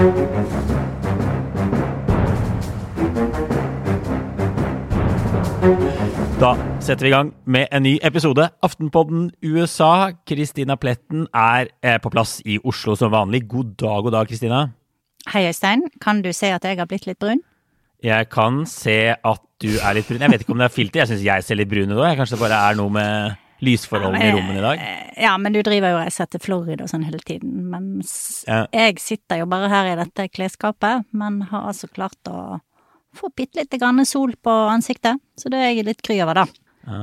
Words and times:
Da 0.00 0.06
setter 6.80 7.04
vi 7.04 7.10
i 7.10 7.12
gang 7.12 7.34
med 7.44 7.66
en 7.68 7.82
ny 7.84 7.98
episode. 8.00 8.46
Aftenpodden 8.64 9.26
USA. 9.44 10.14
Kristina 10.24 10.78
Pletten 10.80 11.26
er 11.36 11.68
på 12.00 12.12
plass 12.14 12.38
i 12.48 12.56
Oslo 12.64 12.96
som 12.96 13.12
vanlig. 13.12 13.42
God 13.48 13.74
dag, 13.76 14.00
god 14.06 14.16
dag, 14.16 14.30
Kristina. 14.30 14.62
Hei, 15.34 15.44
Øystein. 15.50 15.84
Kan 16.00 16.22
du 16.24 16.32
se 16.32 16.48
at 16.48 16.64
jeg 16.64 16.80
har 16.80 16.88
blitt 16.88 17.04
litt 17.04 17.20
brun? 17.20 17.44
Jeg 18.00 18.30
kan 18.32 18.64
se 18.64 19.12
at 19.12 19.44
du 19.60 19.68
er 19.76 20.00
litt 20.00 20.08
brun. 20.08 20.24
Jeg 20.24 20.32
vet 20.32 20.46
ikke 20.46 20.56
om 20.56 20.64
det 20.64 20.70
er 20.70 20.76
filter. 20.78 21.02
Jeg 21.02 21.12
syns 21.12 21.28
jeg 21.28 21.44
ser 21.44 21.60
litt 21.60 21.68
brun 21.68 21.92
ut 21.92 22.00
òg. 22.00 22.16
Kanskje 22.16 22.38
det 22.38 22.44
bare 22.46 22.64
er 22.70 22.80
noe 22.80 22.96
med 22.96 23.39
lysforholdene 23.64 24.24
i 24.24 24.32
rommene 24.36 24.58
i 24.58 24.64
dag. 24.64 24.82
Ja, 25.20 25.34
men 25.38 25.52
du 25.52 25.60
driver 25.66 25.92
jo 25.92 25.98
og 25.98 26.04
reiser 26.06 26.28
til 26.32 26.40
Florida 26.40 26.86
sånn 26.90 27.04
hele 27.04 27.18
tiden. 27.20 27.68
Mens 27.72 28.44
Ja. 28.48 28.66
jeg 28.72 28.98
sitter 29.00 29.42
jo 29.42 29.46
bare 29.50 29.68
her 29.68 29.92
i 29.92 29.96
dette 30.00 30.28
klesskapet, 30.32 31.04
men 31.12 31.42
har 31.50 31.68
altså 31.68 31.88
klart 31.92 32.16
å 32.30 32.60
få 33.16 33.28
bitte 33.36 33.60
lite 33.60 33.78
grann 33.78 34.04
sol 34.06 34.32
på 34.42 34.50
ansiktet. 34.70 35.18
Så 35.36 35.50
det 35.50 35.58
er 35.60 35.74
jeg 35.74 35.84
litt 35.84 36.02
kry 36.02 36.20
over, 36.22 36.34
da. 36.34 36.46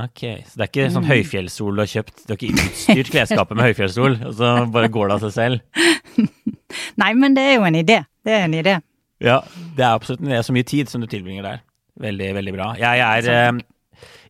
Ok, 0.04 0.23
Så 0.49 0.58
det 0.58 0.63
er 0.66 0.72
ikke 0.72 0.91
sånn 0.91 1.05
høyfjellssol 1.05 1.76
du 1.77 1.82
har 1.84 1.88
kjøpt? 1.91 2.26
Du 2.26 2.34
har 2.34 2.38
ikke 2.41 2.66
utstyrt 2.66 3.12
klesskapet 3.13 3.55
med 3.55 3.68
høyfjellssol, 3.70 4.18
og 4.26 4.34
så 4.34 4.71
bare 4.74 4.90
går 4.90 5.08
det 5.12 5.13
av 5.20 5.26
seg 5.27 5.34
selv? 5.35 5.62
Nei, 7.02 7.13
men 7.13 7.35
det 7.38 7.44
er 7.46 7.55
jo 7.60 7.66
en 7.68 7.77
idé. 7.77 7.99
Det 8.26 8.34
er 8.34 8.46
en 8.48 8.58
idé. 8.58 8.74
Ja, 9.24 9.40
det 9.77 9.85
er 9.85 9.94
absolutt 9.96 10.21
det 10.26 10.34
er 10.40 10.46
så 10.46 10.54
mye 10.55 10.66
tid 10.68 10.90
som 10.90 11.02
du 11.02 11.08
tilbringer 11.10 11.46
der. 11.46 11.62
Veldig, 11.99 12.34
veldig 12.38 12.54
bra. 12.54 12.68
Jeg 12.77 13.02
er 13.05 13.30
eh, 13.34 13.52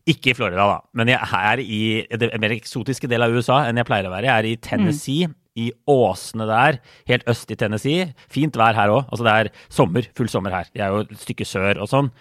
ikke 0.08 0.32
i 0.32 0.36
Florida, 0.38 0.64
da, 0.70 0.78
men 0.96 1.10
jeg 1.12 1.20
er 1.38 1.60
i 1.62 1.82
det 2.20 2.30
mer 2.40 2.54
eksotiske 2.56 3.08
del 3.10 3.24
av 3.26 3.34
USA 3.34 3.62
enn 3.68 3.76
jeg 3.80 3.88
pleier 3.88 4.08
å 4.08 4.12
være. 4.14 4.28
Jeg 4.30 4.34
er 4.42 4.48
i 4.48 4.56
Tennessee, 4.64 5.28
i 5.58 5.68
åsene 5.90 6.46
der, 6.46 6.76
helt 7.10 7.24
øst 7.30 7.50
i 7.50 7.56
Tennessee. 7.58 8.08
Fint 8.30 8.54
vær 8.56 8.76
her 8.78 8.92
òg. 8.94 9.08
Altså 9.10 9.24
det 9.26 9.32
er 9.34 9.48
sommer, 9.74 10.06
full 10.16 10.28
sommer 10.30 10.54
her. 10.54 10.68
Jeg 10.72 10.84
er 10.86 10.94
jo 10.94 11.00
et 11.06 11.16
stykke 11.24 11.46
sør 11.48 11.80
og 11.82 11.90
sånn. 11.90 12.12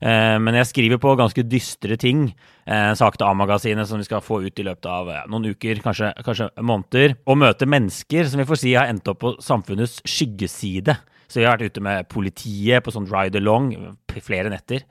Eh, 0.00 0.38
Men 0.40 0.54
jeg 0.54 0.68
skriver 0.70 0.98
på 1.00 1.12
ganske 1.16 1.44
dystre 1.44 1.96
ting. 2.00 2.30
Eh, 2.66 2.94
Sak 2.96 3.18
til 3.18 3.26
A-magasinet 3.28 3.86
som 3.88 4.00
vi 4.00 4.04
skal 4.08 4.24
få 4.24 4.40
ut 4.46 4.58
i 4.58 4.64
løpet 4.64 4.88
av 4.88 5.12
noen 5.28 5.50
uker, 5.52 5.82
kanskje, 5.84 6.14
kanskje 6.24 6.48
måneder. 6.60 7.16
Og 7.26 7.36
møte 7.36 7.68
mennesker 7.68 8.24
som 8.28 8.40
vi 8.40 8.48
får 8.48 8.62
si 8.64 8.72
har 8.76 8.88
endt 8.88 9.08
opp 9.12 9.20
på 9.20 9.34
samfunnets 9.44 10.00
skyggeside. 10.08 10.96
Så 11.28 11.40
vi 11.40 11.44
har 11.44 11.56
vært 11.58 11.72
ute 11.72 11.82
med 11.82 12.08
politiet 12.08 12.84
på 12.86 12.92
sånn 12.94 13.08
ride-along 13.10 13.74
flere 14.22 14.48
netter. 14.52 14.84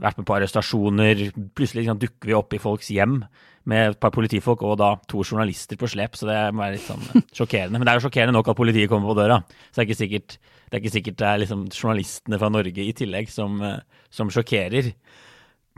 Vært 0.00 0.20
med 0.20 0.26
på 0.28 0.36
arrestasjoner. 0.36 1.24
Plutselig 1.58 1.82
liksom, 1.84 1.98
dukker 2.00 2.30
vi 2.30 2.36
opp 2.38 2.54
i 2.54 2.60
folks 2.62 2.90
hjem 2.94 3.24
med 3.68 3.90
et 3.90 3.98
par 4.00 4.12
politifolk 4.14 4.62
og 4.64 4.78
da 4.80 4.94
to 5.10 5.24
journalister 5.26 5.76
på 5.80 5.88
slep. 5.90 6.14
Så 6.16 6.28
det 6.30 6.38
må 6.54 6.62
være 6.62 6.78
litt 6.78 6.86
sånn 6.86 7.02
sjokkerende. 7.36 7.76
Men 7.80 7.84
det 7.88 7.92
er 7.92 7.98
jo 8.00 8.06
sjokkerende 8.06 8.36
nok 8.38 8.52
at 8.52 8.60
politiet 8.60 8.88
kommer 8.92 9.10
på 9.12 9.18
døra. 9.18 9.40
Så 9.70 9.80
det 9.80 9.82
er 9.84 9.88
ikke 9.90 10.02
sikkert 10.04 10.38
det 10.70 10.76
er, 10.78 10.82
ikke 10.84 10.94
sikkert 10.94 11.16
det 11.18 11.26
er 11.26 11.40
liksom 11.42 11.62
journalistene 11.74 12.38
fra 12.38 12.48
Norge 12.54 12.84
i 12.86 12.92
tillegg 12.94 13.32
som, 13.34 13.56
eh, 13.66 13.80
som 14.14 14.30
sjokkerer. 14.30 14.92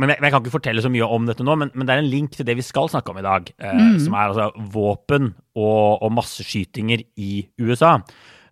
Men 0.01 0.13
jeg, 0.13 0.21
jeg 0.21 0.33
kan 0.35 0.43
ikke 0.43 0.53
fortelle 0.59 0.83
så 0.85 0.91
mye 0.93 1.07
om 1.17 1.25
dette 1.29 1.45
nå, 1.47 1.55
men, 1.57 1.71
men 1.73 1.89
det 1.89 1.95
er 1.95 2.03
en 2.03 2.11
link 2.13 2.37
til 2.37 2.45
det 2.49 2.59
vi 2.59 2.65
skal 2.67 2.91
snakke 2.93 3.13
om 3.13 3.21
i 3.21 3.25
dag. 3.25 3.49
Eh, 3.57 3.81
Som 4.05 4.13
er 4.19 4.29
altså 4.35 4.51
våpen 4.75 5.31
og, 5.57 6.03
og 6.05 6.13
masseskytinger 6.17 7.07
i 7.17 7.31
USA. 7.61 7.99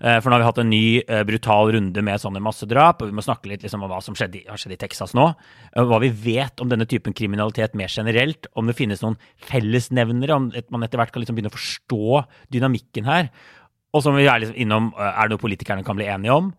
Eh, 0.00 0.16
For 0.20 0.30
nå 0.30 0.38
har 0.38 0.40
vi 0.42 0.48
hatt 0.48 0.60
en 0.62 0.70
ny 0.72 0.84
eh, 1.02 1.22
brutal 1.28 1.74
runde 1.74 2.02
med 2.04 2.22
sånne 2.22 2.40
massedrap, 2.40 3.02
og 3.02 3.10
vi 3.10 3.16
må 3.18 3.24
snakke 3.24 3.50
litt 3.50 3.64
liksom 3.66 3.84
om 3.84 3.90
hva 3.92 4.00
som 4.04 4.16
skjedde, 4.16 4.46
har 4.48 4.60
skjedd 4.60 4.72
i 4.78 4.80
Texas 4.80 5.12
nå. 5.16 5.26
eh, 5.74 5.84
Hva 5.84 6.00
vi 6.00 6.08
vet 6.08 6.62
om 6.64 6.70
denne 6.72 6.88
typen 6.88 7.16
kriminalitet 7.16 7.76
mer 7.76 7.92
generelt, 7.92 8.48
om 8.56 8.70
det 8.70 8.78
finnes 8.78 9.04
noen 9.04 9.18
fellesnevnere, 9.50 10.36
om 10.36 10.48
man 10.72 10.86
etter 10.86 11.00
hvert 11.00 11.12
kan 11.12 11.24
liksom 11.24 11.36
begynne 11.36 11.52
å 11.52 11.58
forstå 11.58 12.24
dynamikken 12.56 13.10
her. 13.10 13.28
Og 13.92 14.04
så 14.04 14.12
må 14.12 14.22
vi 14.22 14.28
være 14.30 14.46
liksom 14.46 14.60
innom 14.62 14.92
er 14.96 15.26
det 15.26 15.34
noe 15.34 15.42
politikerne 15.42 15.84
kan 15.84 15.98
bli 15.98 16.08
enige 16.08 16.32
om. 16.32 16.52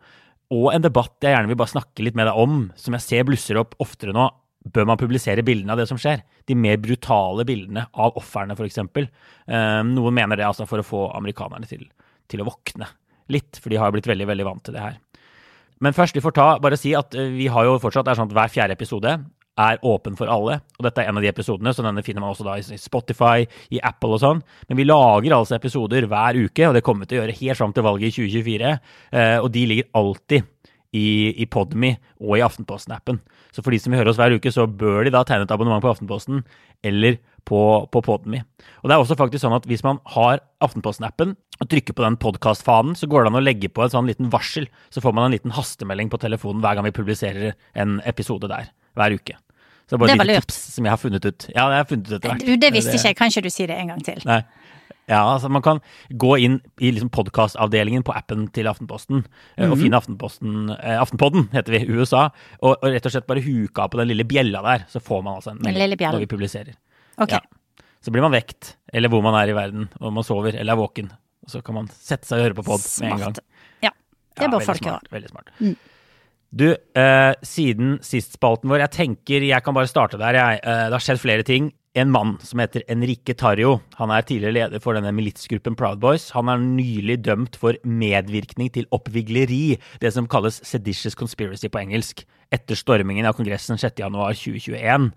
Og 0.51 0.69
en 0.75 0.83
debatt 0.83 1.15
jeg 1.23 1.33
gjerne 1.33 1.47
vil 1.47 1.57
bare 1.57 1.73
snakke 1.73 2.03
litt 2.03 2.17
med 2.19 2.27
deg 2.27 2.37
om, 2.37 2.65
som 2.75 2.97
jeg 2.97 3.05
ser 3.07 3.25
blusser 3.25 3.57
opp 3.61 3.77
oftere 3.81 4.13
nå. 4.13 4.27
Bør 4.61 4.85
man 4.85 4.99
publisere 4.99 5.41
bildene 5.47 5.73
av 5.73 5.79
det 5.79 5.87
som 5.89 5.97
skjer? 5.97 6.21
De 6.45 6.53
mer 6.59 6.77
brutale 6.77 7.47
bildene 7.47 7.87
av 7.97 8.19
ofrene, 8.19 8.53
f.eks. 8.53 8.83
Um, 8.83 9.95
noen 9.95 10.13
mener 10.19 10.37
det 10.37 10.45
altså 10.45 10.67
for 10.69 10.83
å 10.83 10.85
få 10.85 11.05
amerikanerne 11.17 11.65
til, 11.71 11.87
til 12.29 12.43
å 12.43 12.51
våkne 12.51 12.91
litt, 13.33 13.59
for 13.61 13.73
de 13.73 13.79
har 13.81 13.93
blitt 13.95 14.09
veldig 14.09 14.27
veldig 14.29 14.47
vant 14.47 14.63
til 14.67 14.77
det 14.77 14.83
her. 14.83 14.97
Men 15.81 15.95
først, 15.97 16.13
vi 16.17 16.21
får 16.21 16.35
ta, 16.37 16.47
bare 16.61 16.77
si 16.77 16.93
at 16.97 17.15
eh, 17.17 17.31
vi 17.33 17.47
har 17.51 17.65
jo 17.65 17.79
fortsatt 17.81 18.05
det 18.05 18.13
er 18.13 18.19
sånn 18.21 18.29
at 18.29 18.35
hver 18.37 18.51
fjerde 18.53 18.77
episode 18.77 19.15
er 19.61 19.81
åpen 19.85 20.15
for 20.17 20.29
alle. 20.31 20.59
Og 20.79 20.85
dette 20.85 21.01
er 21.03 21.09
en 21.09 21.17
av 21.19 21.25
de 21.25 21.29
episodene, 21.29 21.73
så 21.75 21.83
denne 21.85 22.03
finner 22.05 22.23
man 22.23 22.31
også 22.35 22.45
da 22.47 22.55
i 22.57 22.79
Spotify, 22.79 23.43
i 23.73 23.81
Apple 23.83 24.15
og 24.15 24.21
sånn. 24.23 24.39
Men 24.69 24.79
vi 24.79 24.85
lager 24.87 25.35
altså 25.35 25.57
episoder 25.57 26.07
hver 26.09 26.39
uke, 26.39 26.69
og 26.69 26.77
det 26.77 26.83
kommer 26.85 27.05
vi 27.05 27.11
til 27.11 27.19
å 27.19 27.23
gjøre 27.23 27.37
helt 27.41 27.59
fram 27.59 27.75
til 27.75 27.85
valget 27.85 28.11
i 28.11 28.15
2024. 28.29 28.71
eh, 29.11 29.37
Og 29.41 29.51
de 29.53 29.65
ligger 29.73 29.89
alltid 29.97 30.47
i, 30.95 31.07
i 31.43 31.47
Podme 31.51 31.95
og 32.19 32.37
i 32.37 32.43
Aftenposten-appen. 32.45 33.19
Så 33.51 33.63
for 33.63 33.73
de 33.73 33.79
som 33.81 33.91
vil 33.91 33.99
høre 34.01 34.13
oss 34.13 34.19
hver 34.19 34.37
uke, 34.37 34.51
så 34.53 34.67
bør 34.67 35.05
de 35.07 35.13
da 35.13 35.25
tegne 35.27 35.47
et 35.47 35.53
abonnement 35.53 35.83
på 35.83 35.91
Aftenposten 35.91 36.43
eller 36.87 37.19
på, 37.45 37.61
på 37.91 38.01
Podme. 38.05 38.43
Og 38.83 38.89
det 38.89 38.95
er 38.95 39.01
også 39.03 39.17
faktisk 39.19 39.41
sånn 39.45 39.55
at 39.57 39.65
hvis 39.69 39.83
man 39.83 39.99
har 40.15 40.39
Aftenposten-appen 40.63 41.35
og 41.61 41.69
trykker 41.69 41.93
på 41.97 42.03
den 42.05 42.17
podkastfanen, 42.21 42.95
så 42.97 43.07
går 43.09 43.23
det 43.25 43.31
an 43.33 43.39
å 43.41 43.43
legge 43.45 43.69
på 43.69 43.83
en 43.85 43.93
sånn 43.93 44.07
liten 44.09 44.29
varsel. 44.33 44.67
Så 44.93 45.01
får 45.03 45.13
man 45.13 45.27
en 45.29 45.35
liten 45.35 45.53
hastemelding 45.57 46.09
på 46.09 46.19
telefonen 46.21 46.61
hver 46.63 46.77
gang 46.79 46.87
vi 46.89 46.95
publiserer 46.95 47.53
en 47.75 47.99
episode 48.09 48.49
der. 48.49 48.71
Hver 48.97 49.17
uke. 49.17 49.37
Så 49.89 49.97
bare 49.99 50.07
Det 50.07 50.13
et 50.15 50.21
var 50.21 50.25
lite 50.29 50.39
lurt. 50.39 50.47
tips 50.47 50.59
som 50.75 50.85
jeg 50.87 50.91
har 50.93 50.97
funnet 51.01 51.25
ut. 51.25 51.45
Ja, 51.51 51.67
det 51.67 51.75
har 51.75 51.81
jeg 51.83 51.89
funnet 51.91 52.07
ut 52.07 52.13
etter 52.17 52.29
hvert. 52.31 52.45
Du, 52.47 52.55
det 52.57 52.73
visste 52.73 52.95
ikke 52.95 53.09
jeg. 53.11 53.17
Kan 53.19 53.27
ikke 53.33 53.43
du 53.43 53.49
si 53.53 53.65
det 53.67 53.77
en 53.77 53.87
gang 53.93 54.03
til? 54.07 54.21
Nei. 54.25 54.41
Ja, 55.09 55.25
altså 55.33 55.49
Man 55.51 55.63
kan 55.65 55.79
gå 56.15 56.37
inn 56.39 56.59
i 56.79 56.91
liksom 56.93 57.09
podkastavdelingen 57.11 58.03
på 58.07 58.13
appen 58.15 58.45
til 58.55 58.69
Aftenposten 58.69 59.23
mm 59.25 59.63
Mhm. 59.65 59.71
og 59.73 59.77
finne 59.81 59.97
Aftenposten, 59.97 60.69
eh, 60.79 60.95
Aftenpodden, 61.01 61.49
heter 61.51 61.73
vi, 61.73 61.81
USA, 61.91 62.29
og, 62.61 62.77
og 62.81 62.83
rett 62.93 63.05
og 63.05 63.11
slett 63.11 63.27
bare 63.27 63.41
huke 63.43 63.81
av 63.83 63.89
på 63.91 63.97
den 63.99 64.07
lille 64.07 64.23
bjella 64.23 64.61
der, 64.63 64.85
så 64.87 65.01
får 65.03 65.23
man 65.23 65.35
altså 65.41 65.51
en 65.51 65.59
melding 65.65 65.99
når 65.99 66.19
vi 66.23 66.29
publiserer. 66.31 66.73
Ok. 67.21 67.35
Ja. 67.37 67.41
Så 68.01 68.13
blir 68.13 68.25
man 68.25 68.33
vekt, 68.33 68.75
eller 68.93 69.11
hvor 69.13 69.21
man 69.21 69.37
er 69.37 69.51
i 69.51 69.55
verden, 69.55 69.89
om 70.01 70.15
man 70.17 70.25
sover 70.25 70.55
eller 70.55 70.73
er 70.73 70.79
våken. 70.79 71.11
Og 71.45 71.53
så 71.53 71.61
kan 71.65 71.77
man 71.77 71.89
sette 71.93 72.25
seg 72.27 72.39
og 72.39 72.47
høre 72.47 72.57
på 72.57 72.65
pod 72.65 72.85
med 73.01 73.13
en 73.13 73.25
gang. 73.27 73.39
Ja. 73.85 73.91
Det 74.37 74.47
bør 74.49 74.63
ja, 74.63 74.67
folk 74.71 74.85
gjøre. 74.85 74.99
smart, 75.01 75.11
Veldig 75.13 75.33
smart. 75.33 75.51
Du, 76.51 76.65
eh, 76.73 77.33
siden 77.47 77.93
sist-spalten 78.03 78.71
vår, 78.71 78.81
jeg 78.83 78.93
tenker 78.97 79.45
jeg 79.47 79.63
kan 79.63 79.75
bare 79.77 79.87
starte 79.87 80.19
der. 80.19 80.35
Jeg. 80.35 80.59
Eh, 80.65 80.87
det 80.89 80.97
har 80.97 81.05
skjedd 81.05 81.21
flere 81.21 81.45
ting. 81.47 81.69
En 81.95 82.11
mann 82.11 82.37
som 82.39 82.59
heter 82.63 82.85
Enrique 82.87 83.35
Tarjo. 83.35 83.81
han 83.95 84.11
er 84.11 84.21
tidligere 84.23 84.53
leder 84.53 84.79
for 84.79 84.95
denne 84.95 85.11
militsgruppen 85.11 85.75
Proud 85.75 85.99
Boys. 85.99 86.29
Han 86.31 86.47
er 86.47 86.57
nylig 86.57 87.21
dømt 87.21 87.57
for 87.59 87.75
medvirkning 87.83 88.71
til 88.71 88.87
oppvigleri, 88.91 89.77
det 89.99 90.13
som 90.13 90.27
kalles 90.27 90.61
seditious 90.63 91.15
conspiracy 91.15 91.67
på 91.67 91.81
engelsk, 91.83 92.23
etter 92.51 92.75
stormingen 92.75 93.25
av 93.25 93.35
Kongressen 93.35 93.75
6.1.2021. 93.75 95.11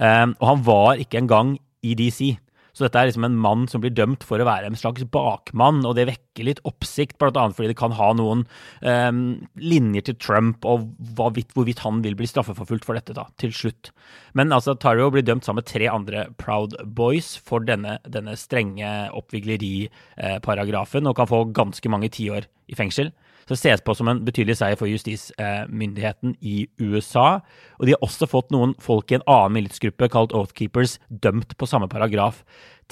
Eh, 0.00 0.26
og 0.34 0.48
han 0.50 0.64
var 0.66 1.02
ikke 1.02 1.22
engang 1.22 1.56
i 1.84 1.94
DC. 1.98 2.34
Så 2.74 2.82
dette 2.82 2.98
er 2.98 3.06
liksom 3.06 3.26
en 3.28 3.36
mann 3.38 3.68
som 3.70 3.82
blir 3.84 3.92
dømt 3.94 4.24
for 4.26 4.42
å 4.42 4.46
være 4.48 4.66
en 4.66 4.78
slags 4.78 5.04
bakmann, 5.14 5.84
og 5.86 5.94
det 5.94 6.08
vekker 6.08 6.48
litt 6.48 6.62
oppsikt, 6.66 7.14
bl.a. 7.22 7.44
fordi 7.54 7.70
det 7.70 7.76
kan 7.78 7.94
ha 7.94 8.08
noen 8.18 8.42
um, 8.82 9.20
linjer 9.62 10.08
til 10.08 10.16
Trump, 10.18 10.66
og 10.66 10.88
hvorvidt, 11.14 11.54
hvorvidt 11.54 11.84
han 11.84 12.02
vil 12.02 12.18
bli 12.18 12.26
straffeforfulgt 12.26 12.88
for 12.88 12.98
dette, 12.98 13.14
da, 13.14 13.28
til 13.38 13.54
slutt. 13.54 13.92
Men 14.34 14.50
altså, 14.54 14.74
Tario 14.74 15.06
blir 15.14 15.22
dømt 15.22 15.46
sammen 15.46 15.62
med 15.62 15.70
tre 15.70 15.86
andre 15.92 16.26
Proud 16.40 16.74
Boys 16.98 17.36
for 17.38 17.62
denne, 17.62 18.00
denne 18.10 18.34
strenge 18.40 18.90
oppvigleriparagrafen, 19.14 21.06
og 21.06 21.14
kan 21.20 21.30
få 21.30 21.44
ganske 21.54 21.94
mange 21.94 22.10
tiår 22.18 22.50
i 22.66 22.74
fengsel. 22.74 23.14
Det 23.48 23.58
ses 23.60 23.82
på 23.84 23.94
som 23.96 24.08
en 24.08 24.22
betydelig 24.24 24.58
seier 24.60 24.78
for 24.80 24.88
justismyndigheten 24.90 26.36
i 26.40 26.66
USA. 26.80 27.40
Og 27.78 27.86
de 27.86 27.94
har 27.94 28.04
også 28.04 28.28
fått 28.30 28.54
noen 28.54 28.74
folk 28.82 29.12
i 29.12 29.18
en 29.18 29.26
annen 29.26 29.58
militsgruppe 29.58 30.08
kalt 30.12 30.32
Oathkeepers 30.36 30.98
dømt 31.08 31.56
på 31.60 31.68
samme 31.68 31.90
paragraf 31.92 32.42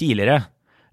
tidligere. 0.01 0.45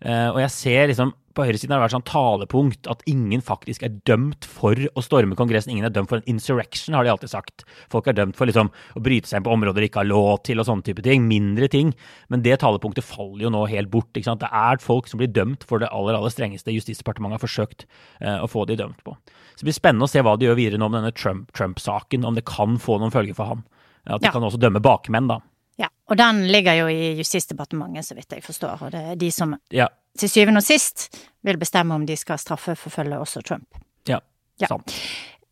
Eh, 0.02 0.30
Og 0.32 0.40
jeg 0.40 0.50
ser 0.52 0.88
liksom 0.88 1.14
på 1.36 1.46
høyresiden 1.46 1.72
har 1.72 1.80
det 1.80 1.86
vært 1.86 1.94
sånn 1.94 2.10
talepunkt 2.10 2.88
at 2.92 3.04
ingen 3.08 3.40
faktisk 3.40 3.84
er 3.86 3.94
dømt 4.04 4.44
for 4.44 4.74
å 4.76 5.02
storme 5.04 5.36
Kongressen. 5.40 5.72
Ingen 5.72 5.86
er 5.86 5.94
dømt 5.94 6.10
for 6.10 6.18
en 6.20 6.28
insurrection, 6.28 6.96
har 6.98 7.06
de 7.06 7.12
alltid 7.14 7.30
sagt. 7.32 7.64
Folk 7.88 8.08
er 8.08 8.14
dømt 8.18 8.36
for 8.36 8.50
liksom 8.50 8.72
å 8.98 9.00
bryte 9.06 9.30
seg 9.30 9.38
inn 9.40 9.46
på 9.46 9.54
områder 9.54 9.80
de 9.80 9.88
ikke 9.88 10.02
har 10.02 10.10
lov 10.10 10.42
til, 10.44 10.60
og 10.60 10.66
sånne 10.68 10.84
type 10.84 11.04
ting. 11.06 11.28
Mindre 11.30 11.70
ting. 11.72 11.94
Men 12.30 12.42
det 12.44 12.58
talepunktet 12.60 13.06
faller 13.08 13.46
jo 13.46 13.50
nå 13.54 13.62
helt 13.70 13.90
bort. 13.94 14.10
ikke 14.18 14.26
sant? 14.26 14.42
Det 14.42 14.50
er 14.52 14.82
folk 14.84 15.08
som 15.08 15.22
blir 15.22 15.32
dømt 15.32 15.64
for 15.64 15.80
det 15.80 15.88
aller 15.94 16.18
aller 16.18 16.34
strengeste 16.34 16.74
Justisdepartementet 16.76 17.40
har 17.40 17.46
forsøkt 17.48 17.86
eh, 18.20 18.40
å 18.44 18.50
få 18.50 18.66
de 18.68 18.76
dømt 18.76 19.00
på. 19.06 19.16
Så 19.56 19.64
det 19.64 19.70
blir 19.70 19.80
spennende 19.80 20.10
å 20.10 20.12
se 20.12 20.20
hva 20.26 20.36
de 20.38 20.50
gjør 20.50 20.60
videre 20.60 20.80
nå 20.82 20.90
med 20.90 21.04
denne 21.04 21.16
Trump- 21.16 21.54
Trump-saken, 21.56 22.26
om 22.26 22.36
det 22.36 22.44
kan 22.50 22.76
få 22.82 23.00
noen 23.00 23.12
følger 23.16 23.36
for 23.38 23.46
han. 23.54 23.64
At 24.08 24.20
de 24.22 24.28
Ja. 24.28 24.32
kan 24.32 24.42
også 24.44 24.60
dømme 24.60 24.82
bakmenn, 24.82 25.28
da. 25.30 25.40
Ja. 25.80 25.88
Og 26.12 26.18
den 26.20 26.44
ligger 26.52 26.76
jo 26.82 26.88
i 26.92 27.16
Justisdepartementet, 27.22 28.06
så 28.10 28.16
vidt 28.18 28.36
jeg 28.36 28.44
forstår. 28.44 28.82
Og 28.84 28.92
det 28.92 29.04
er 29.14 29.16
de 29.16 29.32
som 29.32 29.56
Ja, 29.72 29.88
til 30.20 30.30
syvende 30.30 30.60
og 30.60 30.68
sist 30.68 31.10
vil 31.48 31.58
bestemme 31.62 31.96
om 31.96 32.06
de 32.06 32.18
skal 32.20 32.38
straffeforfølge 32.42 33.20
også 33.20 33.42
Trump. 33.48 33.68
ja, 34.08 34.20
Ja. 34.60 34.68
sant. 34.68 34.94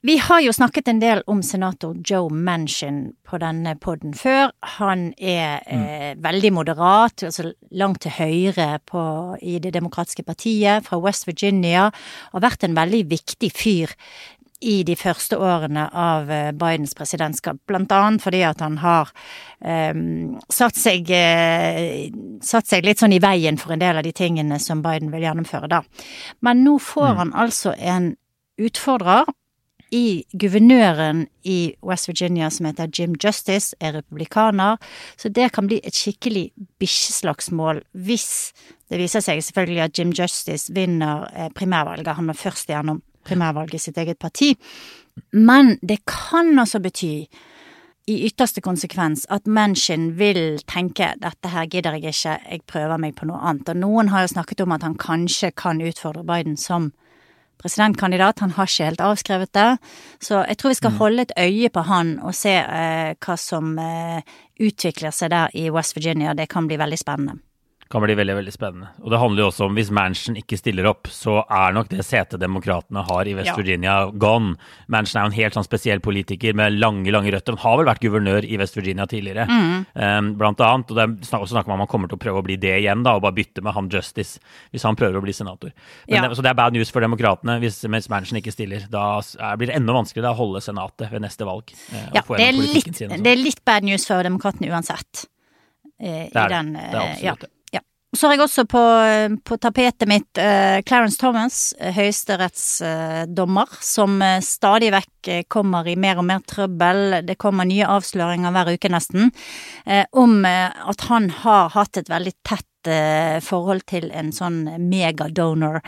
Vi 0.03 0.17
har 0.17 0.39
jo 0.41 0.51
snakket 0.53 0.87
en 0.87 0.99
del 1.01 1.23
om 1.27 1.41
senator 1.41 1.95
Joe 2.09 2.29
Manchin 2.29 3.13
på 3.25 3.39
denne 3.39 3.73
podden 3.79 4.13
før. 4.13 4.51
Han 4.77 5.13
er 5.17 5.59
eh, 5.65 6.13
veldig 6.21 6.51
moderat, 6.53 7.23
altså 7.23 7.51
langt 7.71 8.01
til 8.01 8.11
høyre 8.11 8.79
på, 8.85 9.37
i 9.41 9.57
Det 9.59 9.73
demokratiske 9.73 10.23
partiet, 10.23 10.85
fra 10.85 10.99
West 11.01 11.25
Virginia, 11.27 11.87
og 12.31 12.41
har 12.41 12.49
vært 12.51 12.63
en 12.63 12.75
veldig 12.77 13.09
viktig 13.09 13.51
fyr 13.51 13.87
i 14.59 14.81
de 14.83 14.95
første 14.97 15.37
årene 15.37 15.85
av 15.93 16.31
eh, 16.33 16.51
Bidens 16.57 16.95
presidentskap, 16.97 17.59
blant 17.69 17.91
annet 17.93 18.23
fordi 18.23 18.41
at 18.47 18.61
han 18.63 18.79
har 18.81 19.11
um, 19.61 20.37
satt, 20.49 20.79
seg, 20.79 21.11
uh, 21.13 22.07
satt 22.41 22.69
seg 22.69 22.87
litt 22.87 23.03
sånn 23.03 23.13
i 23.13 23.21
veien 23.21 23.59
for 23.61 23.75
en 23.75 23.83
del 23.83 23.99
av 23.99 24.07
de 24.07 24.15
tingene 24.17 24.57
som 24.61 24.81
Biden 24.85 25.13
vil 25.13 25.27
gjennomføre, 25.27 25.69
da. 25.69 25.83
Men 26.41 26.63
nå 26.65 26.77
får 26.81 27.11
mm. 27.11 27.19
han 27.21 27.35
altså 27.45 27.75
en 27.77 28.15
utfordrer 28.57 29.29
i 29.93 30.25
guvernøren 30.35 31.25
i 31.47 31.75
West 31.85 32.09
Virginia 32.09 32.49
som 32.51 32.67
heter 32.67 32.89
Jim 32.91 33.15
Justice, 33.23 33.75
er 33.79 33.93
republikaner. 33.93 34.77
Så 35.15 35.29
det 35.29 35.51
kan 35.55 35.67
bli 35.69 35.79
et 35.83 35.95
skikkelig 35.95 36.49
bikkjeslagsmål 36.81 37.83
hvis 37.93 38.51
det 38.91 38.99
viser 38.99 39.23
seg 39.23 39.41
selvfølgelig 39.43 39.83
at 39.85 39.99
Jim 39.99 40.11
Justice 40.15 40.73
vinner 40.73 41.27
eh, 41.33 41.49
primærvalget. 41.55 42.15
Han 42.19 42.29
må 42.29 42.35
først 42.37 42.71
gjennom 42.71 43.01
primærvalget 43.27 43.79
i 43.79 43.85
sitt 43.87 43.99
eget 44.01 44.19
parti. 44.19 44.53
Men 45.33 45.75
det 45.81 46.03
kan 46.07 46.53
også 46.59 46.81
bety 46.83 47.13
i 48.07 48.15
ytterste 48.23 48.61
konsekvens 48.63 49.25
at 49.33 49.47
Manchin 49.51 50.13
vil 50.19 50.61
tenke 50.69 51.09
dette 51.19 51.51
her 51.51 51.67
gidder 51.67 51.97
jeg 51.97 52.13
ikke, 52.13 52.37
jeg 52.51 52.61
prøver 52.69 53.01
meg 53.03 53.17
på 53.17 53.27
noe 53.27 53.41
annet. 53.43 53.73
Og 53.73 53.81
noen 53.81 54.11
har 54.13 54.23
jo 54.23 54.31
snakket 54.31 54.63
om 54.63 54.75
at 54.77 54.85
han 54.87 54.95
kanskje 54.95 55.51
kan 55.51 55.81
utfordre 55.83 56.23
Biden 56.27 56.55
som 56.57 56.93
presidentkandidat. 57.59 58.39
Han 58.39 58.55
har 58.55 58.69
ikke 58.69 58.87
helt 58.87 59.03
avskrevet 59.03 59.51
det. 59.57 59.71
Så 60.23 60.39
jeg 60.45 60.57
tror 60.57 60.71
vi 60.71 60.79
skal 60.79 60.93
mm. 60.93 60.99
holde 61.01 61.25
et 61.27 61.35
øye 61.41 61.73
på 61.73 61.83
han 61.89 62.13
og 62.21 62.37
se 62.37 62.53
eh, 62.61 63.17
hva 63.25 63.37
som 63.41 63.75
eh, 63.81 64.21
utvikler 64.63 65.11
seg 65.11 65.33
der 65.33 65.51
i 65.57 65.67
West 65.73 65.97
Virginia. 65.97 66.37
Det 66.37 66.47
kan 66.53 66.69
bli 66.69 66.79
veldig 66.79 67.01
spennende 67.01 67.41
kan 67.91 68.03
bli 68.03 68.15
veldig 68.17 68.35
veldig 68.39 68.53
spennende. 68.53 68.89
Og 69.03 69.11
det 69.13 69.19
handler 69.21 69.43
jo 69.43 69.49
også 69.51 69.67
om 69.67 69.77
hvis 69.77 69.91
Manchin 69.95 70.37
ikke 70.39 70.59
stiller 70.59 70.89
opp, 70.89 71.09
så 71.11 71.39
er 71.43 71.75
nok 71.75 71.89
det 71.91 72.05
setet 72.05 72.41
demokratene 72.41 73.03
har 73.07 73.29
i 73.29 73.35
West 73.37 73.51
ja. 73.51 73.55
Virginia 73.57 73.95
gone. 74.11 74.55
Manchin 74.91 75.21
er 75.21 75.27
jo 75.27 75.31
en 75.31 75.37
helt 75.37 75.57
sånn 75.57 75.67
spesiell 75.67 76.01
politiker 76.03 76.57
med 76.57 76.77
lange 76.81 77.13
lange 77.13 77.31
røtter. 77.33 77.55
Han 77.55 77.63
har 77.63 77.79
vel 77.81 77.89
vært 77.91 78.03
guvernør 78.03 78.47
i 78.47 78.59
West 78.59 78.77
Virginia 78.77 79.07
tidligere, 79.09 79.47
mm. 79.47 79.85
um, 79.95 80.31
blant 80.39 80.63
annet. 80.63 80.91
Og 80.91 80.99
det 80.99 81.05
er 81.07 81.39
også 81.39 81.53
snakk 81.55 81.69
om 81.69 81.77
at 81.77 81.83
man 81.83 81.91
kommer 81.91 82.11
til 82.11 82.19
å 82.19 82.23
prøve 82.23 82.43
å 82.43 82.45
bli 82.45 82.59
det 82.61 82.75
igjen, 82.81 83.05
da, 83.07 83.15
og 83.17 83.25
bare 83.25 83.37
bytte 83.37 83.63
med 83.65 83.75
han 83.77 83.89
Justice 83.93 84.41
hvis 84.73 84.85
han 84.87 84.97
prøver 84.99 85.19
å 85.19 85.25
bli 85.25 85.35
senator. 85.35 85.73
Men, 86.07 86.27
ja. 86.27 86.31
Så 86.35 86.45
det 86.45 86.51
er 86.51 86.59
bad 86.59 86.75
news 86.75 86.91
for 86.93 87.05
demokratene 87.05 87.57
hvis 87.63 87.81
mens 87.91 88.09
Manchin 88.11 88.41
ikke 88.41 88.55
stiller. 88.55 88.87
Da 88.91 89.19
blir 89.59 89.71
det 89.71 89.77
enda 89.79 89.95
vanskeligere 89.95 90.35
å 90.35 90.41
holde 90.41 90.63
senatet 90.65 91.11
ved 91.13 91.23
neste 91.23 91.47
valg. 91.47 91.73
Uh, 91.91 92.07
ja, 92.15 92.23
det 92.23 92.47
er, 92.49 92.57
litt, 92.57 92.93
det 92.97 93.33
er, 93.33 93.39
litt, 93.39 93.63
bad 93.67 93.87
news 93.87 94.07
for 94.07 94.23
demokratene 94.27 94.71
uansett. 94.71 95.27
Uh, 95.97 96.27
det 96.27 96.35
er, 96.35 96.57
den, 96.59 96.75
uh, 96.75 96.89
det 96.91 96.97
er 96.97 97.13
absolutt 97.13 97.47
det. 97.47 97.53
Så 98.17 98.25
har 98.25 98.33
jeg 98.33 98.47
også 98.47 98.63
på, 98.65 98.81
på 99.45 99.55
tapetet 99.61 100.09
mitt 100.09 100.39
uh, 100.41 100.79
Clarence 100.87 101.19
Thomas, 101.21 101.57
uh, 101.77 101.91
høyesterettsdommer, 101.93 103.69
uh, 103.69 103.83
som 103.85 104.15
uh, 104.23 104.39
stadig 104.41 104.89
vekk 104.95 105.29
kommer 105.53 105.85
i 105.85 105.93
mer 105.99 106.17
og 106.17 106.25
mer 106.25 106.41
trøbbel. 106.49 107.19
Det 107.27 107.35
kommer 107.37 107.67
nye 107.69 107.85
avsløringer 107.85 108.55
hver 108.55 108.71
uke, 108.73 108.89
nesten, 108.89 109.29
om 110.15 110.37
at 110.47 111.03
han 111.09 111.27
har 111.43 111.73
hatt 111.73 111.99
et 111.99 112.07
veldig 112.07 112.31
tett 112.47 112.89
forhold 113.43 113.83
til 113.91 114.07
en 114.15 114.29
sånn 114.31 114.61
megadonor 114.87 115.81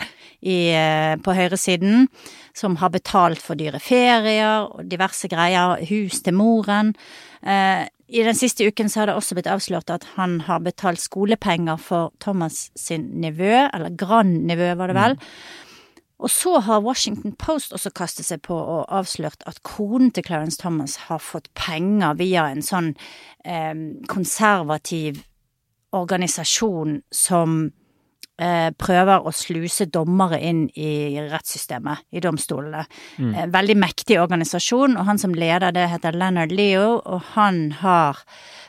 på 0.43 1.35
høyresiden, 1.37 2.09
som 2.51 2.75
har 2.81 2.91
betalt 2.91 3.39
for 3.39 3.55
dyre 3.55 3.79
ferier 3.79 4.67
og 4.67 4.83
diverse 4.91 5.31
greier, 5.31 5.79
hus 5.87 6.19
til 6.25 6.35
moren. 6.35 6.91
I 8.09 8.23
den 8.25 8.35
siste 8.35 8.65
uken 8.65 8.89
så 8.89 9.03
har 9.03 9.09
det 9.09 9.15
også 9.19 9.35
blitt 9.37 9.49
avslørt 9.49 9.91
at 9.93 10.05
han 10.15 10.39
har 10.47 10.63
betalt 10.65 11.01
skolepenger 11.01 11.77
for 11.77 12.09
Thomas 12.19 12.69
sin 12.77 13.05
nevø, 13.21 13.67
eller 13.69 13.93
grandnevø 13.93 14.73
var 14.79 14.89
det 14.89 14.97
vel. 14.97 15.17
Mm. 15.19 15.67
Og 16.19 16.31
så 16.33 16.57
har 16.59 16.81
Washington 16.83 17.35
Post 17.39 17.73
også 17.73 17.93
kastet 17.95 18.27
seg 18.27 18.41
på 18.43 18.55
og 18.57 18.89
avslørt 18.91 19.45
at 19.47 19.61
konen 19.63 20.11
til 20.11 20.25
Clarence 20.27 20.59
Thomas 20.59 20.97
har 21.07 21.21
fått 21.23 21.47
penger 21.55 22.17
via 22.19 22.49
en 22.51 22.65
sånn 22.65 22.91
eh, 23.45 23.75
konservativ 24.11 25.21
organisasjon 25.95 26.99
som 27.15 27.69
prøver 28.79 29.25
å 29.25 29.33
sluse 29.35 29.89
dommere 29.91 30.39
inn 30.39 30.61
i 30.79 31.19
rettssystemet, 31.29 32.05
i 32.15 32.21
domstolene. 32.23 32.85
Mm. 33.17 33.33
Eh, 33.33 33.49
veldig 33.51 33.75
mektig 33.79 34.19
organisasjon, 34.21 34.95
og 34.97 35.05
han 35.09 35.19
som 35.21 35.35
leder 35.35 35.73
det 35.75 35.89
heter 35.91 36.15
Leonard 36.15 36.53
Leo, 36.55 37.01
og 37.03 37.33
han 37.35 37.71
har 37.81 38.21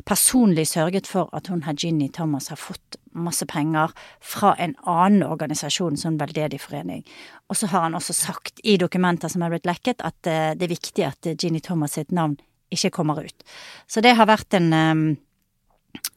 personlig 0.08 0.66
sørget 0.72 1.06
for 1.06 1.30
at 1.36 1.50
hun 1.52 1.62
Hajini 1.66 2.10
Thomas 2.12 2.50
har 2.50 2.58
fått 2.60 2.98
masse 3.14 3.46
penger 3.46 3.94
fra 4.22 4.54
en 4.58 4.74
annen 4.88 5.24
organisasjon, 5.26 5.98
som 5.98 6.18
veldedig 6.18 6.60
forening. 6.62 7.04
Og 7.50 7.58
så 7.58 7.70
har 7.70 7.88
han 7.88 7.98
også 7.98 8.14
sagt 8.16 8.62
i 8.64 8.76
dokumenter 8.80 9.30
som 9.30 9.42
er 9.42 9.54
blitt 9.54 9.68
lekket, 9.70 10.02
at 10.02 10.26
eh, 10.26 10.52
det 10.58 10.66
er 10.66 10.76
viktig 10.76 11.06
at 11.06 11.34
Ginny 11.36 11.62
Thomas 11.62 11.98
sitt 11.98 12.14
navn 12.14 12.38
ikke 12.70 12.92
kommer 13.00 13.22
ut. 13.22 13.50
Så 13.90 14.02
det 14.02 14.14
har 14.14 14.30
vært 14.30 14.54
en 14.54 14.70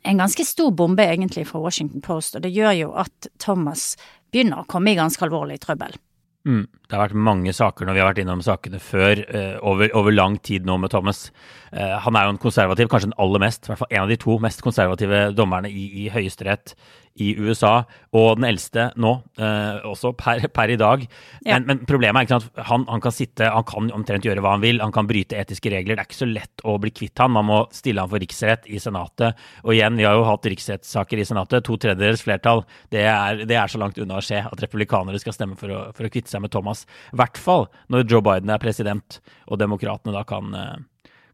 en 0.03 0.19
ganske 0.19 0.45
stor 0.45 0.71
bombe 0.75 1.05
egentlig 1.05 1.45
fra 1.49 1.61
Washington 1.63 2.03
Post, 2.03 2.35
og 2.35 2.43
det 2.45 2.53
gjør 2.53 2.73
jo 2.77 2.89
at 3.03 3.29
Thomas 3.41 3.93
begynner 4.33 4.63
å 4.63 4.69
komme 4.69 4.91
i 4.91 4.99
ganske 4.99 5.23
alvorlig 5.25 5.59
trøbbel. 5.63 5.95
Mm. 6.43 6.65
Det 6.67 6.97
har 6.97 7.05
vært 7.05 7.23
mange 7.23 7.53
saker 7.55 7.87
når 7.87 7.95
vi 7.95 8.01
har 8.01 8.09
vært 8.09 8.19
innom 8.25 8.41
sakene 8.43 8.79
før, 8.83 9.21
uh, 9.31 9.61
over, 9.63 9.93
over, 9.95 10.11
lang 10.11 10.35
tid 10.43 10.67
nå 10.67 10.75
med 10.81 10.91
Thomas. 10.91 11.29
Uh, 11.71 11.95
han 12.03 12.17
er 12.19 12.27
jo 12.27 12.33
en 12.33 12.41
konservativ, 12.43 12.89
kanskje 12.91 13.13
den 13.13 13.19
aller 13.23 13.43
mest, 13.45 13.63
i 13.63 13.71
hvert 13.71 13.79
fall 13.79 13.93
en 13.93 14.03
av 14.03 14.11
de 14.11 14.19
to 14.19 14.35
mest 14.43 14.63
konservative 14.65 15.21
dommerne 15.37 15.71
i, 15.71 15.85
i 16.03 16.09
Høyesterett 16.11 16.75
i 17.21 17.33
USA, 17.37 17.83
og 18.17 18.39
den 18.39 18.47
eldste 18.47 18.87
nå, 18.97 19.11
eh, 19.37 19.83
også 19.85 20.13
per, 20.17 20.47
per, 20.53 20.71
i 20.73 20.77
dag. 20.79 21.03
Ja. 21.45 21.59
Men, 21.59 21.67
men, 21.67 21.81
problemet 21.89 22.23
er 22.23 22.27
ikke 22.27 22.39
at 22.39 22.63
han, 22.69 22.85
han, 22.89 23.03
kan 23.03 23.13
sitte, 23.13 23.49
han 23.53 23.65
kan 23.69 23.91
omtrent 23.93 24.25
gjøre 24.25 24.41
hva 24.41 24.55
han 24.55 24.63
vil, 24.63 24.81
han 24.81 24.93
kan 24.95 25.09
bryte 25.09 25.37
etiske 25.37 25.69
regler. 25.73 25.97
Det 25.97 26.03
er 26.03 26.09
ikke 26.09 26.21
så 26.23 26.29
lett 26.29 26.63
å 26.65 26.75
bli 26.81 26.93
kvitt 26.95 27.21
han. 27.21 27.35
Man 27.35 27.49
må 27.49 27.59
stille 27.75 28.01
han 28.01 28.09
for 28.09 28.23
riksrett 28.23 28.65
i 28.65 28.81
Senatet. 28.81 29.37
Og 29.61 29.75
igjen, 29.75 29.99
vi 29.99 30.07
har 30.07 30.17
jo 30.17 30.25
hatt 30.25 30.47
riksrettssaker 30.49 31.21
i 31.21 31.27
Senatet. 31.29 31.65
To 31.67 31.77
tredjedels 31.77 32.25
flertall. 32.25 32.63
Det 32.93 33.05
er, 33.05 33.43
det 33.45 33.59
er, 33.59 33.69
så 33.69 33.81
langt 33.81 33.99
unna 34.01 34.17
å 34.17 34.25
skje 34.25 34.41
at 34.49 34.65
republikanere 34.65 35.21
skal 35.21 35.37
stemme 35.37 35.57
for 35.59 35.73
å, 35.73 35.83
for 35.93 36.07
å 36.07 36.13
kvitte 36.13 36.33
seg 36.33 36.41
med 36.43 36.53
Thomas. 36.53 36.87
I 37.13 37.21
hvert 37.21 37.37
fall 37.41 37.69
når 37.93 38.07
Joe 38.09 38.25
Biden 38.25 38.49
er 38.53 38.61
president, 38.61 39.21
og 39.49 39.61
demokratene 39.61 40.15
da 40.15 40.25
kan 40.27 40.57
eh, 40.57 40.73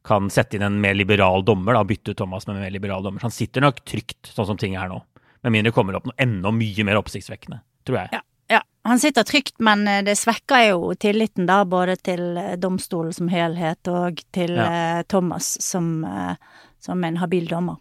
kan 0.10 0.30
sette 0.32 0.58
inn 0.58 0.64
en 0.66 0.80
mer 0.82 0.96
liberal 0.96 1.44
dommer, 1.46 1.76
da, 1.76 1.84
bytte 1.86 2.14
ut 2.14 2.18
Thomas 2.18 2.48
med 2.48 2.56
en 2.56 2.64
mer 2.64 2.74
liberal 2.74 3.04
dommer. 3.06 3.22
Han 3.26 3.34
sitter 3.36 3.62
nok 3.62 3.84
trygt, 3.88 4.32
sånn 4.32 4.48
som 4.48 4.60
ting 4.60 4.78
er 4.80 4.90
nå. 4.90 5.02
Med 5.42 5.52
mindre 5.52 5.72
det 5.72 5.76
kommer 5.76 5.98
opp 6.00 6.08
noe 6.10 6.18
enda 6.20 6.52
mye 6.52 6.86
mer 6.88 7.00
oppsiktsvekkende, 7.00 7.62
tror 7.88 8.02
jeg. 8.02 8.10
Ja, 8.18 8.22
ja. 8.56 8.62
Han 8.88 9.00
sitter 9.00 9.24
trygt, 9.28 9.56
men 9.64 9.88
eh, 9.88 10.02
det 10.04 10.18
svekker 10.20 10.66
jo 10.70 10.94
tilliten 11.00 11.48
da, 11.50 11.62
både 11.66 11.96
til 12.04 12.38
eh, 12.38 12.56
domstolen 12.60 13.16
som 13.16 13.30
helhet 13.32 13.92
og 13.92 14.24
til 14.36 14.56
ja. 14.58 14.70
Eh, 14.70 15.04
Thomas 15.08 15.56
som, 15.64 16.06
som 16.84 17.04
en 17.04 17.22
habil 17.22 17.48
dommer. 17.52 17.80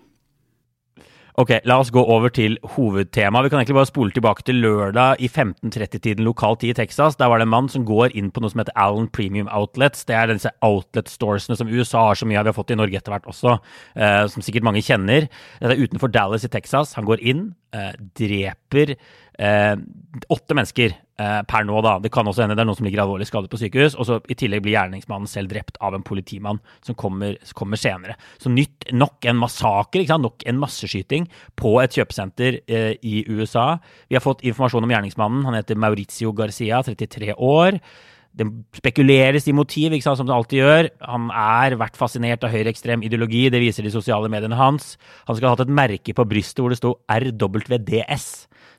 Ok, 1.39 1.53
La 1.71 1.77
oss 1.79 1.93
gå 1.95 2.03
over 2.03 2.33
til 2.35 2.57
hovedtemaet. 2.75 3.47
Vi 3.47 3.51
kan 3.53 3.61
egentlig 3.61 3.77
bare 3.77 3.87
spole 3.87 4.11
tilbake 4.11 4.43
til 4.43 4.57
lørdag 4.59 5.21
i 5.23 5.29
15.30-tiden 5.31 6.27
lokal 6.27 6.57
tid 6.59 6.73
i 6.73 6.79
Texas. 6.81 7.15
Der 7.15 7.31
var 7.31 7.39
det 7.39 7.47
en 7.47 7.53
mann 7.53 7.69
som 7.71 7.85
går 7.87 8.11
inn 8.19 8.33
på 8.35 8.43
noe 8.43 8.51
som 8.51 8.59
heter 8.59 8.75
Allen 8.75 9.07
Premium 9.15 9.47
Outlets. 9.55 10.03
Det 10.09 10.17
er 10.19 10.33
disse 10.33 10.51
outlet-storesene 10.67 11.55
som 11.61 11.71
USA 11.71 12.09
har 12.09 12.19
så 12.19 12.27
mye 12.27 12.41
av. 12.41 12.49
Vi 12.49 12.51
har 12.51 12.57
fått 12.57 12.75
i 12.75 12.79
Norge 12.81 12.99
etter 12.99 13.15
hvert 13.15 13.31
også, 13.31 13.55
eh, 13.95 14.25
som 14.35 14.43
sikkert 14.43 14.67
mange 14.67 14.83
kjenner. 14.83 15.29
Det 15.63 15.77
er 15.77 15.85
utenfor 15.87 16.11
Dallas 16.11 16.43
i 16.43 16.51
Texas. 16.51 16.97
Han 16.99 17.07
går 17.07 17.23
inn, 17.23 17.55
eh, 17.71 17.93
dreper 18.19 18.97
åtte 19.39 20.55
mennesker 20.57 20.95
eh, 20.95 21.41
per 21.47 21.67
nå, 21.67 21.79
da. 21.85 21.97
Det 22.03 22.11
kan 22.15 22.27
også 22.27 22.43
hende 22.43 22.57
det 22.59 22.65
er 22.65 22.69
noen 22.69 22.79
som 22.79 22.89
ligger 22.89 23.05
alvorlig 23.05 23.29
skadet 23.29 23.51
på 23.53 23.61
sykehus. 23.61 23.95
Og 23.99 24.09
så 24.09 24.19
i 24.27 24.37
tillegg 24.39 24.65
blir 24.65 24.75
gjerningsmannen 24.75 25.31
selv 25.31 25.53
drept 25.53 25.79
av 25.85 25.95
en 25.95 26.05
politimann 26.07 26.61
som 26.87 26.99
kommer, 26.99 27.39
kommer 27.59 27.81
senere. 27.81 28.19
Så 28.43 28.53
nytt, 28.53 28.91
nok 28.91 29.29
en 29.31 29.39
massakre, 29.39 30.05
nok 30.19 30.47
en 30.49 30.61
masseskyting 30.61 31.31
på 31.59 31.77
et 31.85 31.99
kjøpesenter 31.99 32.61
eh, 32.67 32.93
i 32.99 33.23
USA. 33.31 33.71
Vi 34.11 34.19
har 34.19 34.25
fått 34.25 34.45
informasjon 34.49 34.87
om 34.89 34.95
gjerningsmannen. 34.97 35.47
Han 35.49 35.59
heter 35.61 35.79
Mauricio 35.79 36.35
Garcia, 36.37 36.83
33 36.87 37.37
år. 37.39 37.79
Det 38.39 38.45
spekuleres 38.77 39.49
i 39.51 39.55
motiv, 39.57 39.95
som 40.05 40.27
det 40.27 40.35
alltid 40.35 40.61
gjør. 40.61 40.89
Han 41.09 41.31
er 41.35 41.79
vært 41.81 41.97
fascinert 41.99 42.45
av 42.47 42.53
høyreekstrem 42.53 43.03
ideologi, 43.03 43.49
det 43.51 43.59
viser 43.63 43.83
de 43.83 43.91
sosiale 43.91 44.31
mediene 44.31 44.59
hans. 44.59 44.93
Han 45.27 45.39
skal 45.39 45.49
ha 45.49 45.57
hatt 45.57 45.65
et 45.65 45.75
merke 45.75 46.15
på 46.15 46.27
brystet 46.29 46.63
hvor 46.63 46.71
det 46.71 46.79
sto 46.79 46.93
RWDS 47.11 48.29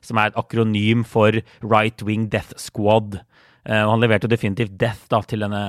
som 0.04 0.20
er 0.20 0.30
et 0.30 0.40
akronym 0.40 1.04
for 1.08 1.36
Right 1.64 2.02
Wing 2.06 2.28
Death 2.32 2.56
Squad. 2.60 3.20
Uh, 3.68 3.84
og 3.84 3.94
han 3.94 4.04
leverte 4.04 4.30
definitivt 4.30 4.76
death 4.80 5.08
da, 5.12 5.22
til, 5.28 5.44
denne, 5.44 5.64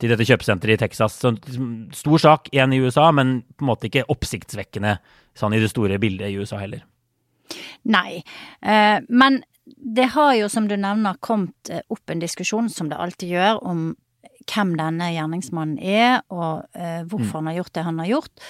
til 0.00 0.12
dette 0.12 0.26
kjøpesenteret 0.28 0.78
i 0.78 0.82
Texas. 0.86 1.18
Så, 1.22 1.34
stor 1.96 2.22
sak 2.22 2.50
igjen 2.52 2.74
i 2.74 2.80
USA, 2.82 3.08
men 3.14 3.40
på 3.54 3.66
en 3.66 3.72
måte 3.72 3.90
ikke 3.90 4.06
oppsiktsvekkende 4.12 4.98
sånn 5.36 5.56
i 5.56 5.62
det 5.62 5.70
store 5.72 6.00
bildet 6.02 6.32
i 6.32 6.40
USA 6.40 6.60
heller. 6.62 6.82
Nei, 7.86 8.22
uh, 8.66 8.98
men 9.06 9.42
det 9.76 10.10
har 10.14 10.34
jo, 10.38 10.48
som 10.50 10.66
du 10.70 10.76
nevner, 10.78 11.18
kommet 11.20 11.70
eh, 11.70 11.82
opp 11.90 12.10
en 12.10 12.22
diskusjon, 12.22 12.68
som 12.70 12.90
det 12.90 12.98
alltid 13.02 13.32
gjør, 13.34 13.62
om 13.66 13.86
hvem 14.46 14.76
denne 14.78 15.08
gjerningsmannen 15.10 15.78
er, 15.82 16.20
og 16.30 16.68
uh, 16.78 17.02
hvorfor 17.10 17.32
mm. 17.32 17.38
han 17.40 17.48
har 17.50 17.56
gjort 17.58 17.74
det 17.74 17.86
han 17.88 17.98
har 17.98 18.10
gjort. 18.12 18.44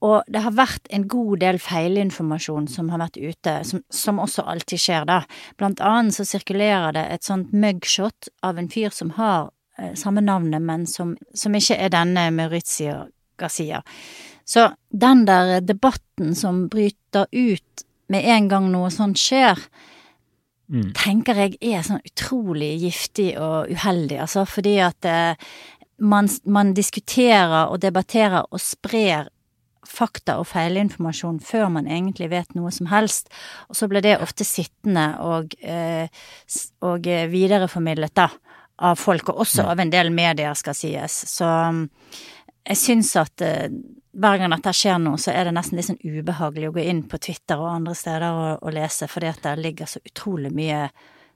Og 0.00 0.24
det 0.32 0.40
har 0.44 0.56
vært 0.56 0.88
en 0.88 1.06
god 1.12 1.42
del 1.42 1.58
feilinformasjon 1.60 2.68
som 2.72 2.88
har 2.92 3.02
vært 3.02 3.18
ute, 3.20 3.56
som, 3.68 3.82
som, 3.92 4.20
også 4.22 4.46
alltid 4.48 4.80
skjer, 4.80 5.06
da. 5.08 5.22
Blant 5.60 5.82
annet 5.84 6.16
så 6.16 6.24
sirkulerer 6.24 6.96
det 6.96 7.06
et 7.12 7.26
sånt 7.26 7.52
mugshot 7.52 8.30
av 8.46 8.58
en 8.58 8.70
fyr 8.72 8.94
som 8.96 9.12
har 9.20 9.50
samme 9.94 10.20
navnet, 10.20 10.62
men 10.62 10.86
som, 10.86 11.14
som 11.34 11.54
ikke 11.56 11.76
er 11.76 11.92
denne 11.92 12.26
Maurizio 12.34 13.06
Garcia. 13.40 13.82
Så 14.44 14.70
den 14.88 15.24
der 15.28 15.60
debatten 15.60 16.34
som 16.34 16.66
bryter 16.68 17.26
ut 17.32 17.84
med 18.10 18.26
en 18.26 18.48
gang 18.50 18.70
noe 18.72 18.90
sånt 18.92 19.20
skjer, 19.20 19.58
mm. 20.72 20.92
tenker 20.98 21.38
jeg 21.44 21.58
er 21.62 21.84
sånn 21.86 22.02
utrolig 22.04 22.72
giftig 22.82 23.32
og 23.38 23.70
uheldig, 23.70 24.18
altså, 24.26 24.44
fordi 24.48 24.78
at 24.82 25.06
eh, 25.08 25.50
man, 26.00 26.28
man, 26.44 26.74
diskuterer 26.74 27.70
og 27.70 27.80
debatterer 27.84 28.48
og 28.50 28.62
sprer 28.62 29.30
fakta 29.86 30.36
og 30.40 30.48
feilinformasjon 30.50 31.40
før 31.44 31.70
man 31.76 31.88
egentlig 31.88 32.30
vet 32.32 32.54
noe 32.56 32.72
som 32.74 32.90
helst, 32.90 33.30
og 33.68 33.78
så 33.78 33.88
blir 33.90 34.04
det 34.04 34.18
ofte 34.20 34.44
sittende 34.44 35.06
og, 35.24 35.54
eh, 35.60 36.08
og 36.86 37.08
videreformidlet, 37.32 38.14
da, 38.16 38.28
av 38.80 38.96
folk, 38.96 39.28
og 39.28 39.42
også 39.44 39.66
av 39.68 39.80
en 39.80 39.92
del 39.92 40.12
medier, 40.14 40.54
skal 40.56 40.76
sies. 40.76 41.16
Så 41.28 41.48
jeg 42.64 42.78
syns 42.80 43.12
at 43.20 43.44
uh, 43.44 43.68
hver 44.20 44.40
gang 44.40 44.52
dette 44.54 44.72
skjer 44.76 44.98
noe, 45.02 45.20
så 45.20 45.34
er 45.34 45.48
det 45.48 45.54
nesten 45.56 45.78
litt 45.78 45.88
sånn 45.90 46.00
ubehagelig 46.00 46.70
å 46.70 46.74
gå 46.74 46.84
inn 46.88 47.04
på 47.08 47.20
Twitter 47.22 47.60
og 47.60 47.70
andre 47.74 47.96
steder 47.98 48.28
og, 48.30 48.52
og 48.64 48.76
lese, 48.76 49.08
fordi 49.10 49.30
at 49.30 49.42
der 49.44 49.60
ligger 49.60 49.90
så 49.90 50.02
utrolig 50.04 50.52
mye 50.56 50.86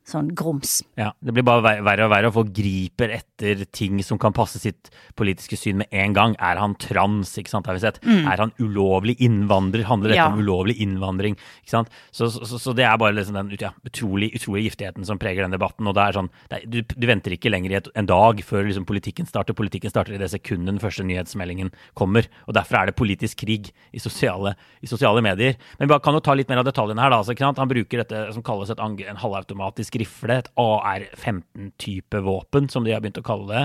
sånn 0.05 0.29
grums. 0.37 0.83
Ja, 1.01 1.15
det 1.25 1.33
blir 1.33 1.47
bare 1.47 1.79
verre 1.85 2.07
og 2.07 2.13
verre, 2.13 2.29
og 2.29 2.37
folk 2.37 2.51
griper 2.57 3.15
etter 3.17 3.34
ting 3.75 4.03
som 4.05 4.19
kan 4.19 4.33
passe 4.33 4.59
sitt 4.63 4.91
politiske 5.19 5.57
syn 5.59 5.81
med 5.83 5.91
en 5.91 6.15
gang. 6.15 6.37
Er 6.39 6.61
han 6.61 6.77
trans, 6.81 7.35
ikke 7.41 7.51
sant, 7.51 7.67
har 7.67 7.77
vi 7.77 7.83
sett. 7.83 8.01
Mm. 8.05 8.29
Er 8.31 8.43
han 8.43 8.53
ulovlig 8.63 9.17
innvandrer? 9.25 9.85
Handler 9.89 10.15
dette 10.15 10.23
ja. 10.23 10.29
om 10.31 10.41
ulovlig 10.43 10.77
innvandring? 10.83 11.37
ikke 11.63 11.73
sant? 11.73 11.91
Så, 12.15 12.31
så, 12.31 12.59
så 12.61 12.75
det 12.77 12.87
er 12.87 12.99
bare 13.01 13.17
liksom 13.17 13.37
den 13.39 13.53
ja, 13.61 13.73
utrolig, 13.87 14.31
utrolig 14.39 14.69
giftigheten 14.69 15.07
som 15.07 15.19
preger 15.19 15.45
den 15.45 15.55
debatten. 15.57 15.87
Og 15.91 15.97
det 15.97 16.05
er 16.05 16.19
sånn, 16.19 16.31
det 16.51 16.61
er, 16.61 16.69
du, 16.71 16.81
du, 16.95 17.09
venter 17.11 17.35
ikke 17.35 17.53
lenger 17.53 17.75
i 17.75 17.79
et, 17.81 17.91
en 17.99 18.11
dag 18.11 18.43
før 18.47 18.69
liksom 18.69 18.87
politikken 18.89 19.29
starter. 19.29 19.57
Politikken 19.59 19.93
starter 19.93 20.17
i 20.17 20.21
det 20.23 20.31
sekundet 20.33 20.75
den 20.75 20.83
første 20.83 21.07
nyhetsmeldingen 21.07 21.73
kommer. 21.99 22.29
Og 22.47 22.57
derfor 22.57 22.81
er 22.81 22.91
det 22.91 22.99
politisk 22.99 23.43
krig 23.45 23.73
i 23.95 24.03
sosiale, 24.03 24.55
i 24.85 24.91
sosiale 24.91 25.25
medier. 25.25 25.59
Men 25.81 25.91
vi 25.91 26.01
kan 26.05 26.17
jo 26.17 26.23
ta 26.25 26.37
litt 26.39 26.51
mer 26.53 26.63
av 26.63 26.69
detaljene 26.69 27.03
her. 27.03 27.15
da, 27.15 27.23
så, 27.25 27.35
ikke 27.35 27.47
sant? 27.49 27.63
Han 27.63 27.73
bruker 27.73 28.05
dette 28.05 28.25
som 28.37 28.47
kalles 28.47 28.71
et, 28.71 28.81
en 28.81 29.23
halvautomatisk 29.25 29.99
rifle, 30.03 30.39
et 30.39 30.51
AR-15-type 30.61 32.23
våpen, 32.25 32.71
som 32.71 32.87
de 32.87 32.95
har 32.95 33.03
begynt 33.03 33.21
å 33.21 33.24
kalle 33.27 33.49
det, 33.51 33.65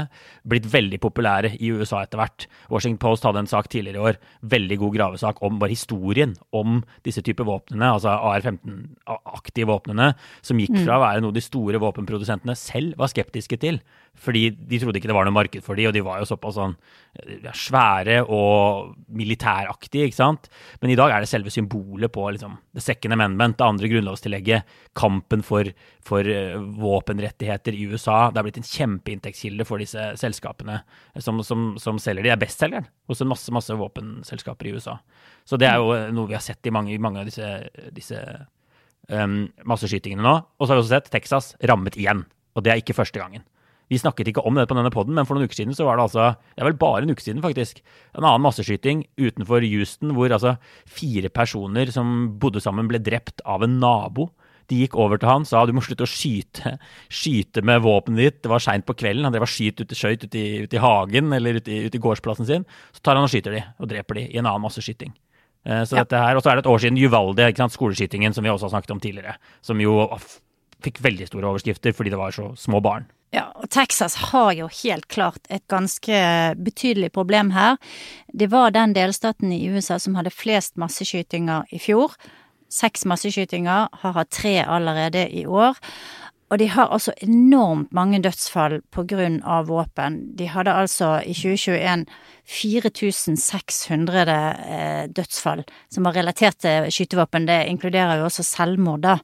blitt 0.49 0.67
veldig 0.71 0.99
populære 1.03 1.53
i 1.59 1.71
USA 1.75 2.03
etter 2.05 2.21
hvert. 2.21 2.47
Washington 2.71 3.01
Post 3.03 3.27
hadde 3.27 3.43
en 3.43 3.51
sak 3.51 3.69
tidligere 3.71 3.99
i 3.99 4.11
år, 4.11 4.19
veldig 4.55 4.79
god 4.83 4.95
gravesak 4.97 5.41
om 5.45 5.59
bare 5.61 5.75
historien 5.75 6.35
om 6.55 6.81
disse 7.05 7.23
typer 7.25 7.47
våpnene, 7.47 7.93
altså 7.95 8.15
AR-15-aktige 8.15 9.69
våpnene, 9.69 10.13
som 10.45 10.59
gikk 10.61 10.75
mm. 10.77 10.83
fra 10.85 10.97
å 10.97 11.05
være 11.05 11.25
noe 11.25 11.35
de 11.35 11.43
store 11.43 11.81
våpenprodusentene 11.81 12.57
selv 12.59 12.99
var 12.99 13.11
skeptiske 13.11 13.59
til, 13.61 13.81
fordi 14.19 14.49
de 14.51 14.79
trodde 14.81 14.99
ikke 14.99 15.09
det 15.09 15.15
var 15.15 15.27
noe 15.27 15.35
marked 15.35 15.63
for 15.65 15.79
de, 15.79 15.87
og 15.89 15.93
de 15.95 16.03
var 16.03 16.19
jo 16.21 16.27
såpass 16.27 16.57
sånn 16.57 16.75
svære 17.55 18.19
og 18.29 18.91
militæraktige, 19.17 20.09
ikke 20.09 20.17
sant. 20.17 20.49
Men 20.81 20.93
i 20.93 20.97
dag 20.99 21.13
er 21.13 21.23
det 21.23 21.29
selve 21.31 21.51
symbolet 21.53 22.11
på 22.13 22.25
liksom, 22.35 22.57
the 22.75 22.83
second 22.83 23.15
amendment, 23.15 23.57
det 23.57 23.65
andre 23.65 23.89
grunnlovstillegget, 23.91 24.75
kampen 24.99 25.43
for, 25.45 25.71
for 26.05 26.27
uh, 26.27 26.59
våpenrettigheter 26.79 27.75
i 27.75 27.87
USA. 27.89 28.29
Det 28.29 28.41
har 28.41 28.47
blitt 28.47 28.61
en 28.61 28.69
kjempeinntektskilde 28.69 29.67
for 29.67 29.81
disse 29.81 30.11
selskapene 30.21 30.81
som, 31.17 31.41
som, 31.45 31.71
som 31.81 31.99
selger 32.01 32.27
de. 32.27 32.33
Er 32.35 32.41
bestselgeren 32.41 32.89
hos 33.09 33.23
en 33.23 33.31
masse, 33.31 33.51
masse 33.55 33.75
våpenselskaper 33.79 34.69
i 34.69 34.75
USA. 34.77 34.99
Så 35.47 35.57
det 35.59 35.69
er 35.69 35.79
jo 35.81 35.95
noe 36.13 36.29
vi 36.29 36.37
har 36.37 36.45
sett 36.45 36.67
i 36.67 36.73
mange, 36.75 36.97
mange 37.01 37.23
av 37.23 37.29
disse, 37.29 37.47
disse 37.95 38.19
um, 39.09 39.47
masseskytingene 39.67 40.25
nå. 40.25 40.35
Og 40.59 40.65
så 40.65 40.73
har 40.73 40.79
vi 40.79 40.85
også 40.85 40.97
sett 40.97 41.13
Texas 41.13 41.53
rammet 41.71 41.97
igjen. 41.99 42.27
Og 42.55 42.65
det 42.65 42.73
er 42.73 42.83
ikke 42.83 42.97
første 42.97 43.21
gangen. 43.21 43.45
Vi 43.89 43.97
snakket 43.97 44.29
ikke 44.29 44.43
om 44.45 44.57
det 44.57 44.67
på 44.69 44.77
denne 44.77 44.91
poden, 44.93 45.15
men 45.17 45.25
for 45.25 45.35
noen 45.35 45.49
uker 45.49 45.61
siden 45.61 45.73
så 45.77 45.87
var 45.87 45.97
det 45.97 46.05
altså 46.05 46.25
Det 46.37 46.61
er 46.61 46.67
vel 46.69 46.77
bare 46.77 47.01
en 47.03 47.13
uke 47.13 47.23
siden, 47.25 47.41
faktisk. 47.41 47.81
En 48.13 48.23
annen 48.23 48.43
masseskyting 48.45 49.05
utenfor 49.17 49.65
Houston 49.65 50.13
hvor 50.17 50.29
altså 50.29 50.57
fire 50.85 51.31
personer 51.33 51.89
som 51.93 52.35
bodde 52.41 52.61
sammen, 52.61 52.89
ble 52.89 53.01
drept 53.01 53.41
av 53.49 53.65
en 53.65 53.79
nabo. 53.81 54.29
De 54.69 54.83
gikk 54.83 54.93
over 55.01 55.17
til 55.17 55.31
han, 55.31 55.47
sa 55.49 55.63
du 55.65 55.73
må 55.73 55.81
slutte 55.81 56.05
å 56.05 56.09
skyte, 56.09 56.75
skyte 57.09 57.63
med 57.65 57.81
våpenet 57.81 58.21
ditt. 58.21 58.37
Det 58.43 58.51
var 58.51 58.61
seint 58.61 58.85
på 58.85 58.93
kvelden. 58.93 59.25
Han 59.25 59.33
drev 59.33 59.47
og 59.47 59.49
skjøt 59.49 59.81
ute, 59.81 59.97
skjøt 59.97 60.27
ute, 60.27 60.37
i, 60.37 60.67
ut 60.67 60.75
i 60.75 60.83
hagen 60.83 61.33
eller 61.33 61.57
ute 61.57 61.73
i, 61.73 61.79
ut 61.89 61.97
i 61.97 62.01
gårdsplassen 62.03 62.45
sin. 62.45 62.67
Så 62.93 63.01
tar 63.01 63.17
han 63.17 63.25
og 63.25 63.33
skyter 63.33 63.57
de, 63.57 63.63
og 63.81 63.89
dreper 63.89 64.21
de 64.21 64.27
i 64.29 64.37
en 64.37 64.45
annen 64.45 64.67
masseskyting. 64.67 65.15
Eh, 65.65 65.81
så 65.89 65.97
ja. 65.97 66.05
dette 66.05 66.21
her, 66.21 66.37
Og 66.37 66.45
så 66.45 66.51
er 66.51 66.59
det 66.59 66.67
et 66.67 66.71
år 66.71 66.83
siden 66.85 67.01
Juvalde, 67.01 67.49
skoleskytingen, 67.73 68.37
som 68.37 68.45
vi 68.45 68.53
også 68.53 68.69
har 68.69 68.77
snakket 68.77 68.93
om 68.93 69.01
tidligere. 69.01 69.39
Som 69.65 69.81
jo 69.81 70.05
fikk 70.85 71.01
veldig 71.01 71.27
store 71.27 71.49
overskrifter 71.49 71.95
fordi 71.95 72.13
det 72.13 72.21
var 72.21 72.31
så 72.35 72.53
små 72.55 72.79
barn. 72.79 73.09
Ja, 73.29 73.51
og 73.53 73.69
Texas 73.69 74.15
har 74.31 74.53
jo 74.57 74.67
helt 74.81 75.05
klart 75.07 75.45
et 75.53 75.65
ganske 75.69 76.19
betydelig 76.57 77.11
problem 77.13 77.51
her. 77.53 77.77
Det 78.33 78.49
var 78.49 78.73
den 78.73 78.95
delstaten 78.97 79.53
i 79.53 79.67
USA 79.69 79.99
som 80.01 80.17
hadde 80.17 80.33
flest 80.33 80.79
masseskytinger 80.81 81.69
i 81.69 81.81
fjor. 81.81 82.15
Seks 82.73 83.05
masseskytinger, 83.09 83.89
har 84.01 84.17
hatt 84.17 84.33
tre 84.33 84.59
allerede 84.65 85.27
i 85.29 85.45
år. 85.45 85.77
Og 86.49 86.57
de 86.57 86.65
har 86.73 86.89
altså 86.89 87.13
enormt 87.21 87.91
mange 87.93 88.17
dødsfall 88.25 88.79
på 88.89 89.05
grunn 89.09 89.37
av 89.45 89.67
våpen. 89.69 90.17
De 90.37 90.47
hadde 90.49 90.73
altså 90.73 91.19
i 91.21 91.35
2021 91.37 92.07
4600 92.49 94.33
eh, 94.33 95.03
dødsfall 95.13 95.61
som 95.93 96.07
var 96.07 96.17
relatert 96.17 96.57
til 96.65 96.89
skytevåpen. 96.89 97.45
Det 97.45 97.67
inkluderer 97.69 98.17
jo 98.17 98.25
også 98.25 98.45
selvmord, 98.47 99.03
da. 99.05 99.19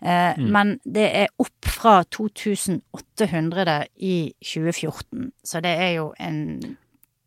Eh, 0.00 0.38
mm. 0.38 0.46
Men 0.52 0.76
det 0.84 1.08
er 1.22 1.32
opp 1.42 1.66
fra 1.68 2.00
2800 2.04 3.84
i 3.96 4.32
2014, 4.40 5.30
så 5.44 5.60
det 5.64 5.74
er 5.76 5.92
jo 5.98 6.12
en 6.18 6.40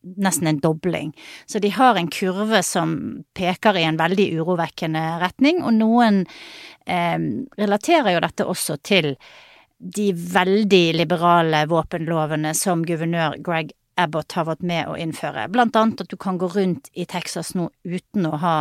nesten 0.03 0.49
en 0.49 0.59
dobling. 0.59 1.13
Så 1.45 1.59
de 1.63 1.69
har 1.69 1.95
en 1.95 2.09
kurve 2.11 2.59
som 2.63 3.23
peker 3.33 3.77
i 3.79 3.85
en 3.87 3.97
veldig 3.97 4.25
urovekkende 4.35 5.03
retning, 5.21 5.61
og 5.63 5.77
noen 5.77 6.25
eh, 6.85 7.19
relaterer 7.59 8.17
jo 8.17 8.23
dette 8.25 8.47
også 8.49 8.77
til 8.83 9.13
de 9.83 10.09
veldig 10.15 10.85
liberale 10.95 11.63
våpenlovene 11.67 12.53
som 12.55 12.83
guvernør 12.87 13.39
Greg 13.43 13.73
Abbott 13.99 14.33
har 14.33 14.47
vært 14.47 14.63
med 14.65 14.89
å 14.89 14.97
innføre. 14.97 15.49
Blant 15.53 15.75
annet 15.77 16.01
at 16.01 16.09
du 16.09 16.17
kan 16.17 16.39
gå 16.41 16.49
rundt 16.49 16.89
i 16.97 17.05
Texas 17.05 17.53
nå 17.55 17.67
uten 17.85 18.25
å 18.25 18.39
ha 18.41 18.55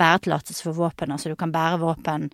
bæretillatelse 0.00 0.64
for 0.64 0.76
våpen. 0.76 1.12
Altså 1.14 1.30
du 1.30 1.36
kan 1.38 1.52
bære 1.54 1.78
våpen 1.84 2.30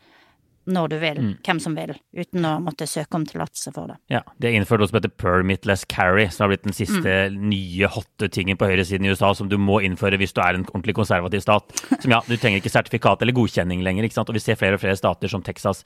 når 0.68 0.92
du 0.92 0.96
vil, 1.00 1.20
mm. 1.24 1.32
hvem 1.46 1.60
som 1.62 1.74
vil, 1.78 1.94
uten 2.16 2.44
å 2.44 2.54
måtte 2.62 2.88
søke 2.88 3.16
om 3.18 3.24
tillatelse 3.28 3.72
for 3.74 3.92
det. 3.92 3.98
Ja, 4.12 4.22
De 4.36 4.50
har 4.50 4.58
innført 4.58 4.82
noe 4.82 4.90
som 4.90 4.98
heter 4.98 5.14
permitless 5.20 5.86
carry, 5.88 6.28
som 6.32 6.44
har 6.44 6.52
blitt 6.52 6.66
den 6.66 6.76
siste 6.76 7.14
mm. 7.32 7.40
nye 7.50 7.90
hotte 7.94 8.28
tingen 8.34 8.58
på 8.60 8.68
høyresiden 8.68 9.08
i 9.08 9.14
USA 9.14 9.32
som 9.36 9.50
du 9.50 9.56
må 9.60 9.80
innføre 9.86 10.20
hvis 10.20 10.36
du 10.36 10.42
er 10.44 10.58
en 10.58 10.66
ordentlig 10.68 10.98
konservativ 10.98 11.44
stat. 11.44 11.74
Som 12.02 12.14
ja, 12.14 12.20
du 12.26 12.36
trenger 12.36 12.60
ikke 12.60 12.74
sertifikat 12.74 13.24
eller 13.24 13.36
godkjenning 13.36 13.82
lenger, 13.86 14.06
ikke 14.06 14.20
sant. 14.20 14.30
Og 14.32 14.38
vi 14.38 14.44
ser 14.44 14.60
flere 14.60 14.78
og 14.78 14.84
flere 14.84 14.98
stater 14.98 15.32
som 15.32 15.44
Texas 15.46 15.84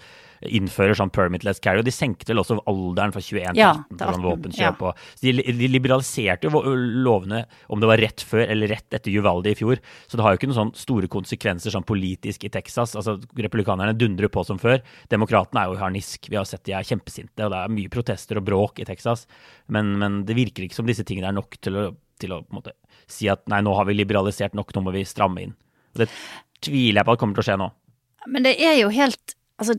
innfører 0.48 0.96
sånn 0.98 1.12
permitless 1.14 1.60
carry, 1.62 1.82
og 1.82 1.86
de 1.86 1.94
senkte 1.94 2.30
vel 2.30 2.40
også 2.42 2.58
alderen 2.70 3.14
fra 3.14 3.22
21 3.22 3.56
til 3.56 3.62
18 3.62 3.98
for 4.00 4.16
sånn 4.16 4.26
våpenkjøp. 4.26 4.84
Ja. 4.86 4.92
Så 5.14 5.26
de, 5.26 5.44
de, 5.60 5.70
liberaliserte 5.70 6.50
jo 6.50 6.62
lovene 7.06 7.44
om 7.72 7.82
det 7.82 7.90
var 7.90 8.02
rett 8.02 8.24
før 8.26 8.44
eller 8.46 8.72
rett 8.74 8.98
etter 8.98 9.12
Juvaldi 9.14 9.54
i 9.54 9.58
fjor, 9.58 9.82
så 10.06 10.18
det 10.18 10.26
har 10.26 10.34
jo 10.34 10.40
ikke 10.40 10.50
noen 10.50 10.60
sånn 10.60 10.74
store 10.78 11.10
konsekvenser 11.12 11.74
sånn 11.74 11.86
politisk 11.88 12.46
i 12.48 12.52
Texas. 12.52 12.96
Altså, 12.98 13.18
Republikanerne 13.38 13.96
dundrer 13.98 14.32
på 14.32 14.44
som 14.46 14.60
før. 14.62 14.80
Demokratene 15.12 15.64
er 15.64 15.72
jo 15.72 15.80
harnisk. 15.80 16.30
Vi 16.30 16.38
har 16.38 16.48
sett 16.48 16.64
de 16.68 16.76
er 16.76 16.86
kjempesinte, 16.86 17.46
og 17.46 17.52
det 17.54 17.60
er 17.60 17.74
mye 17.78 17.92
protester 17.92 18.40
og 18.40 18.46
bråk 18.48 18.82
i 18.82 18.88
Texas. 18.88 19.26
Men, 19.72 19.94
men 20.00 20.22
det 20.28 20.38
virker 20.38 20.66
ikke 20.66 20.80
som 20.80 20.88
disse 20.88 21.06
tingene 21.08 21.30
er 21.32 21.36
nok 21.38 21.58
til 21.62 21.78
å, 21.78 21.84
til 22.22 22.34
å 22.36 22.42
måte, 22.54 22.74
si 23.10 23.30
at 23.32 23.44
nei, 23.50 23.62
nå 23.64 23.74
har 23.78 23.88
vi 23.88 23.96
liberalisert 23.96 24.56
nok, 24.58 24.74
nå 24.74 24.86
må 24.86 24.94
vi 24.94 25.06
stramme 25.08 25.46
inn. 25.46 25.54
Og 25.94 26.04
det 26.04 26.10
tviler 26.62 27.02
jeg 27.02 27.08
på 27.08 27.16
at 27.16 27.22
kommer 27.22 27.38
til 27.38 27.44
å 27.44 27.48
skje 27.50 27.60
nå. 27.60 27.70
Men 28.30 28.46
det 28.46 28.56
er 28.62 28.78
jo 28.82 28.90
helt 28.94 29.38
Altså, 29.60 29.76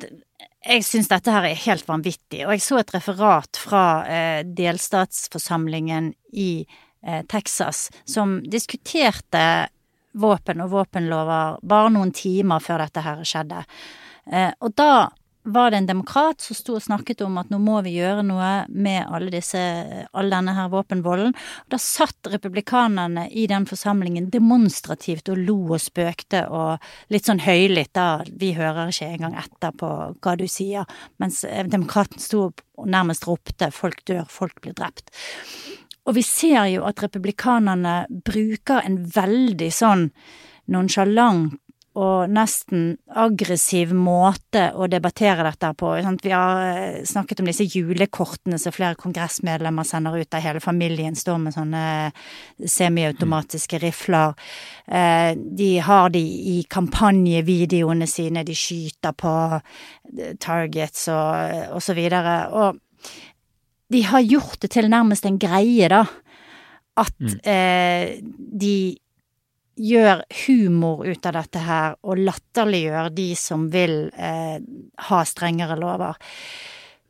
jeg 0.63 0.85
syns 0.87 1.09
dette 1.11 1.33
her 1.33 1.45
er 1.47 1.59
helt 1.65 1.87
vanvittig, 1.87 2.43
og 2.45 2.55
jeg 2.55 2.63
så 2.63 2.79
et 2.79 2.93
referat 2.95 3.59
fra 3.59 3.83
eh, 4.07 4.41
delstatsforsamlingen 4.47 6.13
i 6.39 6.63
eh, 6.63 7.23
Texas 7.31 7.89
som 8.07 8.39
diskuterte 8.47 9.43
våpen 10.13 10.61
og 10.63 10.71
våpenlover 10.71 11.59
bare 11.65 11.91
noen 11.93 12.13
timer 12.15 12.63
før 12.63 12.85
dette 12.85 13.03
her 13.03 13.23
skjedde. 13.27 13.63
Eh, 14.31 14.51
og 14.63 14.75
da 14.77 15.09
var 15.43 15.71
det 15.71 15.77
en 15.77 15.87
demokrat 15.89 16.41
som 16.41 16.55
sto 16.55 16.77
og 16.77 16.83
snakket 16.83 17.21
om 17.25 17.37
at 17.41 17.49
nå 17.51 17.59
må 17.61 17.81
vi 17.83 17.97
gjøre 17.97 18.23
noe 18.25 18.51
med 18.71 19.09
alle 19.11 19.31
disse, 19.33 19.59
all 20.15 20.31
denne 20.31 20.55
her 20.55 20.71
våpenvolden. 20.71 21.35
Da 21.71 21.79
satt 21.81 22.31
republikanerne 22.31 23.25
i 23.29 23.45
den 23.51 23.67
forsamlingen 23.69 24.29
demonstrativt 24.33 25.31
og 25.33 25.41
lo 25.43 25.57
og 25.75 25.83
spøkte 25.83 26.45
og 26.47 26.83
litt 27.13 27.27
sånn 27.27 27.43
høylytt 27.43 27.93
da, 27.97 28.23
vi 28.27 28.53
hører 28.57 28.93
ikke 28.93 29.11
engang 29.17 29.37
etter 29.39 29.75
på 29.75 29.91
hva 30.23 30.35
du 30.39 30.47
sier, 30.47 30.87
mens 31.21 31.43
demokraten 31.71 32.23
sto 32.23 32.49
og 32.49 32.87
nærmest 32.89 33.27
ropte 33.27 33.69
folk 33.73 34.01
dør, 34.07 34.23
folk 34.29 34.63
blir 34.63 34.75
drept. 34.77 35.11
Og 36.07 36.17
vi 36.17 36.23
ser 36.25 36.65
jo 36.73 36.83
at 36.87 36.99
republikanerne 37.03 38.03
bruker 38.25 38.83
en 38.83 38.97
veldig 39.13 39.69
sånn 39.71 40.09
nonsjalant 40.71 41.59
og 41.93 42.31
nesten 42.33 42.95
aggressiv 43.21 43.91
måte 43.93 44.63
å 44.73 44.87
debattere 44.89 45.45
dette 45.45 45.69
på. 45.77 45.91
Vi 46.23 46.31
har 46.33 46.61
eh, 46.65 47.03
snakket 47.05 47.43
om 47.43 47.49
disse 47.51 47.67
julekortene 47.69 48.57
som 48.61 48.73
flere 48.73 48.97
kongressmedlemmer 48.97 49.85
sender 49.85 50.17
ut, 50.17 50.29
der 50.33 50.41
hele 50.41 50.63
familien 50.63 51.13
står 51.17 51.37
med 51.43 51.53
sånne 51.53 51.83
semiautomatiske 52.65 53.77
rifler. 53.83 54.33
Eh, 54.87 55.37
de 55.37 55.69
har 55.85 56.09
de 56.15 56.23
i 56.55 56.57
kampanjevideoene 56.65 58.09
sine, 58.09 58.45
de 58.47 58.57
skyter 58.57 59.13
på 59.13 59.35
eh, 59.53 60.33
targets 60.41 61.05
og, 61.13 61.77
og 61.77 61.85
så 61.85 61.93
videre. 61.97 62.39
Og 62.57 62.81
de 63.93 64.01
har 64.09 64.25
gjort 64.25 64.63
det 64.65 64.73
til 64.73 64.89
nærmest 64.89 65.29
en 65.29 65.37
greie, 65.37 65.93
da. 65.93 66.07
At 66.97 67.13
mm. 67.21 67.37
eh, 67.49 68.17
de 68.61 68.75
gjør 69.79 70.23
humor 70.45 71.03
ut 71.07 71.25
av 71.25 71.39
dette 71.39 71.63
her, 71.63 71.97
og 72.05 72.21
latterliggjør 72.21 73.11
de 73.15 73.31
som 73.39 73.67
vil 73.73 74.07
eh, 74.13 74.59
ha 75.09 75.25
strengere 75.27 75.79
lover. 75.79 76.19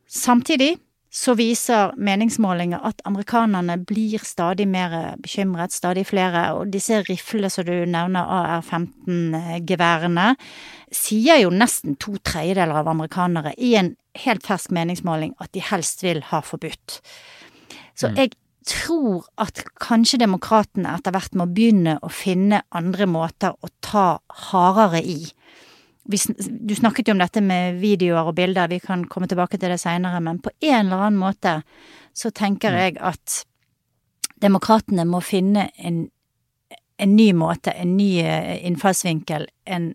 Samtidig 0.07 0.75
så 1.13 1.35
viser 1.37 1.91
meningsmålinger 2.01 2.81
at 2.89 3.03
amerikanerne 3.05 3.75
blir 3.85 4.23
stadig 4.25 4.65
mer 4.65 5.13
bekymret, 5.21 5.73
stadig 5.73 6.07
flere, 6.09 6.47
og 6.57 6.71
disse 6.73 7.03
riflene 7.05 7.51
som 7.53 7.67
du 7.67 7.75
nevner, 7.85 8.25
AR-15-geværene, 8.25 10.31
sier 10.93 11.43
jo 11.43 11.51
nesten 11.53 11.99
to 12.01 12.15
tredjedeler 12.25 12.81
av 12.81 12.89
amerikanere 12.89 13.53
i 13.57 13.75
en 13.77 13.93
helt 14.23 14.45
fersk 14.45 14.73
meningsmåling 14.73 15.35
at 15.41 15.53
de 15.53 15.61
helst 15.65 16.01
vil 16.05 16.23
ha 16.31 16.41
forbudt. 16.45 16.99
Så 17.93 18.09
mm. 18.09 18.17
jeg 18.17 18.33
tror 18.67 19.27
at 19.41 19.63
kanskje 19.81 20.21
demokratene 20.21 20.95
etter 20.97 21.13
hvert 21.15 21.37
må 21.39 21.47
begynne 21.51 21.97
å 22.03 22.09
finne 22.13 22.63
andre 22.75 23.07
måter 23.09 23.55
å 23.55 23.71
ta 23.83 24.19
hardere 24.49 25.01
i. 25.03 25.19
Du 26.03 26.75
snakket 26.75 27.07
jo 27.07 27.15
om 27.15 27.21
dette 27.21 27.41
med 27.43 27.79
videoer 27.79 28.27
og 28.27 28.35
bilder, 28.35 28.71
vi 28.71 28.81
kan 28.83 29.05
komme 29.07 29.29
tilbake 29.31 29.59
til 29.59 29.71
det 29.71 29.79
seinere, 29.81 30.19
men 30.23 30.41
på 30.43 30.51
en 30.59 30.87
eller 30.87 31.07
annen 31.07 31.21
måte 31.21 31.61
så 32.13 32.31
tenker 32.35 32.75
mm. 32.75 32.79
jeg 32.81 32.97
at 32.99 33.39
demokratene 34.43 35.05
må 35.07 35.21
finne 35.23 35.69
en, 35.79 36.03
en 36.99 37.15
ny 37.15 37.29
måte, 37.37 37.71
en 37.71 37.95
ny 37.97 38.11
eh, 38.19 38.59
innfallsvinkel, 38.67 39.47
en 39.63 39.93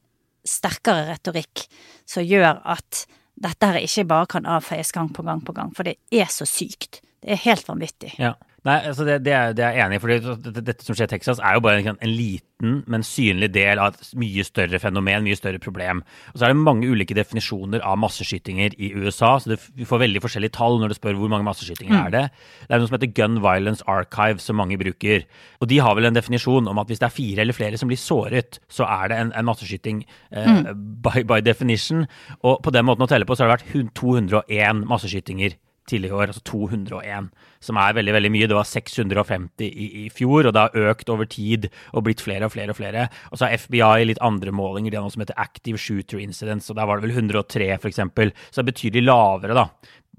sterkere 0.49 1.11
retorikk 1.11 1.67
som 2.09 2.25
gjør 2.25 2.63
at 2.65 3.05
dette 3.39 3.69
her 3.69 3.79
ikke 3.85 4.09
bare 4.09 4.31
kan 4.33 4.49
avfeies 4.49 4.91
gang 4.97 5.13
på 5.15 5.23
gang 5.27 5.45
på 5.45 5.55
gang, 5.55 5.71
for 5.77 5.87
det 5.87 5.99
er 6.11 6.31
så 6.33 6.49
sykt. 6.49 7.03
Det 7.21 7.35
er 7.35 7.45
helt 7.45 7.69
vanvittig. 7.69 8.15
Ja. 8.19 8.33
Nei, 8.69 8.83
altså 8.91 9.05
det, 9.07 9.23
det, 9.25 9.33
er, 9.33 9.55
det, 9.57 9.65
er, 9.65 9.77
jeg 9.79 9.87
enig 9.87 9.97
i. 9.97 10.03
for 10.03 10.61
dette, 10.61 10.85
som 10.85 10.97
skjer 10.97 11.09
i 11.09 11.13
Texas, 11.15 11.41
er 11.41 11.57
jo 11.57 11.63
bare 11.65 11.81
en, 11.81 11.97
en, 11.97 12.11
liten, 12.13 12.81
men 12.91 13.05
synlig 13.07 13.49
del 13.55 13.81
av 13.81 13.95
et 13.95 14.11
mye 14.21 14.45
større 14.45 14.81
fenomen, 14.83 15.25
mye 15.25 15.39
større 15.39 15.61
problem. 15.63 16.03
Og 16.35 16.41
så 16.41 16.47
er 16.47 16.53
det 16.53 16.61
mange 16.61 16.91
ulike 16.91 17.17
definisjoner 17.17 17.81
av 17.87 17.97
masseskytinger 18.03 18.75
i 18.77 18.91
USA. 18.99 19.37
så 19.41 19.55
det, 19.55 19.61
Vi 19.79 19.87
får 19.89 20.03
veldig 20.05 20.23
forskjellige 20.25 20.57
tall 20.59 20.77
når 20.83 20.93
du 20.93 20.99
spør 20.99 21.17
hvor 21.21 21.33
mange 21.33 21.47
masseskytinger 21.49 21.95
mm. 21.95 22.01
er 22.03 22.15
det. 22.17 22.25
Det 22.67 22.75
er 22.75 22.83
noe 22.83 22.91
som 22.91 22.99
heter 22.99 23.15
Gun 23.17 23.39
Violence 23.45 23.87
Archive, 23.89 24.43
som 24.45 24.61
mange 24.61 24.81
bruker. 24.81 25.25
Og 25.63 25.71
de 25.73 25.79
har 25.85 25.97
vel 25.97 26.11
en 26.11 26.19
definisjon 26.19 26.69
om 26.69 26.83
at 26.83 26.91
hvis 26.93 27.01
det 27.01 27.09
er 27.09 27.15
fire 27.15 27.47
eller 27.47 27.57
flere 27.57 27.81
som 27.81 27.89
blir 27.89 28.01
såret, 28.03 28.61
så 28.69 28.89
er 28.91 29.09
det 29.09 29.23
en, 29.23 29.33
en 29.39 29.49
masseskyting 29.49 30.03
eh, 30.35 30.51
mm. 30.59 30.85
by, 31.07 31.25
by 31.25 31.41
definition. 31.47 32.05
Og 32.43 32.61
på 32.67 32.75
den 32.75 32.85
måten 32.91 33.07
å 33.07 33.09
telle 33.09 33.29
på, 33.29 33.39
så 33.39 33.47
har 33.47 33.55
det 33.55 33.63
vært 33.63 33.97
201 33.97 34.85
masseskytinger 34.93 35.57
tidligere 35.88 36.18
år, 36.18 36.33
altså 36.33 36.45
201, 36.49 37.30
som 37.64 37.80
er 37.80 37.97
veldig 37.99 38.14
veldig 38.16 38.33
mye. 38.35 38.49
Det 38.50 38.59
var 38.59 38.68
650 38.68 39.66
i, 39.68 39.88
i, 40.04 40.04
fjor, 40.14 40.49
og 40.49 40.54
det 40.54 40.64
har 40.64 40.92
økt 40.92 41.12
over 41.14 41.28
tid 41.30 41.71
og 41.92 42.07
blitt 42.07 42.25
flere 42.25 42.49
og 42.49 42.54
flere 42.54 42.75
og 42.75 42.78
flere. 42.80 43.09
Og 43.33 43.38
så 43.40 43.49
har 43.49 43.64
FBI 43.64 44.11
litt 44.11 44.23
andre 44.25 44.54
målinger, 44.54 44.92
de 44.92 45.00
har 45.00 45.07
noe 45.07 45.14
som 45.14 45.25
heter 45.25 45.40
Active 45.40 45.80
Shooter 45.80 46.23
Incidents, 46.23 46.71
og 46.71 46.78
der 46.78 46.88
var 46.88 47.00
det 47.00 47.09
vel 47.09 47.16
103 47.16 47.73
f.eks., 47.78 47.99
så 47.99 48.61
det 48.61 48.64
er 48.64 48.71
betydelig 48.73 49.09
lavere 49.09 49.59
da, 49.59 49.66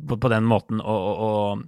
på, 0.09 0.17
på 0.19 0.33
den 0.33 0.49
måten. 0.49 0.83
og 0.83 1.65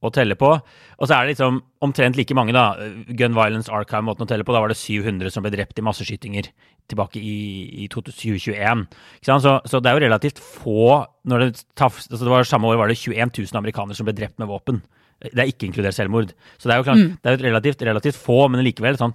å 0.00 0.10
telle 0.14 0.36
på. 0.38 0.50
Og 0.56 1.08
så 1.08 1.16
er 1.16 1.26
det 1.26 1.34
liksom 1.34 1.60
omtrent 1.84 2.16
like 2.16 2.36
mange, 2.36 2.54
da. 2.56 2.72
Gun 3.08 3.36
Violence 3.36 3.72
Archive-måten 3.72 4.24
å 4.24 4.28
telle 4.30 4.46
på. 4.46 4.54
Da 4.56 4.62
var 4.62 4.72
det 4.72 4.78
700 4.80 5.32
som 5.34 5.44
ble 5.44 5.52
drept 5.54 5.80
i 5.80 5.84
masseskytinger 5.84 6.48
tilbake 6.90 7.20
i, 7.20 7.36
i 7.84 7.88
2021. 7.92 8.86
Så, 9.26 9.38
så, 9.38 9.80
det 9.80 9.90
er 9.90 9.98
jo 9.98 10.06
relativt 10.06 10.40
få 10.40 11.04
når 11.30 11.44
det, 11.44 11.50
altså 11.76 12.24
det 12.24 12.32
var 12.32 12.48
Samme 12.48 12.70
år 12.72 12.80
var 12.80 12.90
det 12.90 12.98
21 12.98 13.34
000 13.36 13.60
amerikanere 13.60 13.98
som 13.98 14.08
ble 14.08 14.16
drept 14.16 14.40
med 14.40 14.50
våpen. 14.50 14.80
Det 15.20 15.36
er 15.36 15.50
ikke 15.52 15.68
inkludert 15.68 15.96
selvmord. 15.96 16.32
Så 16.56 16.68
det 16.68 16.74
er 16.74 16.80
jo 16.80 16.86
klart, 16.88 17.02
mm. 17.02 17.16
det 17.20 17.28
er 17.28 17.36
jo 17.36 17.44
relativt, 17.50 17.82
relativt, 17.84 18.18
få, 18.18 18.46
men 18.48 18.64
likevel 18.64 18.96
sånn 19.00 19.12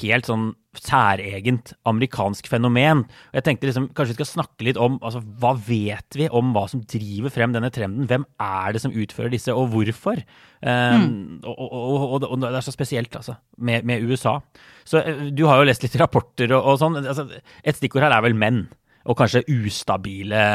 helt 0.00 0.28
sånn 0.28 0.52
særegent 0.74 1.72
amerikansk 1.86 2.48
fenomen. 2.50 3.04
Og 3.30 3.38
jeg 3.38 3.46
tenkte 3.46 3.68
liksom, 3.68 3.86
Kanskje 3.94 4.14
vi 4.14 4.18
skal 4.18 4.30
snakke 4.30 4.66
litt 4.66 4.80
om 4.80 4.96
altså, 5.04 5.22
hva 5.40 5.52
vet 5.68 6.18
vi 6.18 6.28
om 6.34 6.52
hva 6.54 6.64
som 6.70 6.82
driver 6.90 7.32
frem 7.34 7.54
denne 7.54 7.70
trenden? 7.74 8.08
Hvem 8.10 8.26
er 8.42 8.74
det 8.74 8.82
som 8.82 8.94
utfører 8.94 9.32
disse, 9.34 9.54
og 9.54 9.70
hvorfor? 9.74 10.22
Um, 10.64 11.04
mm. 11.04 11.40
og, 11.44 11.58
og, 11.60 11.74
og, 11.78 12.28
og, 12.30 12.38
det 12.42 12.50
er 12.50 12.66
så 12.66 12.74
spesielt, 12.74 13.14
altså, 13.16 13.36
med, 13.58 13.86
med, 13.86 14.02
USA. 14.02 14.38
Så 14.88 15.02
uh, 15.04 15.26
du 15.30 15.46
har 15.50 15.60
jo 15.60 15.68
lest 15.68 15.86
litt 15.86 15.98
rapporter 16.00 16.56
og, 16.58 16.74
sånn. 16.80 16.98
Altså, 17.04 17.28
et 17.62 17.78
stikkord 17.78 18.08
her 18.08 18.16
er 18.16 18.26
vel 18.26 18.38
menn. 18.38 18.64
Og 19.04 19.18
kanskje 19.18 19.44
ustabile, 19.52 20.46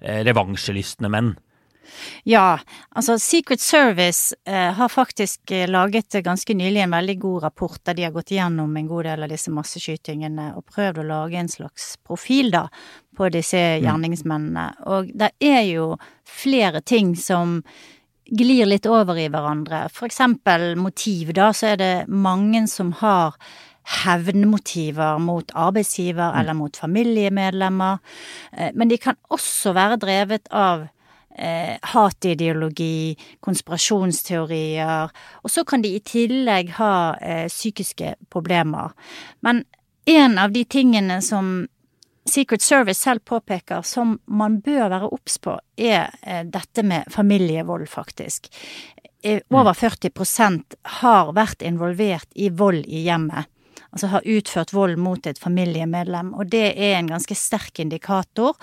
uh, 0.00 0.20
revansjelystne 0.28 1.12
menn. 1.12 1.34
Ja, 2.24 2.58
altså 2.90 3.18
Secret 3.22 3.60
Service 3.60 4.34
eh, 4.44 4.72
har 4.74 4.88
faktisk 4.88 5.50
eh, 5.50 5.68
laget 5.70 6.18
ganske 6.24 6.54
nylig 6.54 6.84
en 6.84 6.96
veldig 6.96 7.18
god 7.22 7.42
rapport 7.42 7.80
der 7.84 7.98
de 7.98 8.06
har 8.06 8.14
gått 8.14 8.34
gjennom 8.34 8.76
en 8.76 8.88
god 8.90 9.08
del 9.10 9.26
av 9.26 9.32
disse 9.32 9.52
masseskytingene 9.54 10.52
og 10.56 10.66
prøvd 10.74 11.02
å 11.02 11.08
lage 11.10 11.40
en 11.40 11.52
slags 11.52 11.94
profil 12.06 12.50
da 12.54 12.66
på 13.16 13.30
disse 13.32 13.58
mm. 13.58 13.84
gjerningsmennene. 13.84 14.66
Og 14.92 15.12
det 15.14 15.32
er 15.40 15.62
jo 15.70 15.92
flere 16.26 16.82
ting 16.84 17.14
som 17.16 17.60
glir 18.26 18.66
litt 18.66 18.86
over 18.90 19.18
i 19.18 19.28
hverandre. 19.30 19.86
For 19.94 20.08
eksempel 20.08 20.74
motiv, 20.80 21.32
da, 21.36 21.52
så 21.54 21.74
er 21.74 21.80
det 21.80 21.94
mange 22.10 22.66
som 22.70 22.92
har 23.00 23.38
hevnmotiver 23.86 25.20
mot 25.22 25.52
arbeidsgiver 25.54 26.32
mm. 26.32 26.40
eller 26.40 26.58
mot 26.58 26.76
familiemedlemmer. 26.76 27.98
Eh, 28.52 28.74
men 28.74 28.90
de 28.90 28.98
kan 28.98 29.18
også 29.30 29.74
være 29.76 30.00
drevet 30.02 30.50
av 30.50 30.86
eh, 30.88 30.95
hatideologi, 31.36 33.16
konspirasjonsteorier, 33.44 35.10
og 35.42 35.52
så 35.52 35.64
kan 35.68 35.82
de 35.84 35.94
i 35.96 36.02
tillegg 36.04 36.74
ha 36.78 37.16
eh, 37.20 37.46
psykiske 37.52 38.14
problemer. 38.32 38.94
Men 39.44 39.64
en 40.06 40.38
av 40.38 40.52
de 40.54 40.64
tingene 40.64 41.20
som 41.22 41.66
Secret 42.26 42.62
Service 42.62 42.98
selv 42.98 43.22
påpeker 43.24 43.82
som 43.82 44.16
man 44.26 44.60
bør 44.60 44.88
være 44.90 45.10
obs 45.14 45.38
på, 45.42 45.58
er 45.76 46.10
eh, 46.22 46.42
dette 46.46 46.82
med 46.82 47.06
familievold, 47.12 47.88
faktisk. 47.88 48.48
Eh, 49.22 49.40
over 49.50 49.74
40 49.74 50.10
mm. 50.14 50.62
har 51.02 51.32
vært 51.34 51.62
involvert 51.62 52.28
i 52.34 52.50
vold 52.50 52.86
i 52.86 53.04
hjemmet. 53.06 53.46
Altså 53.90 54.10
har 54.12 54.26
utført 54.26 54.74
vold 54.74 54.98
mot 54.98 55.26
et 55.26 55.38
familiemedlem, 55.38 56.34
og 56.34 56.50
det 56.52 56.74
er 56.74 56.98
en 56.98 57.14
ganske 57.14 57.34
sterk 57.34 57.78
indikator 57.80 58.58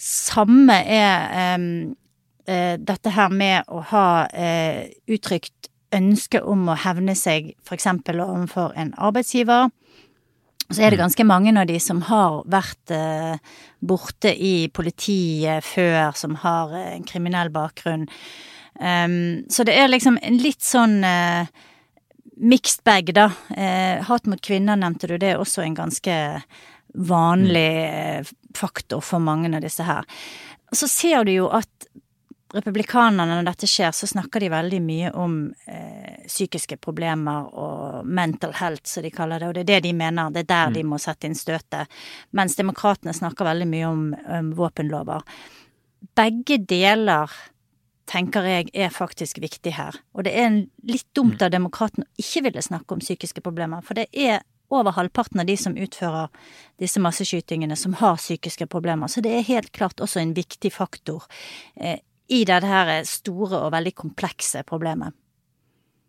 samme 0.00 0.76
er 0.84 1.28
uh, 1.54 2.74
dette 2.78 3.14
her 3.14 3.32
med 3.32 3.70
å 3.72 3.82
ha 3.92 4.08
uh, 4.28 4.82
uttrykt 5.10 5.70
ønske 5.94 6.42
om 6.42 6.68
å 6.68 6.78
hevne 6.78 7.14
seg 7.18 7.54
f.eks. 7.62 7.86
overfor 8.10 8.74
en 8.76 8.92
arbeidsgiver. 8.98 9.70
Så 10.70 10.80
er 10.80 10.90
det 10.90 10.98
mm. 10.98 11.02
ganske 11.04 11.26
mange 11.28 11.52
av 11.60 11.68
de 11.68 11.76
som 11.82 12.00
har 12.08 12.40
vært 12.50 12.94
uh, 12.94 13.36
borte 13.84 14.32
i 14.32 14.70
politiet 14.72 15.64
før, 15.66 16.16
som 16.16 16.38
har 16.40 16.72
en 16.80 17.04
kriminell 17.06 17.52
bakgrunn. 17.52 18.08
Um, 18.80 19.44
så 19.52 19.66
det 19.66 19.76
er 19.78 19.92
liksom 19.92 20.16
en 20.22 20.40
litt 20.40 20.64
sånn 20.64 20.98
uh, 21.04 21.44
mixed 22.40 22.82
bag, 22.88 23.12
da. 23.14 23.28
Uh, 23.52 24.00
hat 24.08 24.26
mot 24.30 24.40
kvinner 24.42 24.80
nevnte 24.80 25.10
du, 25.10 25.18
det 25.20 25.34
er 25.34 25.42
også 25.42 25.62
en 25.66 25.76
ganske 25.78 26.16
vanlig 26.94 27.68
mm 27.90 28.32
faktor 28.58 29.00
for 29.00 29.18
mange 29.18 29.56
av 29.56 29.62
disse 29.62 29.82
her. 29.82 30.04
Så 30.72 30.88
ser 30.88 31.24
du 31.24 31.32
jo 31.32 31.48
at 31.52 31.88
republikanerne, 32.54 33.34
når 33.34 33.48
dette 33.48 33.66
skjer, 33.66 33.90
så 33.90 34.06
snakker 34.06 34.44
de 34.44 34.50
veldig 34.52 34.78
mye 34.82 35.10
om 35.18 35.38
eh, 35.66 36.20
psykiske 36.26 36.78
problemer 36.82 37.48
og 37.50 38.06
mental 38.06 38.54
health, 38.54 38.86
som 38.86 39.02
de 39.02 39.10
kaller 39.14 39.42
det, 39.42 39.48
og 39.48 39.56
det 39.56 39.64
er 39.64 39.70
det 39.72 39.80
de 39.88 39.94
mener, 39.98 40.30
det 40.30 40.44
er 40.44 40.52
der 40.52 40.70
mm. 40.70 40.76
de 40.76 40.84
må 40.92 41.00
sette 41.02 41.26
inn 41.26 41.34
støtet. 41.38 41.90
Mens 42.30 42.54
demokratene 42.58 43.14
snakker 43.16 43.48
veldig 43.48 43.66
mye 43.72 43.90
om, 43.90 44.06
om 44.38 44.54
våpenlover. 44.54 45.26
Begge 46.14 46.60
deler 46.62 47.34
tenker 48.06 48.46
jeg 48.46 48.70
er 48.76 48.92
faktisk 48.92 49.40
viktig 49.42 49.74
her. 49.74 49.96
Og 50.14 50.26
det 50.26 50.36
er 50.38 50.60
litt 50.86 51.08
dumt 51.16 51.40
mm. 51.40 51.46
av 51.48 51.54
demokratene 51.56 52.06
å 52.06 52.22
ikke 52.22 52.46
ville 52.46 52.62
snakke 52.62 52.94
om 52.94 53.02
psykiske 53.02 53.42
problemer, 53.42 53.82
for 53.82 53.98
det 53.98 54.06
er 54.12 54.44
over 54.80 54.96
halvparten 54.96 55.42
av 55.42 55.48
de 55.48 55.56
som 55.60 55.76
utfører 55.76 56.32
disse 56.82 57.00
masseskytingene, 57.02 57.76
som 57.76 57.96
har 58.00 58.18
psykiske 58.20 58.66
problemer. 58.72 59.10
Så 59.10 59.22
det 59.24 59.34
er 59.34 59.46
helt 59.48 59.72
klart 59.76 60.02
også 60.02 60.22
en 60.22 60.34
viktig 60.36 60.72
faktor 60.74 61.26
eh, 61.76 62.00
i 62.32 62.44
dette 62.48 63.02
store 63.08 63.60
og 63.66 63.72
veldig 63.74 63.94
komplekse 63.94 64.64
problemet. 64.66 65.14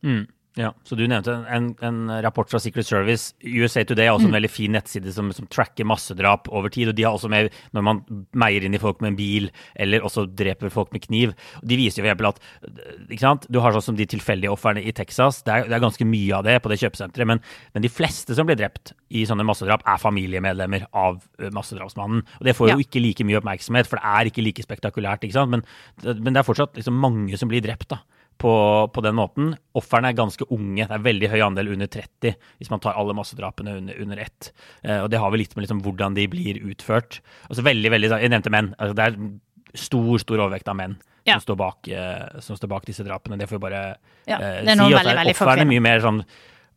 Mm. 0.05 0.25
Ja, 0.55 0.69
så 0.87 0.95
Du 0.95 1.03
nevnte 1.03 1.33
en, 1.51 1.73
en, 1.83 1.97
rapport 2.23 2.47
fra 2.47 2.59
Secret 2.63 2.87
Service. 2.87 3.33
USA 3.43 3.83
Today 3.83 4.07
er 4.07 4.13
også 4.13 4.29
en 4.29 4.31
mm. 4.31 4.37
veldig 4.37 4.51
fin 4.51 4.71
nettside 4.71 5.11
som, 5.11 5.27
som, 5.35 5.47
tracker 5.51 5.87
massedrap 5.87 6.47
over 6.47 6.71
tid. 6.71 6.89
og 6.89 6.95
De 6.95 7.03
har 7.03 7.17
også 7.17 7.27
med 7.31 7.51
når 7.75 7.83
man 7.83 7.99
meier 8.31 8.63
inn 8.63 8.77
i 8.77 8.79
folk 8.79 9.03
med 9.03 9.11
en 9.11 9.17
bil, 9.19 9.49
eller 9.75 10.05
også 10.07 10.23
dreper 10.31 10.71
folk 10.71 10.95
med 10.95 11.03
kniv. 11.03 11.35
De 11.59 11.79
viser 11.79 12.05
jo 12.05 12.07
for 12.07 12.31
at 12.31 12.39
ikke 13.09 13.19
sant? 13.25 13.49
Du 13.51 13.59
har 13.59 13.75
sånn 13.75 13.89
som 13.89 13.99
de 13.99 14.07
tilfeldige 14.07 14.53
ofrene 14.53 14.79
i 14.79 14.95
Texas. 14.95 15.41
Det 15.43 15.51
er, 15.51 15.67
det 15.67 15.75
er, 15.75 15.83
ganske 15.83 16.07
mye 16.07 16.39
av 16.39 16.47
det 16.47 16.55
på 16.63 16.71
det 16.71 16.79
kjøpesenteret. 16.85 17.27
Men, 17.27 17.43
men, 17.75 17.83
de 17.83 17.91
fleste 17.91 18.39
som 18.39 18.47
blir 18.47 18.59
drept 18.59 18.95
i 19.11 19.27
sånne 19.27 19.43
massedrap, 19.47 19.83
er 19.83 19.99
familiemedlemmer 20.01 20.87
av 20.95 21.19
massedrapsmannen. 21.51 22.23
Og 22.39 22.47
Det 22.47 22.55
får 22.55 22.71
jo 22.71 22.79
ja. 22.79 22.87
ikke 22.87 23.03
like 23.03 23.27
mye 23.27 23.43
oppmerksomhet, 23.43 23.91
for 23.91 23.99
det 23.99 24.07
er 24.15 24.31
ikke 24.31 24.47
like 24.47 24.63
spektakulært. 24.63 25.27
ikke 25.27 25.35
sant? 25.35 25.51
Men, 25.51 25.67
men 26.15 26.31
det 26.31 26.39
er 26.39 26.47
fortsatt 26.47 26.79
liksom 26.79 26.95
mange 26.95 27.35
som 27.35 27.51
blir 27.51 27.65
drept. 27.65 27.91
da 27.91 28.05
på, 28.41 28.53
på, 28.93 29.03
den 29.05 29.15
måten. 29.17 29.53
Ofrene 29.77 30.11
er 30.11 30.17
ganske 30.17 30.47
unge. 30.53 30.85
Det 30.85 30.97
er 30.97 31.05
veldig 31.05 31.31
høy 31.31 31.39
andel 31.45 31.73
under 31.75 31.89
30 31.91 32.35
hvis 32.59 32.71
man 32.73 32.83
tar 32.83 32.97
alle 32.99 33.15
massedrapene 33.17 33.77
under, 33.79 33.99
under 34.03 34.21
ett. 34.25 34.51
Eh, 34.83 35.01
og 35.03 35.09
det 35.11 35.21
har 35.21 35.33
vel 35.33 35.43
litt 35.43 35.55
med 35.55 35.65
liksom 35.65 35.81
hvordan 35.85 36.17
de 36.17 36.27
blir 36.31 36.61
utført. 36.65 37.21
Altså 37.49 37.65
veldig, 37.65 37.91
veldig, 37.95 38.11
Jeg 38.25 38.33
nevnte 38.33 38.53
menn. 38.53 38.73
Altså 38.77 38.97
det 38.97 39.07
er 39.07 39.19
stor, 39.85 40.17
stor 40.23 40.43
overvekt 40.43 40.71
av 40.71 40.79
menn. 40.79 40.97
Ja. 41.25 41.39
Som, 41.39 41.47
står 41.47 41.61
bak, 41.63 41.87
eh, 41.89 42.41
som, 42.45 42.57
står 42.59 42.69
bak, 42.75 42.85
disse 42.85 43.05
drapene. 43.05 43.39
Det 43.39 43.47
får 43.49 43.57
vi 43.57 43.65
bare 43.65 43.85
ja, 44.29 44.37
eh, 44.37 44.59
si. 44.61 44.75
veldig, 44.75 45.31
Ofrene 45.33 45.65
er 45.65 45.71
mye 45.71 45.85
mer 45.87 46.03
sånn 46.03 46.21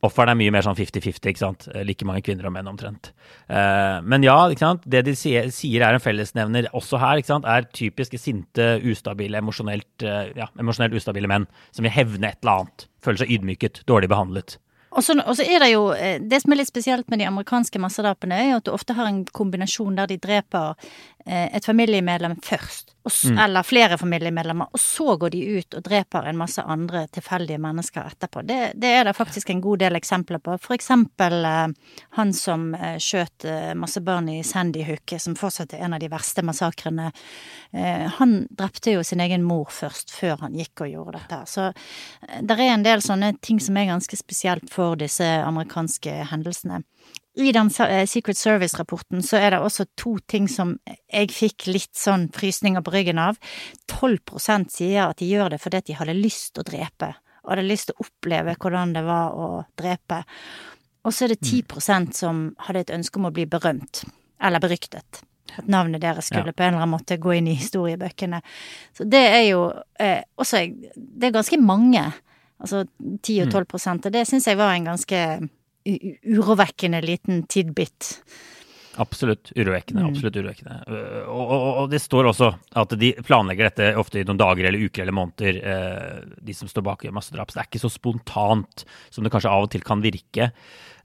Offeren 0.07 0.31
er 0.31 0.39
mye 0.39 0.53
mer 0.55 0.63
sånn 0.63 0.77
50-50, 0.79 1.27
ikke 1.33 1.43
sant. 1.43 1.67
Eh, 1.73 1.83
like 1.87 2.07
mange 2.07 2.23
kvinner 2.27 2.47
og 2.47 2.55
menn 2.55 2.71
omtrent. 2.71 3.11
Uh, 3.51 3.99
men 4.07 4.23
ja, 4.23 4.37
ikke 4.47 4.63
sant? 4.63 4.87
det 4.87 5.03
de 5.09 5.15
sier, 5.19 5.49
er 5.83 5.97
en 5.97 6.03
fellesnevner 6.03 6.71
også 6.77 7.01
her, 7.03 7.19
ikke 7.19 7.33
sant? 7.33 7.49
er 7.49 7.67
typiske 7.75 8.21
sinte, 8.23 8.77
ustabile, 8.87 9.43
emosjonelt, 9.43 9.91
uh, 10.07 10.31
ja, 10.39 10.47
emosjonelt 10.61 10.95
ustabile 10.99 11.31
menn 11.31 11.49
som 11.73 11.87
vil 11.87 11.95
hevne 11.95 12.31
et 12.31 12.39
eller 12.45 12.63
annet. 12.63 12.87
Føler 13.03 13.25
seg 13.25 13.35
ydmyket, 13.39 13.83
dårlig 13.91 14.11
behandlet. 14.13 14.59
Og 14.97 15.05
så, 15.05 15.15
er 15.45 15.61
det 15.61 15.69
jo 15.71 15.83
Det 16.31 16.41
som 16.43 16.53
er 16.53 16.61
litt 16.63 16.71
spesielt 16.71 17.11
med 17.13 17.21
de 17.21 17.27
amerikanske 17.29 17.81
massedrapene, 17.83 18.39
er 18.39 18.51
jo 18.53 18.61
at 18.63 18.67
du 18.67 18.73
ofte 18.73 18.97
har 18.97 19.11
en 19.11 19.21
kombinasjon 19.25 19.99
der 19.99 20.09
de 20.09 20.17
dreper 20.19 20.75
eh, 21.27 21.49
et 21.55 21.67
familiemedlem 21.67 22.39
først 22.43 22.95
mm. 23.25 23.39
eller 23.45 23.67
flere 23.67 23.99
familiemedlemmer, 23.99 24.69
og 24.73 24.81
så 24.81 25.17
går 25.17 25.33
de 25.35 25.43
ut 25.59 25.77
og 25.79 25.85
dreper 25.85 26.29
en 26.29 26.39
masse 26.39 26.63
andre 26.63 27.07
tilfeldige 27.13 27.61
mennesker 27.63 28.09
etterpå. 28.11 28.43
Det, 28.49 28.59
det 28.75 28.93
er 28.99 29.09
det 29.09 29.15
faktisk 29.17 29.51
en 29.51 29.63
god 29.65 29.83
del 29.85 29.99
eksempler 29.99 30.43
på. 30.43 30.57
For 30.63 30.77
eksempel 30.77 31.45
eh, 31.45 31.95
han 32.19 32.35
som 32.37 32.71
eh, 32.75 32.99
skjøt 33.03 33.47
eh, 33.49 33.73
masse 33.79 34.03
barn 34.05 34.29
i 34.33 34.41
Sandy 34.47 34.85
Hook, 34.89 35.17
som 35.19 35.37
fortsatt 35.39 35.75
er 35.77 35.87
en 35.87 35.97
av 35.97 36.03
de 36.03 36.11
verste 36.13 36.45
massakrene. 36.47 37.11
Eh, 37.73 38.07
han 38.19 38.37
drepte 38.51 38.97
jo 38.97 39.05
sin 39.07 39.23
egen 39.25 39.47
mor 39.47 39.73
først, 39.73 40.13
før 40.15 40.45
han 40.45 40.57
gikk 40.59 40.85
og 40.87 40.93
gjorde 40.93 41.19
dette. 41.19 41.41
Så 41.51 41.71
eh, 41.71 42.41
det 42.43 42.59
er 42.59 42.75
en 42.75 42.87
del 42.87 43.05
sånne 43.05 43.35
ting 43.45 43.63
som 43.63 43.77
er 43.79 43.91
ganske 43.93 44.21
spesielt 44.21 44.71
for 44.73 44.99
disse 45.01 45.27
amerikanske 45.43 46.23
hendelsene 46.33 46.83
i 47.39 47.53
den 47.53 47.71
eh, 47.85 48.07
Secret 48.07 48.39
Service-rapporten 48.39 49.23
så 49.23 49.39
er 49.39 49.55
det 49.55 49.61
også 49.63 49.87
to 49.99 50.17
ting 50.27 50.49
som 50.51 50.77
jeg 50.87 51.31
fikk 51.35 51.69
litt 51.71 51.95
sånn 51.97 52.29
frysninger 52.35 52.83
på 52.85 52.95
ryggen 52.95 53.21
av. 53.23 53.39
12% 53.93 54.73
sier 54.75 55.07
at 55.07 55.21
de 55.23 55.31
gjør 55.31 55.55
det 55.55 55.61
fordi 55.63 55.85
de 55.87 55.99
hadde 56.01 56.17
lyst 56.19 56.55
til 56.55 56.65
å 56.65 56.69
drepe, 56.71 57.13
og 57.45 57.55
hadde 57.55 57.69
lyst 57.69 57.91
til 57.91 57.99
å 57.99 58.07
oppleve 58.07 58.57
hvordan 58.59 58.97
det 58.97 59.05
var 59.07 59.39
å 59.39 59.49
drepe. 59.79 60.23
Og 61.07 61.15
så 61.15 61.25
er 61.25 61.35
det 61.35 61.47
10% 61.47 62.19
som 62.19 62.49
hadde 62.67 62.87
et 62.87 62.95
ønske 62.99 63.21
om 63.21 63.29
å 63.31 63.35
bli 63.35 63.47
berømt, 63.49 64.03
eller 64.43 64.63
beryktet. 64.63 65.23
At 65.57 65.69
navnet 65.71 66.03
deres 66.03 66.29
skulle 66.29 66.53
ja. 66.53 66.57
på 66.57 66.65
en 66.65 66.75
eller 66.75 66.83
annen 66.83 66.97
måte 66.97 67.17
gå 67.23 67.39
inn 67.39 67.49
i 67.49 67.57
historiebøkene. 67.57 68.43
Så 68.97 69.07
det 69.09 69.23
er 69.31 69.45
jo 69.49 69.63
eh, 69.99 70.21
også 70.37 70.67
Det 70.95 71.31
er 71.31 71.39
ganske 71.39 71.61
mange. 71.63 72.03
Altså 72.59 72.83
10 72.99 73.47
og 73.47 73.55
12 73.55 73.95
og 73.95 74.11
det 74.13 74.27
syns 74.27 74.51
jeg 74.51 74.59
var 74.59 74.75
en 74.75 74.91
ganske 74.91 75.23
urovekkende 76.29 77.03
liten 77.05 77.43
tidbit. 77.51 78.17
Absolutt 78.99 79.53
urovekkende. 79.55 80.03
Mm. 80.03 80.11
absolutt 80.11 80.37
urovekkende. 80.37 80.77
Og, 81.31 81.43
og, 81.43 81.67
og, 81.69 81.85
det 81.93 82.01
står 82.03 82.33
også 82.33 82.51
at 82.83 82.95
de 82.99 83.13
planlegger 83.23 83.69
dette 83.69 83.93
ofte 84.01 84.19
i 84.19 84.27
noen 84.27 84.41
dager 84.41 84.67
eller 84.69 84.89
uker 84.89 85.05
eller 85.05 85.15
måneder, 85.15 85.61
eh, 85.63 86.39
de 86.49 86.57
som 86.57 86.71
står 86.71 86.87
bak 86.89 87.07
massedrap. 87.15 87.53
Så 87.53 87.61
det 87.61 87.63
er 87.63 87.71
ikke 87.71 87.85
så 87.85 87.93
spontant 87.95 88.85
som 89.07 89.23
det 89.23 89.33
kanskje 89.35 89.53
av 89.55 89.69
og 89.69 89.73
til 89.75 89.87
kan 89.87 90.03
virke. 90.03 90.51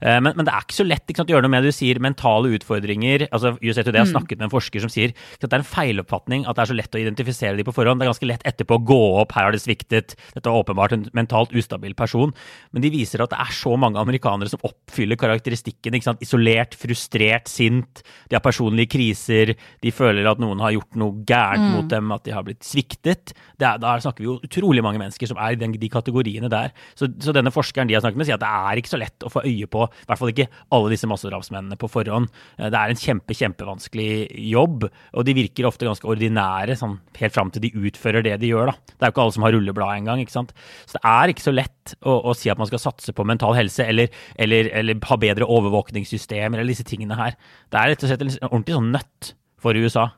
Eh, 0.00 0.20
men, 0.20 0.32
men, 0.32 0.46
det 0.46 0.52
er 0.54 0.64
ikke 0.64 0.78
så 0.78 0.86
lett 0.86 1.04
ikke 1.08 1.22
sant, 1.22 1.30
å 1.30 1.36
gjøre 1.36 1.46
noe 1.46 1.54
med 1.54 1.64
det. 1.64 1.72
Du 1.74 1.78
sier 1.78 2.00
mentale 2.02 2.52
utfordringer. 2.56 3.26
altså 3.30 3.54
USA 3.62 3.84
Today 3.84 4.02
har 4.02 4.08
mm. 4.08 4.14
snakket 4.14 4.40
med 4.40 4.48
en 4.48 4.54
forsker 4.54 4.84
som 4.84 4.92
sier 4.92 5.14
at 5.14 5.46
det 5.46 5.52
er 5.52 5.62
en 5.62 5.68
feiloppfatning 5.68 6.46
at 6.48 6.56
det 6.56 6.64
er 6.64 6.70
så 6.72 6.76
lett 6.78 6.96
å 6.96 7.02
identifisere 7.02 7.58
de 7.58 7.66
på 7.66 7.74
forhånd. 7.76 8.00
Det 8.00 8.06
er 8.06 8.12
ganske 8.12 8.30
lett 8.30 8.46
etterpå 8.48 8.78
å 8.78 8.84
gå 8.90 9.00
opp, 9.22 9.34
her 9.36 9.48
har 9.48 9.54
det 9.54 9.62
sviktet, 9.62 10.16
dette 10.34 10.50
er 10.50 10.58
åpenbart 10.58 10.96
en 10.96 11.06
mentalt 11.16 11.54
ustabil 11.56 11.96
person. 11.98 12.34
Men 12.74 12.84
de 12.84 12.92
viser 12.94 13.22
at 13.24 13.32
det 13.32 13.40
er 13.44 13.54
så 13.56 13.74
mange 13.80 14.00
amerikanere 14.00 14.50
som 14.52 14.62
oppfyller 14.66 15.20
karakteristikken. 15.20 15.96
ikke 15.96 16.10
sant, 16.10 16.24
Isolert, 16.24 16.76
frustrert, 16.78 17.50
sint. 17.50 18.02
De 18.30 18.38
har 18.38 18.44
personlige 18.44 18.94
kriser. 18.94 19.54
De 19.84 19.92
føler 19.94 20.26
at 20.28 20.40
noen 20.42 20.62
har 20.64 20.74
gjort 20.76 20.98
noe 21.00 21.24
gærent 21.28 21.68
mm. 21.68 21.74
mot 21.76 21.90
dem, 21.90 22.12
at 22.14 22.24
de 22.26 22.34
har 22.34 22.46
blitt 22.46 22.64
sviktet. 22.66 23.34
Er, 23.58 23.78
da 23.80 23.94
snakker 24.00 24.24
vi 24.24 24.28
jo 24.28 24.38
utrolig 24.44 24.82
mange 24.84 25.00
mennesker 25.02 25.30
som 25.30 25.40
er 25.40 25.54
i 25.54 25.60
den, 25.60 25.74
de 25.78 25.90
kategoriene 25.92 26.50
der. 26.52 26.74
Så, 26.98 27.08
så 27.22 27.34
denne 27.36 27.52
forskeren 27.54 27.90
de 27.90 27.96
har 27.96 28.04
snakket 28.04 28.20
med, 28.20 28.28
sier 28.28 28.38
at 28.38 28.44
det 28.44 28.52
er 28.52 28.80
ikke 28.80 28.94
så 28.94 29.00
lett 29.00 29.26
å 29.26 29.32
få 29.32 29.44
øye 29.46 29.68
på 29.70 29.83
i 29.90 30.08
hvert 30.08 30.20
fall 30.20 30.32
ikke 30.32 30.48
alle 30.74 30.92
disse 30.92 31.08
massedrapsmennene 31.10 31.78
på 31.80 31.90
forhånd. 31.92 32.30
Eh, 32.58 32.70
det 32.72 32.80
er 32.80 32.92
en 32.92 33.00
kjempe, 33.00 33.36
kjempevanskelig 33.36 34.08
jobb, 34.52 34.88
og 34.88 35.28
de 35.28 35.36
virker 35.36 35.68
ofte 35.68 35.88
ganske 35.88 36.08
ordinære 36.08 36.78
sånn, 36.80 36.98
helt 37.20 37.36
fram 37.36 37.52
til 37.54 37.66
de 37.66 37.72
utfører 37.74 38.26
det 38.26 38.38
de 38.42 38.52
gjør. 38.52 38.72
Da. 38.72 38.94
Det 38.94 39.00
er 39.00 39.12
jo 39.12 39.16
ikke 39.16 39.26
alle 39.26 39.36
som 39.36 39.46
har 39.46 39.56
rulleblad 39.56 40.00
engang. 40.00 40.24
ikke 40.24 40.36
sant? 40.36 40.54
Så 40.84 40.98
det 40.98 41.04
er 41.14 41.34
ikke 41.34 41.46
så 41.46 41.54
lett 41.54 41.94
å, 42.00 42.18
å 42.30 42.36
si 42.36 42.52
at 42.52 42.60
man 42.60 42.70
skal 42.70 42.82
satse 42.82 43.14
på 43.14 43.26
mental 43.28 43.56
helse 43.58 43.86
eller, 43.86 44.12
eller, 44.40 44.70
eller 44.74 45.00
ha 45.10 45.20
bedre 45.20 45.48
overvåkningssystemer 45.48 46.60
eller 46.60 46.74
disse 46.74 46.86
tingene 46.88 47.18
her. 47.18 47.38
Det 47.72 47.80
er 47.80 47.92
rett 47.92 48.04
og 48.04 48.12
slett 48.12 48.26
en 48.26 48.36
ordentlig 48.50 48.78
sånn 48.78 48.92
nøtt 48.94 49.34
for 49.64 49.76
USA. 49.80 50.10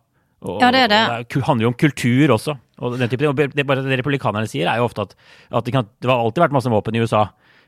Og, 0.45 0.61
ja, 0.61 0.69
det 0.75 0.85
er 0.85 0.91
det. 0.93 1.03
det 1.33 1.43
handler 1.47 1.67
jo 1.67 1.73
om 1.73 1.79
kultur 1.81 2.35
også. 2.35 2.55
Og 2.85 2.99
den 3.01 3.09
type, 3.11 3.29
og 3.29 3.39
det, 3.39 3.49
det 3.57 3.99
republikanerne 4.03 4.49
sier, 4.51 4.69
er 4.69 4.81
jo 4.81 4.89
ofte 4.91 5.07
at, 5.07 5.15
at 5.49 5.67
det, 5.67 5.73
kan, 5.75 5.89
det 6.03 6.11
har 6.11 6.21
alltid 6.21 6.45
vært 6.45 6.57
masse 6.59 6.73
våpen 6.73 6.99
i 6.99 7.03
USA. 7.03 7.25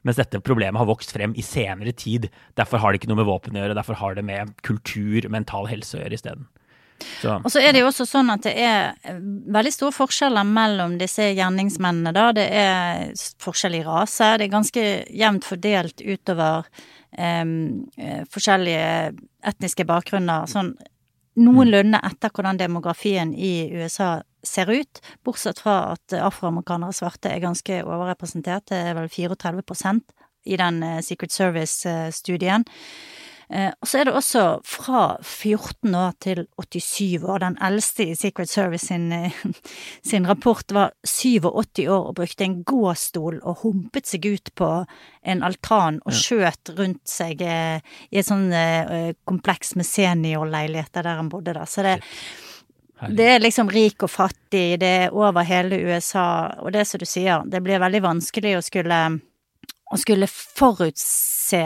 Mens 0.09 0.17
dette 0.17 0.41
problemet 0.41 0.81
har 0.81 0.89
vokst 0.89 1.13
frem 1.13 1.35
i 1.37 1.45
senere 1.45 1.93
tid. 1.93 2.31
Derfor 2.57 2.81
har 2.81 2.93
det 2.93 3.03
ikke 3.03 3.11
noe 3.11 3.21
med 3.21 3.29
våpen 3.29 3.59
å 3.59 3.61
gjøre, 3.61 3.77
derfor 3.77 3.99
har 4.01 4.17
det 4.17 4.25
med 4.25 4.55
kultur, 4.65 5.29
mental 5.29 5.69
helse 5.69 5.99
å 5.99 6.01
gjøre 6.01 6.17
isteden. 6.17 6.47
Så. 7.21 7.37
Og 7.45 7.51
så 7.53 7.61
er 7.63 7.75
det 7.75 7.83
jo 7.83 7.91
også 7.91 8.07
sånn 8.09 8.33
at 8.33 8.43
det 8.47 8.55
er 8.59 9.19
veldig 9.55 9.71
store 9.75 9.95
forskjeller 9.95 10.47
mellom 10.49 10.97
disse 10.99 11.29
gjerningsmennene, 11.37 12.13
da. 12.17 12.31
Det 12.35 12.47
er 12.49 13.05
forskjell 13.43 13.79
i 13.79 13.85
rase. 13.87 14.33
Det 14.39 14.49
er 14.49 14.55
ganske 14.57 14.87
jevnt 15.21 15.47
fordelt 15.47 16.03
utover 16.03 16.67
um, 17.15 17.53
forskjellige 18.35 18.89
etniske 19.53 19.87
bakgrunner. 19.87 20.49
Sånn 20.51 20.73
noenlunde 21.39 22.01
etter 22.03 22.33
hvordan 22.35 22.59
demografien 22.59 23.31
i 23.35 23.69
USA 23.79 24.17
ser 24.47 24.71
ut, 24.71 25.01
bortsett 25.27 25.61
fra 25.63 25.95
at 25.95 26.15
afroamerikanere 26.19 26.93
og 26.93 26.99
svarte 26.99 27.33
er 27.33 27.43
ganske 27.43 27.83
overrepresentert, 27.85 28.69
det 28.71 28.83
er 28.91 28.97
vel 28.99 29.11
34% 29.13 30.05
i 30.49 30.59
den 30.59 30.83
eh, 30.83 31.01
Secret 31.05 31.33
Service-studien. 31.33 32.65
Eh, 33.49 33.71
og 33.81 33.89
så 33.89 34.01
er 34.01 34.09
det 34.09 34.13
også 34.17 34.43
fra 34.69 35.03
14 35.25 35.95
år 35.97 36.17
til 36.21 36.43
87 36.61 37.25
år. 37.25 37.41
Den 37.45 37.57
eldste 37.65 38.11
i 38.11 38.17
Secret 38.19 38.51
Service 38.51 38.87
sin, 38.87 39.11
eh, 39.13 39.39
sin 40.11 40.29
rapport 40.29 40.75
var 40.75 40.93
87 41.05 41.87
år 41.89 42.11
og 42.11 42.19
brukte 42.21 42.45
en 42.45 42.61
gåstol 42.65 43.41
og 43.43 43.65
humpet 43.65 44.09
seg 44.09 44.29
ut 44.29 44.53
på 44.55 44.73
en 45.23 45.45
altan 45.45 46.03
og 46.05 46.17
skjøt 46.17 46.75
rundt 46.79 47.05
seg 47.09 47.43
i 47.43 47.81
et 48.21 48.27
sånn 48.27 48.49
kompleks 49.29 49.75
med 49.77 49.87
seniorleiligheter 49.89 51.05
der 51.05 51.19
han 51.21 51.29
bodde 51.33 51.57
da. 51.57 51.67
Så 51.69 51.85
det 51.85 51.99
det 53.07 53.29
er 53.35 53.43
liksom 53.43 53.71
rik 53.71 54.03
og 54.03 54.11
fattig, 54.11 54.81
det 54.83 54.91
er 55.05 55.15
over 55.15 55.47
hele 55.47 55.79
USA, 55.87 56.51
og 56.63 56.73
det 56.75 56.85
som 56.89 57.01
du 57.01 57.07
sier, 57.07 57.45
det 57.47 57.63
blir 57.63 57.83
veldig 57.83 58.03
vanskelig 58.05 58.57
å 58.59 58.65
skulle, 58.65 59.01
å 59.87 60.01
skulle 60.01 60.29
forutse 60.31 61.63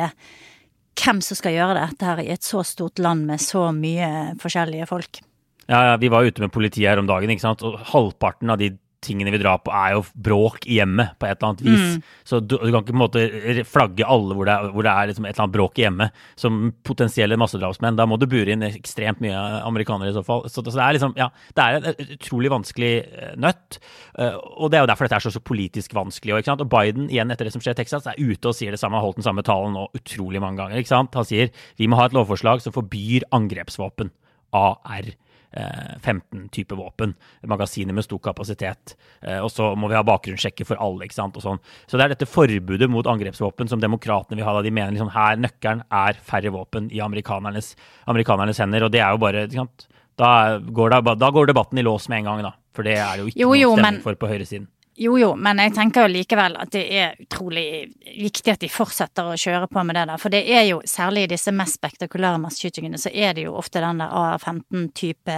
hvem 1.02 1.22
som 1.24 1.38
skal 1.38 1.56
gjøre 1.56 1.78
dette 1.80 2.04
her 2.06 2.20
i 2.20 2.30
et 2.34 2.44
så 2.44 2.60
stort 2.66 3.00
land 3.02 3.24
med 3.30 3.40
så 3.40 3.70
mye 3.72 4.34
forskjellige 4.42 4.88
folk. 4.90 5.22
Ja, 5.70 5.92
ja, 5.92 5.96
vi 5.96 6.10
var 6.12 6.26
ute 6.26 6.42
med 6.42 6.52
politiet 6.52 6.90
her 6.90 7.00
om 7.00 7.08
dagen, 7.08 7.32
ikke 7.32 7.46
sant, 7.46 7.64
og 7.64 7.80
halvparten 7.94 8.52
av 8.52 8.60
de 8.60 8.74
tingene 9.02 9.32
vi 9.34 9.40
drar 9.42 9.60
på, 9.64 9.72
er 9.74 9.96
jo 9.96 10.04
bråk 10.28 10.66
i 10.66 10.78
hjemmet 10.78 11.16
på 11.20 11.28
et 11.28 11.36
eller 11.36 11.48
annet 11.50 11.64
vis. 11.66 11.84
Mm. 11.96 12.16
Så 12.28 12.40
du, 12.40 12.56
du, 12.56 12.68
kan 12.70 12.82
ikke 12.82 12.92
på 12.92 12.96
en 12.96 13.02
måte 13.02 13.64
flagge 13.68 14.06
alle 14.08 14.36
hvor 14.38 14.48
det 14.48 14.54
er, 14.54 14.70
hvor 14.74 14.86
det 14.86 14.92
er 14.92 15.10
liksom 15.10 15.26
et 15.26 15.34
eller 15.34 15.44
annet 15.46 15.56
bråk 15.56 15.80
i 15.80 15.84
hjemmet 15.86 16.22
som 16.38 16.60
potensielle 16.86 17.38
massedrapsmenn. 17.40 17.98
Da 17.98 18.06
må 18.08 18.18
du 18.20 18.28
bure 18.30 18.54
inn 18.54 18.64
ekstremt 18.66 19.22
mye 19.24 19.40
amerikanere 19.62 20.12
i 20.12 20.16
så 20.16 20.24
fall. 20.26 20.46
Så, 20.48 20.62
så, 20.62 20.76
det 20.76 20.84
er 20.86 20.98
liksom, 20.98 21.16
ja, 21.18 21.28
det 21.58 21.66
er 21.66 21.90
et 21.92 22.14
utrolig 22.18 22.52
vanskelig 22.52 22.92
eh, 23.02 23.34
nøtt. 23.42 23.80
Uh, 24.18 24.38
og 24.62 24.72
det 24.72 24.80
er 24.80 24.86
jo 24.86 24.90
derfor 24.92 25.08
dette 25.08 25.20
er 25.20 25.26
så, 25.26 25.34
så 25.34 25.44
politisk 25.44 25.96
vanskelig. 25.98 26.38
Og, 26.38 26.52
og, 26.56 26.66
Biden, 26.72 27.10
igjen 27.12 27.34
etter 27.34 27.48
det 27.48 27.54
som 27.56 27.64
skjer 27.64 27.76
i 27.76 27.82
Texas, 27.82 28.08
er 28.08 28.20
ute 28.20 28.50
og 28.50 28.56
sier 28.56 28.74
det 28.74 28.80
samme, 28.82 29.00
har 29.00 29.06
holdt 29.06 29.20
den 29.22 29.28
samme 29.28 29.44
talen 29.46 29.76
nå 29.76 29.88
utrolig 29.98 30.42
mange 30.42 30.62
ganger. 30.62 31.10
Han 31.16 31.28
sier 31.28 31.52
vi 31.78 31.88
må 31.90 31.98
ha 31.98 32.08
et 32.08 32.16
lovforslag 32.16 32.62
som 32.64 32.74
forbyr 32.74 33.26
angrepsvåpen. 33.34 34.12
AR. 34.52 35.06
15 35.52 36.48
type 36.54 36.76
våpen. 36.78 37.14
Magasiner 37.48 37.96
med 37.96 38.06
stor 38.06 38.20
kapasitet. 38.24 38.94
Og 39.42 39.50
så 39.52 39.72
må 39.76 39.90
vi 39.90 39.98
ha 39.98 40.04
bakgrunnssjekker 40.06 40.68
for 40.68 40.80
alle. 40.80 41.06
ikke 41.06 41.18
sant, 41.18 41.36
og 41.36 41.44
sånn. 41.44 41.60
Så 41.86 41.98
det 41.98 42.06
er 42.06 42.14
dette 42.14 42.28
forbudet 42.30 42.88
mot 42.90 43.06
angrepsvåpen 43.08 43.68
som 43.70 43.82
demokratene 43.82 44.38
vil 44.38 44.48
ha. 44.48 44.56
da 44.56 44.64
De 44.64 44.72
mener 44.72 44.94
liksom 44.94 45.12
her 45.12 45.40
nøkkelen 45.40 45.84
er 45.92 46.20
færre 46.24 46.52
våpen 46.54 46.88
i 46.92 47.02
amerikanernes, 47.04 47.74
amerikanernes 48.10 48.62
hender. 48.62 48.88
Og 48.88 48.94
det 48.94 49.04
er 49.04 49.12
jo 49.12 49.22
bare 49.22 49.46
ikke 49.46 49.60
sant, 49.64 49.88
da 50.20 50.58
går, 50.58 50.92
det, 50.92 51.16
da 51.20 51.30
går 51.32 51.50
debatten 51.50 51.80
i 51.80 51.84
lås 51.86 52.08
med 52.08 52.22
en 52.22 52.30
gang, 52.30 52.46
da. 52.48 52.54
For 52.76 52.86
det 52.86 52.96
er 53.00 53.16
det 53.16 53.24
jo 53.24 53.32
ikke 53.32 53.42
jo, 53.42 53.52
noe 53.52 53.80
stemning 53.80 54.04
for 54.04 54.18
på 54.20 54.30
høyresiden. 54.30 54.68
Jo 55.00 55.14
jo, 55.16 55.30
men 55.40 55.56
jeg 55.62 55.72
tenker 55.72 56.04
jo 56.04 56.12
likevel 56.12 56.56
at 56.60 56.72
det 56.74 56.82
er 56.92 57.14
utrolig 57.22 57.64
viktig 58.04 58.52
at 58.52 58.60
de 58.60 58.68
fortsetter 58.68 59.30
å 59.30 59.38
kjøre 59.40 59.70
på 59.72 59.84
med 59.88 59.96
det 59.96 60.04
der. 60.10 60.20
For 60.20 60.32
det 60.34 60.42
er 60.52 60.66
jo, 60.68 60.82
særlig 60.84 61.24
i 61.24 61.30
disse 61.32 61.54
mest 61.56 61.78
spektakulære 61.78 62.40
masseskytingene, 62.42 63.00
så 63.00 63.08
er 63.08 63.32
det 63.38 63.46
jo 63.46 63.54
ofte 63.56 63.80
den 63.80 64.02
der 64.02 64.12
AR-15-type 64.12 65.36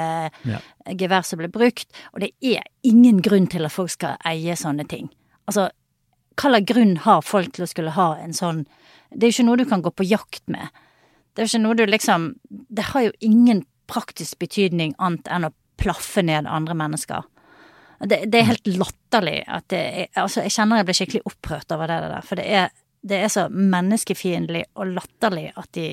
ja. 0.51 0.59
gevær 0.91 1.23
som 1.27 1.39
blir 1.39 1.53
brukt. 1.55 1.87
Og 2.13 2.25
det 2.25 2.33
er 2.43 2.67
ingen 2.83 3.21
grunn 3.23 3.47
til 3.53 3.69
at 3.69 3.75
folk 3.77 3.95
skal 3.95 4.19
eie 4.27 4.57
sånne 4.59 4.89
ting. 4.91 5.07
Altså, 5.47 5.69
hva 6.35 6.51
slags 6.51 6.67
grunn 6.73 6.97
har 7.05 7.23
folk 7.23 7.55
til 7.55 7.67
å 7.67 7.71
skulle 7.71 7.95
ha 7.95 8.09
en 8.19 8.35
sånn 8.35 8.65
Det 9.15 9.29
er 9.29 9.31
jo 9.31 9.35
ikke 9.37 9.47
noe 9.47 9.61
du 9.61 9.69
kan 9.71 9.83
gå 9.85 9.93
på 9.95 10.07
jakt 10.09 10.43
med. 10.51 10.67
Det 11.31 11.45
er 11.45 11.47
jo 11.47 11.53
ikke 11.53 11.63
noe 11.63 11.79
du 11.79 11.85
liksom 11.87 12.33
Det 12.51 12.89
har 12.91 13.07
jo 13.07 13.13
ingen 13.21 13.63
praktisk 13.87 14.41
betydning 14.41 14.97
annet 14.99 15.29
enn 15.31 15.47
å 15.47 15.53
plaffe 15.79 16.23
ned 16.25 16.49
andre 16.51 16.75
mennesker. 16.75 17.23
Det, 18.05 18.25
det, 18.31 18.41
er 18.41 18.51
helt 18.51 18.69
latterlig 18.69 19.39
at 19.49 19.69
det 19.73 19.83
er, 19.83 20.09
Altså, 20.21 20.43
jeg 20.45 20.53
kjenner 20.55 20.81
jeg 20.81 20.89
blir 20.89 20.99
skikkelig 20.99 21.23
opprørt 21.31 21.75
over 21.77 21.91
det 21.91 22.01
der. 22.03 22.27
For 22.27 22.41
det 22.41 22.47
er, 22.61 22.73
det 23.05 23.21
er 23.25 23.33
så 23.33 23.47
menneskefiendtlig 23.51 24.65
og 24.75 24.95
latterlig 24.99 25.51
at 25.57 25.71
de 25.77 25.89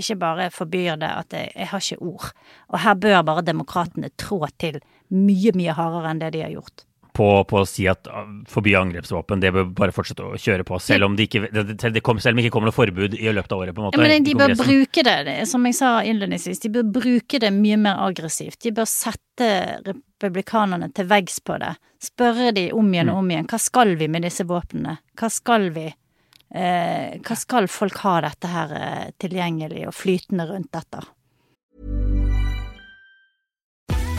ikke 0.00 0.16
bare 0.16 0.50
forbyr 0.54 0.96
det, 1.00 1.10
at 1.10 1.34
jeg, 1.36 1.50
jeg 1.56 1.70
har 1.72 1.82
ikke 1.84 2.02
ord. 2.02 2.30
Og 2.68 2.80
her 2.80 2.94
bør 2.94 3.22
bare 3.26 3.46
demokratene 3.46 4.12
trå 4.18 4.42
til 4.58 4.80
mye, 5.10 5.52
mye 5.58 5.74
hardere 5.76 6.12
enn 6.12 6.22
det 6.22 6.32
de 6.36 6.44
har 6.46 6.54
gjort 6.54 6.86
på, 7.20 7.28
på, 7.44 7.60
å 7.60 7.68
si 7.68 7.84
at 7.90 8.08
uh, 8.08 8.24
forby 8.48 8.72
angrepsvåpen, 8.78 9.42
det 9.42 9.52
bør 9.52 9.68
bare 9.76 9.94
fortsette 9.94 10.24
å 10.24 10.38
kjøre 10.40 10.64
på. 10.68 10.78
Selv 10.80 11.10
om 11.10 11.18
det 11.18 11.28
ikke, 11.28 11.50
det, 11.52 11.76
det 11.92 12.02
kom, 12.04 12.20
selv 12.22 12.38
om 12.38 12.42
ikke 12.42 12.54
kommer 12.54 12.70
noe 12.70 12.76
forbud 12.76 13.16
i 13.18 13.28
løpet 13.28 13.52
av 13.52 13.64
året. 13.64 13.76
på 13.76 13.82
en 13.82 13.88
måte. 13.88 14.00
Ja, 14.00 14.08
men 14.08 14.24
de 14.24 14.36
bør 14.38 14.54
bruke 14.56 15.04
det, 15.04 15.36
som 15.50 15.66
jeg 15.68 15.76
sa 15.76 15.92
innledningsvis, 16.06 16.62
de 16.64 16.72
bør 16.78 16.88
bruke 17.00 17.42
det 17.42 17.52
mye 17.56 17.78
mer 17.80 18.00
aggressivt. 18.06 18.60
De 18.64 18.72
bør 18.76 18.88
sette 18.88 19.50
republikanerne 19.84 20.90
til 20.96 21.08
veggs 21.10 21.40
på 21.44 21.60
det. 21.60 21.74
Spørre 22.00 22.54
de 22.56 22.70
om 22.76 22.88
igjen 22.94 23.12
og 23.12 23.20
om 23.20 23.32
igjen. 23.34 23.48
Hva 23.50 23.60
skal 23.60 23.96
vi 24.00 24.08
med 24.08 24.24
disse 24.24 24.48
våpnene? 24.48 24.96
Hva 25.20 25.32
skal 25.32 25.68
vi? 25.76 25.90
Eh, 26.50 27.20
hva 27.20 27.36
skal 27.38 27.68
folk 27.70 28.00
ha 28.02 28.16
dette 28.24 28.48
her 28.50 28.72
eh, 28.74 29.08
tilgjengelig 29.20 29.84
og 29.90 29.94
flytende 29.94 30.48
rundt 30.48 30.72
dette? 30.74 31.04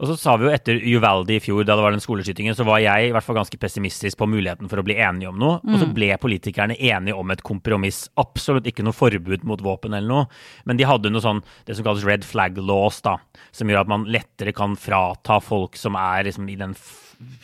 Og 0.00 0.08
så 0.08 0.16
sa 0.16 0.34
vi 0.40 0.46
jo 0.46 0.52
etter 0.52 0.78
Uvaldi 0.80 1.36
i 1.36 1.42
fjor, 1.44 1.60
da 1.68 1.76
det 1.76 1.84
var 1.84 1.92
den 1.92 2.02
skoleskytingen, 2.02 2.56
så 2.56 2.64
var 2.64 2.80
jeg 2.80 3.10
i 3.10 3.12
hvert 3.12 3.26
fall 3.26 3.36
ganske 3.36 3.58
pessimistisk 3.60 4.16
på 4.20 4.28
muligheten 4.32 4.70
for 4.70 4.80
å 4.80 4.84
bli 4.86 4.96
enige 4.96 5.28
om 5.28 5.36
noe. 5.40 5.58
Mm. 5.60 5.74
Og 5.74 5.76
så 5.76 5.88
mm. 5.90 5.92
ble 5.98 6.08
politikerne 6.22 6.78
enige 6.78 7.18
om 7.20 7.34
et 7.34 7.44
kompromiss. 7.44 8.06
Absolutt 8.20 8.70
ikke 8.70 8.86
noe 8.86 8.96
forbud 8.96 9.44
mot 9.48 9.60
våpen 9.64 9.96
eller 9.96 10.08
noe, 10.08 10.40
men 10.64 10.80
de 10.80 10.88
hadde 10.88 11.12
noe 11.12 11.24
sånn 11.24 11.44
det 11.68 11.76
som 11.76 11.86
kalles 11.86 12.06
red 12.08 12.24
flag 12.24 12.56
laws, 12.56 13.02
da, 13.04 13.18
som 13.52 13.68
gjør 13.68 13.84
at 13.84 13.92
man 13.92 14.08
lettere 14.08 14.56
kan 14.56 14.78
frata 14.80 15.40
folk 15.44 15.76
som 15.76 15.98
er 16.00 16.24
liksom 16.30 16.48
i 16.48 16.56
den 16.60 16.72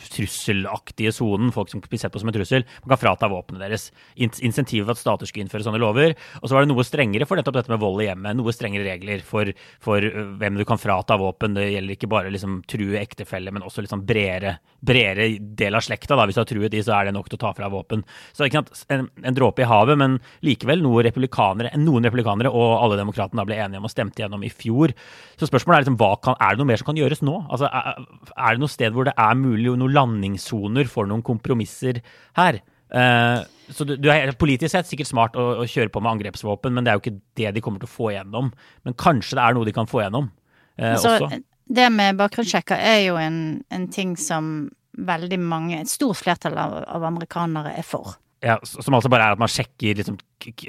trusselaktige 0.09 1.11
sonen, 1.13 1.51
folk 1.53 1.69
som 1.71 1.81
blir 1.83 1.99
sett 2.01 2.13
på 2.13 2.21
som 2.21 2.31
en 2.31 2.35
trussel. 2.35 2.65
Man 2.83 2.93
kan 2.95 3.01
frata 3.01 3.29
våpnene 3.29 3.61
deres. 3.61 3.89
Insentivet 4.17 4.87
for 4.87 4.95
at 4.95 5.01
stater 5.01 5.29
skulle 5.29 5.45
innføre 5.45 5.65
sånne 5.65 5.81
lover. 5.81 6.15
Og 6.41 6.47
så 6.47 6.57
var 6.57 6.65
det 6.65 6.71
noe 6.71 6.85
strengere 6.87 7.27
for 7.29 7.39
nettopp 7.39 7.59
dette 7.59 7.73
med 7.73 7.81
vold 7.81 8.01
i 8.01 8.07
hjemmet. 8.09 8.39
Noe 8.39 8.55
strengere 8.55 8.87
regler 8.87 9.21
for, 9.25 9.51
for 9.83 10.07
hvem 10.41 10.57
du 10.57 10.65
kan 10.67 10.81
frata 10.81 11.19
våpen. 11.21 11.53
Det 11.57 11.67
gjelder 11.69 11.97
ikke 11.97 12.09
bare 12.11 12.33
liksom 12.33 12.61
true 12.69 12.97
ektefelle, 12.99 13.53
men 13.53 13.65
også 13.65 13.85
liksom 13.85 14.01
bredere, 14.07 14.57
bredere 14.81 15.29
del 15.37 15.77
av 15.77 15.85
slekta. 15.85 16.17
Da. 16.17 16.25
Hvis 16.25 16.39
du 16.39 16.43
har 16.43 16.49
truet 16.49 16.73
de, 16.73 16.83
så 16.85 16.97
er 16.97 17.09
det 17.09 17.15
nok 17.17 17.29
til 17.29 17.39
å 17.39 17.43
ta 17.45 17.53
fra 17.57 17.69
våpen. 17.73 18.03
Så 18.33 18.47
ikke 18.47 18.63
sant, 18.63 18.83
en, 18.93 19.07
en 19.21 19.37
dråpe 19.37 19.61
i 19.61 19.69
havet, 19.69 19.99
men 20.01 20.17
likevel 20.45 20.81
noe 20.81 21.05
republikanere, 21.05 21.73
noen 21.77 22.09
republikanere 22.09 22.49
og 22.49 22.79
alle 22.81 22.99
demokratene 22.99 23.45
ble 23.47 23.61
enige 23.61 23.81
om 23.81 23.87
og 23.89 23.93
stemte 23.93 24.23
gjennom 24.23 24.45
i 24.45 24.51
fjor. 24.53 24.95
Så 25.37 25.49
spørsmålet 25.49 25.83
er 25.83 25.85
liksom, 25.85 26.01
kan, 26.25 26.37
er 26.41 26.55
det 26.55 26.63
noe 26.63 26.71
mer 26.71 26.81
som 26.81 26.89
kan 26.89 26.99
gjøres 26.99 27.21
nå? 27.25 27.37
Altså, 27.45 27.69
er, 27.69 28.03
er 28.33 28.57
det 28.57 28.63
noe 28.63 28.73
sted 28.73 28.95
hvor 28.95 29.07
det 29.07 29.13
er 29.21 29.37
mulig 29.37 29.66
jo 29.67 29.77
noen 29.79 29.95
landingssoner 29.95 30.89
for 30.91 31.09
noen 31.09 31.23
kompromisser 31.25 32.01
her. 32.39 32.61
Uh, 32.87 33.43
så 33.75 33.83
du, 33.83 33.97
du, 33.99 34.07
er 34.13 34.31
politisk 34.39 34.71
sett 34.71 34.87
sikkert 34.87 35.09
smart 35.09 35.35
å, 35.35 35.47
å, 35.59 35.67
kjøre 35.67 35.91
på 35.91 35.99
med 36.03 36.13
angrepsvåpen, 36.15 36.71
men 36.75 36.85
det 36.85 36.91
er 36.91 36.99
jo 36.99 37.03
ikke 37.03 37.19
det 37.39 37.51
de 37.57 37.63
kommer 37.63 37.83
til 37.83 37.89
å 37.89 37.95
få 37.97 38.11
igjennom. 38.13 38.51
Men 38.87 38.97
kanskje 38.99 39.39
det 39.39 39.43
er 39.43 39.57
noe 39.57 39.67
de 39.67 39.75
kan 39.75 39.89
få 39.89 40.03
igjennom 40.03 40.29
uh, 40.31 40.95
så, 40.95 41.17
også. 41.17 41.41
Det 41.67 41.89
med 41.91 42.19
bakgrunnssjekker 42.19 42.79
er 42.79 43.01
jo 43.09 43.17
en, 43.19 43.41
en, 43.75 43.89
ting 43.91 44.15
som 44.19 44.69
veldig 44.97 45.39
mange, 45.43 45.81
et 45.81 45.91
stort 45.91 46.21
flertall 46.21 46.55
av, 46.57 46.77
av 46.87 47.03
amerikanere 47.09 47.75
er 47.77 47.85
for. 47.85 48.15
Ja, 48.45 48.55
Som 48.63 48.95
altså 48.95 49.09
bare 49.09 49.27
er 49.27 49.35
at 49.35 49.41
man 49.41 49.51
sjekker 49.51 49.97
liksom, 49.97 50.17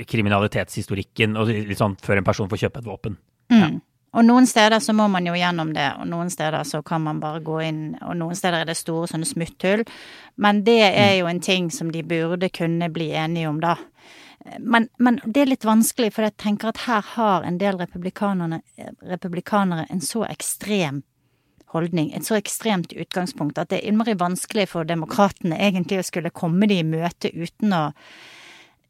kriminalitetshistorikken 0.09 1.37
og, 1.39 1.53
liksom, 1.69 1.99
før 2.03 2.21
en 2.21 2.27
person 2.27 2.49
får 2.51 2.65
kjøpe 2.65 2.83
et 2.83 2.89
våpen. 2.89 3.19
Mm. 3.53 3.61
Ja. 3.61 3.71
Og 4.17 4.25
noen 4.25 4.47
steder 4.49 4.81
så 4.81 4.95
må 4.97 5.05
man 5.13 5.27
jo 5.29 5.35
gjennom 5.37 5.75
det, 5.77 5.91
og 6.01 6.07
noen 6.09 6.31
steder 6.33 6.65
så 6.65 6.81
kan 6.87 7.03
man 7.05 7.19
bare 7.21 7.43
gå 7.45 7.59
inn, 7.67 7.83
og 8.01 8.17
noen 8.17 8.37
steder 8.39 8.63
er 8.63 8.71
det 8.71 8.79
store 8.79 9.09
sånne 9.11 9.29
smutthull. 9.29 9.83
Men 10.41 10.63
det 10.65 10.81
er 10.89 11.19
jo 11.19 11.29
en 11.29 11.43
ting 11.45 11.69
som 11.75 11.91
de 11.93 12.01
burde 12.07 12.49
kunne 12.49 12.89
bli 12.93 13.11
enige 13.13 13.51
om, 13.51 13.61
da. 13.61 13.77
Men, 14.59 14.89
men 14.97 15.21
det 15.27 15.43
er 15.43 15.51
litt 15.51 15.67
vanskelig, 15.69 16.13
for 16.15 16.25
jeg 16.25 16.39
tenker 16.41 16.71
at 16.71 16.87
her 16.87 17.05
har 17.19 17.45
en 17.45 17.59
del 17.61 17.77
republikanere 17.77 18.63
en 19.91 20.05
så 20.05 20.25
ekstrem 20.31 21.03
holdning, 21.75 22.09
et 22.17 22.25
så 22.25 22.39
ekstremt 22.39 22.95
utgangspunkt, 22.97 23.59
at 23.61 23.69
det 23.69 23.83
er 23.83 23.91
innmari 23.91 24.15
vanskelig 24.17 24.71
for 24.71 24.89
demokratene 24.89 25.59
egentlig 25.69 25.99
å 26.01 26.07
skulle 26.07 26.33
komme 26.33 26.67
de 26.71 26.79
i 26.81 26.87
møte 26.87 27.29
uten 27.35 27.75
å, 27.77 27.83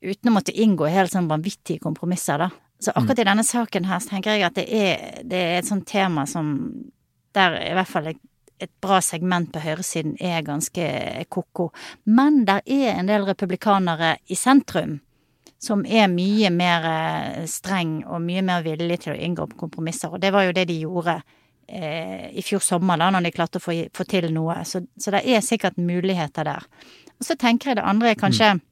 uten 0.04 0.30
å 0.30 0.36
måtte 0.36 0.54
inngå 0.54 0.86
helt 0.92 1.10
sånn 1.10 1.30
vanvittige 1.30 1.82
kompromisser, 1.82 2.46
da. 2.46 2.67
Så 2.78 2.94
akkurat 2.94 3.18
i 3.18 3.26
denne 3.26 3.44
saken 3.44 3.88
her 3.90 4.00
så 4.00 4.12
tenker 4.12 4.36
jeg 4.36 4.46
at 4.46 4.56
det 4.58 4.66
er, 4.70 5.20
det 5.26 5.38
er 5.38 5.58
et 5.58 5.68
sånt 5.68 5.86
tema 5.88 6.26
som 6.30 6.54
Der 7.34 7.58
i 7.60 7.74
hvert 7.76 7.90
fall 7.90 8.06
et, 8.08 8.20
et 8.58 8.70
bra 8.82 9.00
segment 9.04 9.50
på 9.52 9.60
høyresiden 9.60 10.14
er 10.20 10.40
ganske 10.42 10.84
ko-ko. 11.28 11.68
Men 12.04 12.44
der 12.48 12.62
er 12.64 12.96
en 12.96 13.10
del 13.10 13.26
republikanere 13.28 14.16
i 14.26 14.34
sentrum 14.34 14.96
som 15.58 15.82
er 15.86 16.08
mye 16.10 16.50
mer 16.54 16.86
eh, 16.86 17.44
streng 17.50 18.00
og 18.06 18.22
mye 18.22 18.44
mer 18.46 18.62
villig 18.66 19.00
til 19.02 19.14
å 19.14 19.18
inngå 19.18 19.48
på 19.50 19.60
kompromisser. 19.66 20.14
Og 20.14 20.22
det 20.22 20.30
var 20.34 20.46
jo 20.46 20.54
det 20.54 20.68
de 20.70 20.78
gjorde 20.84 21.18
eh, 21.66 22.30
i 22.30 22.44
fjor 22.46 22.62
sommer, 22.64 22.98
da, 23.00 23.10
når 23.10 23.26
de 23.26 23.34
klarte 23.34 23.60
å 23.60 23.64
få, 23.64 23.74
få 23.94 24.06
til 24.08 24.30
noe. 24.34 24.60
Så, 24.68 24.84
så, 24.96 25.12
det 25.14 25.24
er 25.26 25.44
sikkert 25.44 25.80
muligheter 25.82 26.46
der. 26.46 26.66
Og 27.18 27.26
så 27.26 27.34
tenker 27.38 27.72
jeg 27.72 27.80
det 27.80 27.88
andre 27.90 28.14
er 28.14 28.20
kanskje 28.20 28.54
mm. 28.54 28.64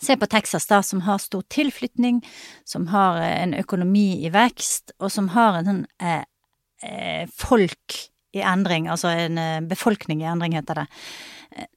Se 0.00 0.16
på 0.16 0.26
Texas, 0.30 0.66
da, 0.70 0.82
som 0.82 1.00
har 1.06 1.18
stor 1.18 1.42
tilflytning, 1.50 2.20
som 2.64 2.86
har 2.92 3.18
eh, 3.20 3.42
en 3.42 3.54
økonomi 3.58 4.24
i 4.26 4.30
vekst, 4.34 4.94
og 4.98 5.12
som 5.12 5.32
har 5.34 5.58
en 5.58 5.70
sånn 5.70 5.82
eh, 5.98 7.24
folk 7.34 7.98
i 8.36 8.44
endring, 8.44 8.86
altså 8.88 9.10
en 9.10 9.38
eh, 9.42 9.60
befolkning 9.66 10.22
i 10.22 10.30
endring, 10.30 10.54
heter 10.58 10.84
det. 10.84 10.86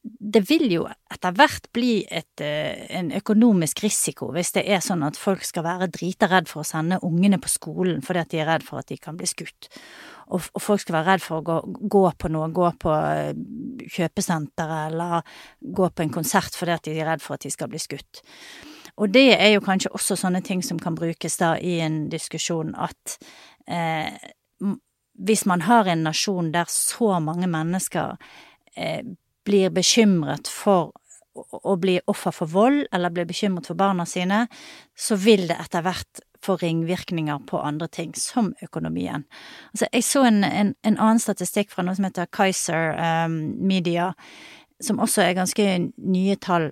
Det 0.03 0.41
vil 0.49 0.67
jo 0.71 0.83
etter 1.11 1.33
hvert 1.35 1.67
bli 1.73 2.01
et, 2.11 2.41
en 2.41 3.11
økonomisk 3.15 3.81
risiko 3.85 4.29
hvis 4.35 4.53
det 4.57 4.63
er 4.69 4.83
sånn 4.83 5.03
at 5.07 5.19
folk 5.19 5.45
skal 5.47 5.65
være 5.65 5.89
drita 5.93 6.27
redd 6.31 6.49
for 6.51 6.61
å 6.61 6.67
sende 6.67 6.99
ungene 7.07 7.39
på 7.41 7.49
skolen 7.51 8.01
fordi 8.05 8.21
at 8.21 8.33
de 8.33 8.41
er 8.41 8.49
redd 8.51 8.65
for 8.67 8.81
at 8.81 8.91
de 8.91 8.99
kan 9.01 9.17
bli 9.17 9.29
skutt. 9.29 9.69
Og, 10.31 10.43
og 10.55 10.63
folk 10.63 10.83
skal 10.83 10.99
være 10.99 11.13
redd 11.13 11.23
for 11.23 11.39
å 11.39 11.45
gå, 11.47 11.57
gå, 11.91 12.03
på 12.19 12.31
noe, 12.31 12.51
gå 12.55 12.67
på 12.81 12.97
kjøpesenteret 13.95 14.91
eller 14.91 15.39
gå 15.61 15.89
på 15.89 16.05
en 16.05 16.13
konsert 16.19 16.57
fordi 16.57 16.75
at 16.75 16.85
de 16.87 16.97
er 16.97 17.09
redd 17.13 17.23
for 17.23 17.37
at 17.37 17.47
de 17.47 17.53
skal 17.53 17.71
bli 17.71 17.81
skutt. 17.81 18.23
Og 18.99 19.11
det 19.11 19.31
er 19.37 19.53
jo 19.53 19.63
kanskje 19.63 19.93
også 19.95 20.19
sånne 20.19 20.43
ting 20.45 20.61
som 20.65 20.79
kan 20.79 20.95
brukes 20.99 21.39
da 21.39 21.55
i 21.57 21.79
en 21.83 22.05
diskusjon 22.11 22.75
at 22.75 23.17
eh, 23.71 24.11
hvis 25.21 25.45
man 25.49 25.63
har 25.67 25.89
en 25.89 26.05
nasjon 26.07 26.51
der 26.53 26.69
så 26.71 27.17
mange 27.23 27.49
mennesker 27.51 28.17
eh, 28.75 29.03
blir 29.47 29.71
bekymret 29.73 30.49
for 30.51 30.91
å 31.35 31.75
bli 31.79 31.95
offer 32.11 32.33
for 32.35 32.51
vold, 32.51 32.85
eller 32.91 33.13
blir 33.13 33.27
bekymret 33.29 33.69
for 33.69 33.79
barna 33.79 34.05
sine, 34.05 34.45
så 34.97 35.15
vil 35.15 35.47
det 35.49 35.57
etter 35.63 35.85
hvert 35.85 36.23
få 36.41 36.57
ringvirkninger 36.57 37.43
på 37.47 37.59
andre 37.61 37.87
ting, 37.87 38.13
som 38.17 38.51
økonomien. 38.65 39.23
Altså, 39.71 39.87
jeg 39.93 40.05
så 40.07 40.25
en, 40.27 40.43
en, 40.43 40.73
en 40.83 40.97
annen 40.97 41.21
statistikk 41.21 41.71
fra 41.71 41.85
noe 41.85 41.95
som 41.97 42.07
heter 42.09 42.29
Kaiser 42.33 42.97
um, 42.97 43.37
Media, 43.61 44.11
som 44.81 44.99
også 44.99 45.23
er 45.23 45.37
ganske 45.37 45.67
nye 45.95 46.37
tall, 46.41 46.71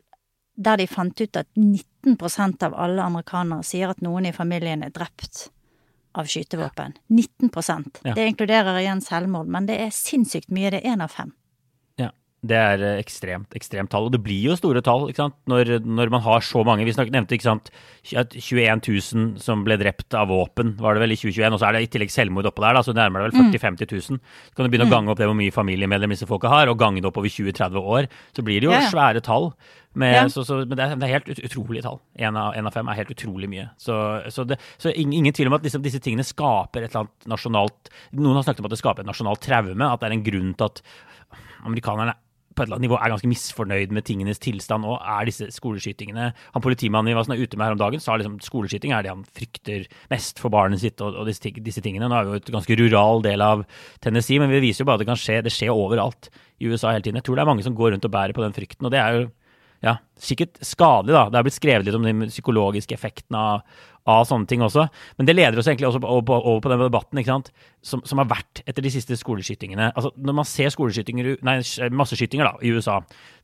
der 0.59 0.81
de 0.81 0.89
fant 0.91 1.21
ut 1.21 1.39
at 1.39 1.47
19% 1.55 2.65
av 2.65 2.75
alle 2.75 3.05
amerikanere 3.05 3.63
sier 3.63 3.93
at 3.93 4.01
noen 4.03 4.27
i 4.27 4.35
familien 4.35 4.83
er 4.83 4.91
drept 4.91 5.47
av 6.17 6.27
skytevåpen. 6.27 6.97
19 7.07 7.51
ja. 8.03 8.15
Det 8.15 8.25
inkluderer 8.27 8.81
igjen 8.81 9.01
selvmord, 9.05 9.47
men 9.47 9.69
det 9.69 9.77
er 9.79 9.93
sinnssykt 9.93 10.49
mye. 10.51 10.73
Det 10.73 10.81
er 10.81 10.95
én 10.95 11.05
av 11.05 11.13
fem. 11.13 11.31
Det 12.39 12.55
er 12.55 12.81
eh, 12.85 12.99
ekstremt, 13.01 13.51
ekstremt 13.57 13.91
tall. 13.91 14.05
Og 14.07 14.13
det 14.13 14.21
blir 14.23 14.39
jo 14.47 14.55
store 14.55 14.83
tall 14.85 15.09
ikke 15.09 15.25
sant? 15.25 15.35
Når, 15.51 15.73
når 15.83 16.11
man 16.13 16.23
har 16.23 16.43
så 16.45 16.63
mange. 16.67 16.85
Vi 16.87 16.93
nevnte 16.95 17.35
ikke 17.35 17.49
sant, 17.49 17.71
at 18.15 18.35
21 18.37 18.83
000 18.87 19.41
som 19.43 19.65
ble 19.65 19.75
drept 19.81 20.15
av 20.15 20.29
våpen, 20.31 20.77
var 20.79 20.95
det 20.95 21.03
vel 21.03 21.15
i 21.15 21.19
2021. 21.19 21.57
Og 21.57 21.59
så 21.59 21.67
er 21.67 21.75
det 21.75 21.83
i 21.83 21.91
tillegg 21.91 22.13
selvmord 22.13 22.47
oppå 22.47 22.63
der, 22.63 22.79
da, 22.79 22.85
så 22.85 22.95
nærmer 22.95 23.25
det 23.25 23.33
vel 23.33 23.51
40 23.51 23.59
000-50 23.59 23.91
000. 24.15 24.23
Så 24.23 24.55
kan 24.55 24.67
du 24.67 24.71
begynne 24.71 24.87
mm. 24.87 24.93
å 24.93 24.95
gange 24.95 25.11
opp 25.11 25.19
det 25.19 25.27
hvor 25.27 25.39
mye 25.41 25.55
familiemedlemmer 25.55 26.15
disse 26.15 26.29
folka 26.29 26.51
har, 26.53 26.71
og 26.71 26.79
gange 26.79 27.03
det 27.03 27.11
opp 27.11 27.19
over 27.19 27.35
20-30 27.35 27.91
år. 27.97 28.09
Så 28.37 28.45
blir 28.47 28.63
det 28.63 28.69
jo 28.69 28.75
ja, 28.75 28.85
ja. 28.85 28.93
svære 28.93 29.23
tall. 29.25 29.51
Med, 29.99 30.13
ja. 30.13 30.23
så, 30.31 30.45
så, 30.45 30.61
men 30.69 30.77
det 30.77 30.85
er, 30.85 30.95
det 31.01 31.07
er 31.07 31.15
helt 31.17 31.27
ut, 31.27 31.43
utrolige 31.49 31.83
tall. 31.83 31.99
Én 32.21 32.39
av, 32.39 32.53
av, 32.55 32.71
fem 32.71 32.87
er 32.87 33.01
helt 33.01 33.11
utrolig 33.11 33.49
mye. 33.51 33.67
Så, 33.81 33.97
så, 34.31 34.45
det, 34.47 34.59
så 34.79 34.93
ingen, 34.93 35.17
ingen, 35.19 35.35
tvil 35.35 35.49
om 35.51 35.57
at 35.57 35.65
disse, 35.65 35.81
disse, 35.83 35.99
tingene 36.05 36.23
skaper 36.23 36.85
et 36.85 36.93
eller 36.93 37.07
annet 37.07 37.29
nasjonalt 37.33 37.91
Noen 38.15 38.37
har 38.37 38.45
snakket 38.45 38.63
om 38.63 38.69
at 38.69 38.75
det 38.75 38.79
skaper 38.79 39.03
et 39.03 39.09
nasjonalt 39.09 39.43
traume. 39.43 39.89
At 39.89 39.99
det 39.99 40.11
er 40.11 40.15
en 40.15 40.25
grunn 40.29 40.53
til 40.55 40.69
at 40.69 40.83
amerikanerne 41.67 42.15
på 42.55 42.63
et 42.63 42.67
eller 42.67 42.79
annet 42.79 42.87
nivå 42.87 42.97
er 42.97 43.11
ganske 43.13 43.29
misfornøyd 43.29 43.93
med 43.95 44.05
tingenes 44.07 44.41
tilstand 44.41 44.87
og 44.87 44.97
er 44.99 45.27
disse 45.29 45.47
skoleskytingene 45.53 46.31
Han 46.55 46.63
politimannen 46.65 47.11
vi 47.11 47.15
var 47.17 47.27
sånn 47.27 47.39
ute 47.39 47.59
med 47.59 47.67
her 47.67 47.75
om 47.75 47.81
dagen, 47.81 48.01
sa 48.03 48.17
liksom 48.19 48.39
skoleskyting 48.43 48.93
er 48.95 49.05
det 49.05 49.13
han 49.13 49.25
frykter 49.37 49.85
mest 50.11 50.41
for 50.41 50.53
barnet 50.53 50.81
sitt 50.81 51.01
og, 51.05 51.17
og 51.21 51.29
disse, 51.29 51.53
disse, 51.63 51.83
tingene. 51.85 52.09
Nå 52.09 52.17
er 52.17 52.27
vi 52.27 52.35
jo 52.35 52.41
et 52.41 52.53
ganske 52.57 52.79
rural 52.81 53.23
del 53.25 53.43
av 53.45 53.65
Tennessee, 54.03 54.41
men 54.41 54.51
vi 54.51 54.63
viser 54.65 54.83
jo 54.83 54.89
bare 54.89 54.99
at 54.99 55.05
det 55.05 55.11
kan 55.11 55.19
skje. 55.19 55.41
Det 55.45 55.53
skjer 55.53 55.73
overalt 55.73 56.31
i 56.59 56.69
USA 56.69 56.93
hele 56.93 57.05
tiden. 57.05 57.21
Jeg 57.21 57.29
tror 57.29 57.39
det 57.39 57.45
er 57.45 57.51
mange 57.51 57.65
som 57.65 57.77
går 57.77 57.93
rundt 57.95 58.09
og 58.09 58.15
bærer 58.15 58.35
på 58.35 58.43
den 58.43 58.55
frykten, 58.55 58.89
og 58.89 58.93
det 58.93 59.01
er 59.03 59.19
jo 59.19 59.27
ja, 59.85 59.95
sikkert 60.19 60.59
skadelig, 60.65 61.15
da. 61.15 61.27
Det 61.29 61.39
har 61.39 61.45
blitt 61.47 61.55
skrevet 61.55 61.87
litt 61.87 61.95
om 61.95 62.03
den 62.03 62.27
psykologiske 62.27 62.95
effekten 62.97 63.37
av, 63.39 63.61
av 64.09 64.27
sånne 64.29 64.49
ting 64.49 64.63
også. 64.65 64.85
Men 65.19 65.29
det 65.29 65.35
leder 65.35 65.59
oss 65.59 65.69
egentlig 65.69 65.89
også 65.89 66.01
over 66.01 66.23
på, 66.27 66.37
over 66.37 66.63
på 66.65 66.71
den 66.73 66.83
debatten 66.85 67.21
ikke 67.21 67.31
sant? 67.33 67.51
Som, 67.85 68.03
som, 68.07 68.21
har 68.21 68.29
vært 68.31 68.63
etter 68.65 68.85
de 68.85 68.91
siste 68.93 69.17
skoleskytingene. 69.19 69.91
Altså, 69.93 70.11
når 70.17 70.39
man 70.41 70.47
ser 70.49 70.73
skoleskytinger, 70.73 71.35
nei, 71.47 71.59
masseskytinger 71.95 72.49
da, 72.49 72.55
i 72.65 72.73
USA 72.75 72.99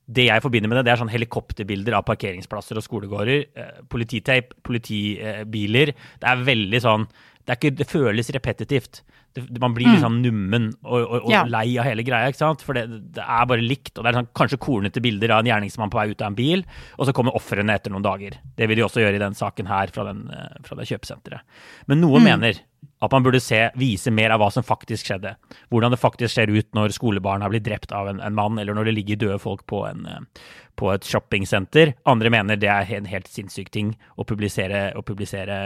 Det 0.05 0.27
jeg 0.27 0.43
forbinder 0.43 0.69
med 0.69 0.77
det, 0.79 0.85
det 0.85 0.93
er 0.93 1.01
sånn 1.01 1.13
helikopterbilder 1.13 1.95
av 1.97 2.05
parkeringsplasser 2.05 2.77
og 2.77 2.85
skolegårder. 2.85 3.45
Eh, 3.57 3.79
polititape, 3.89 4.59
politibiler. 4.65 5.95
Det 6.21 6.29
er 6.29 6.45
veldig 6.51 6.81
sånn 6.83 7.07
det, 7.45 7.57
ikke, 7.57 7.75
det 7.77 7.89
føles 7.89 8.31
repetitivt. 8.33 9.03
Det, 9.35 9.59
man 9.59 9.73
blir 9.75 9.89
liksom 9.91 10.21
nummen 10.23 10.69
og, 10.85 10.99
og, 11.01 11.15
og 11.25 11.31
ja. 11.33 11.41
lei 11.51 11.65
av 11.75 11.89
hele 11.89 12.05
greia. 12.07 12.31
ikke 12.31 12.39
sant? 12.39 12.63
For 12.63 12.77
det, 12.77 12.85
det 13.17 13.23
er 13.23 13.49
bare 13.49 13.63
likt. 13.63 13.91
og 13.97 14.05
Det 14.05 14.11
er 14.11 14.19
sånn, 14.21 14.29
kanskje 14.37 14.61
kornete 14.63 15.03
bilder 15.03 15.35
av 15.35 15.43
en 15.43 15.49
gjerningsmann 15.51 15.91
på 15.91 15.99
vei 15.99 16.07
ut 16.13 16.23
av 16.23 16.31
en 16.31 16.37
bil, 16.37 16.63
og 16.95 17.09
så 17.09 17.15
kommer 17.15 17.35
ofrene 17.35 17.75
etter 17.75 17.91
noen 17.91 18.05
dager. 18.05 18.37
Det 18.55 18.69
vil 18.69 18.79
de 18.79 18.85
også 18.85 19.03
gjøre 19.03 19.19
i 19.19 19.25
den 19.25 19.35
saken 19.35 19.67
her 19.67 19.91
fra, 19.91 20.07
den, 20.07 20.29
eh, 20.31 20.61
fra 20.63 20.79
det 20.79 20.87
kjøpesenteret. 20.87 21.43
Men 21.91 21.99
noen 22.03 22.23
mm. 22.23 22.29
mener 22.31 22.63
at 23.03 23.11
man 23.11 23.25
burde 23.25 23.41
se, 23.43 23.59
vise 23.79 24.11
mer 24.13 24.33
av 24.33 24.41
hva 24.41 24.47
som 24.53 24.65
faktisk 24.65 25.09
skjedde. 25.09 25.33
Hvordan 25.73 25.93
det 25.93 25.99
faktisk 26.01 26.35
ser 26.35 26.51
ut 26.53 26.67
når 26.77 26.95
skolebarn 26.95 27.43
har 27.43 27.51
blitt 27.51 27.65
drept 27.67 27.91
av 27.95 28.09
en, 28.09 28.21
en 28.23 28.37
mann, 28.37 28.59
eller 28.61 28.77
når 28.77 28.89
det 28.89 28.95
ligger 28.99 29.19
døde 29.25 29.41
folk 29.41 29.65
på, 29.69 29.83
en, 29.89 30.05
eh, 30.09 30.47
på 30.79 30.93
et 30.93 31.07
shoppingsenter. 31.07 31.95
Andre 32.09 32.31
mener 32.33 32.59
det 32.59 32.71
er 32.71 32.95
en 32.97 33.09
helt 33.09 33.29
sinnssyk 33.31 33.71
ting 33.75 33.93
å 34.15 34.27
publisere, 34.27 34.87
å 34.95 35.03
publisere 35.05 35.57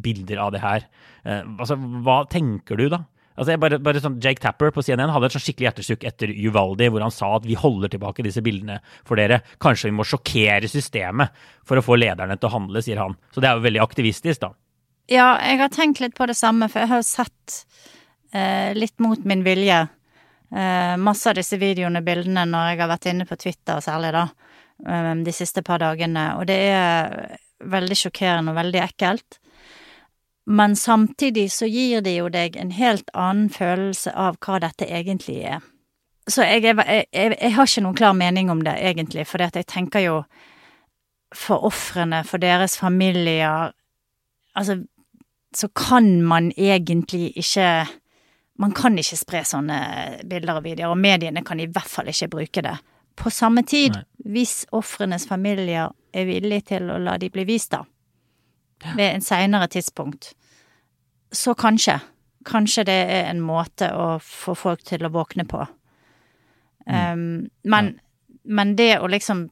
bilder 0.00 0.42
av 0.46 0.56
det 0.56 0.64
her. 0.64 0.88
Eh, 1.24 1.44
altså, 1.58 1.76
hva 1.76 2.22
tenker 2.30 2.80
du, 2.80 2.88
da? 2.96 3.04
Altså 3.38 3.56
bare, 3.62 3.78
bare 3.82 4.02
sånn 4.02 4.18
Jake 4.22 4.42
Tapper 4.42 4.72
på 4.74 4.82
CNN 4.82 5.12
hadde 5.14 5.28
et 5.28 5.36
sånn 5.36 5.44
skikkelig 5.44 5.68
hjertesukk 5.68 6.06
etter 6.08 6.32
Uvaldi, 6.34 6.88
hvor 6.90 7.04
han 7.04 7.14
sa 7.14 7.30
at 7.36 7.46
vi 7.46 7.56
holder 7.58 7.92
tilbake 7.92 8.24
disse 8.26 8.42
bildene 8.44 8.80
for 9.06 9.20
dere. 9.20 9.40
Kanskje 9.62 9.92
vi 9.92 9.98
må 9.98 10.06
sjokkere 10.08 10.70
systemet 10.70 11.36
for 11.66 11.78
å 11.78 11.84
få 11.84 11.98
lederne 12.00 12.38
til 12.38 12.50
å 12.50 12.54
handle, 12.56 12.82
sier 12.82 12.98
han. 13.02 13.14
Så 13.30 13.44
det 13.44 13.50
er 13.50 13.60
jo 13.60 13.66
veldig 13.68 13.84
aktivistisk, 13.84 14.42
da. 14.42 14.52
Ja, 15.08 15.30
jeg 15.40 15.62
har 15.62 15.70
tenkt 15.72 16.02
litt 16.02 16.18
på 16.18 16.26
det 16.28 16.36
samme, 16.36 16.68
for 16.68 16.84
jeg 16.84 16.90
har 16.90 17.06
sett 17.06 17.62
eh, 18.36 18.74
litt 18.76 18.98
mot 19.00 19.22
min 19.24 19.44
vilje 19.46 19.78
eh, 19.86 20.96
masse 21.00 21.30
av 21.30 21.38
disse 21.38 21.56
videoene, 21.60 22.02
bildene, 22.04 22.44
når 22.48 22.72
jeg 22.72 22.80
har 22.82 22.90
vært 22.92 23.08
inne 23.12 23.28
på 23.28 23.38
Twitter 23.40 23.80
særlig, 23.84 24.12
da, 24.18 24.26
eh, 24.84 25.12
de 25.24 25.34
siste 25.34 25.64
par 25.64 25.80
dagene, 25.80 26.32
og 26.36 26.44
det 26.50 26.58
er 26.74 27.38
veldig 27.58 27.98
sjokkerende 28.02 28.52
og 28.52 28.60
veldig 28.60 28.82
ekkelt. 28.84 29.40
Men 30.48 30.76
samtidig 30.76 31.50
så 31.52 31.66
gir 31.68 32.00
det 32.00 32.14
jo 32.16 32.28
deg 32.32 32.54
en 32.56 32.70
helt 32.72 33.10
annen 33.12 33.50
følelse 33.52 34.14
av 34.16 34.38
hva 34.40 34.56
dette 34.64 34.86
egentlig 34.88 35.42
er. 35.44 35.60
Så 36.28 36.44
jeg, 36.44 36.62
jeg, 36.64 37.04
jeg, 37.12 37.34
jeg 37.36 37.52
har 37.52 37.68
ikke 37.68 37.82
noen 37.84 37.96
klar 37.96 38.14
mening 38.16 38.48
om 38.52 38.62
det, 38.64 38.72
egentlig, 38.80 39.26
for 39.28 39.44
jeg 39.44 39.66
tenker 39.68 40.04
jo 40.04 40.22
for 41.36 41.64
ofrene, 41.68 42.22
for 42.24 42.40
deres 42.40 42.78
familier 42.80 43.74
Altså, 44.56 44.80
så 45.54 45.68
kan 45.68 46.22
man 46.26 46.48
egentlig 46.56 47.32
ikke 47.36 47.86
Man 48.58 48.72
kan 48.74 48.96
ikke 48.98 49.16
spre 49.16 49.44
sånne 49.46 49.76
bilder 50.26 50.58
og 50.58 50.64
videoer, 50.64 50.90
og 50.90 50.98
mediene 50.98 51.44
kan 51.46 51.60
i 51.60 51.68
hvert 51.70 51.86
fall 51.86 52.08
ikke 52.10 52.26
bruke 52.32 52.62
det. 52.64 52.72
På 53.14 53.30
samme 53.30 53.62
tid, 53.62 53.94
Nei. 53.94 54.32
hvis 54.32 54.64
ofrenes 54.74 55.28
familier 55.28 55.92
er 56.10 56.26
villige 56.26 56.72
til 56.72 56.90
å 56.90 56.96
la 56.98 57.14
de 57.22 57.28
bli 57.30 57.44
vist, 57.46 57.70
da, 57.70 57.84
ved 58.96 59.12
en 59.12 59.22
seinere 59.22 59.68
tidspunkt, 59.70 60.32
så 61.32 61.54
kanskje. 61.58 61.98
Kanskje 62.48 62.86
det 62.88 62.98
er 63.12 63.28
en 63.28 63.42
måte 63.44 63.90
å 63.92 64.16
få 64.24 64.54
folk 64.56 64.84
til 64.86 65.04
å 65.04 65.12
våkne 65.12 65.44
på. 65.48 65.64
Um, 66.88 67.48
men, 67.68 67.92
men 68.48 68.76
det 68.78 68.94
å 69.02 69.10
liksom 69.10 69.48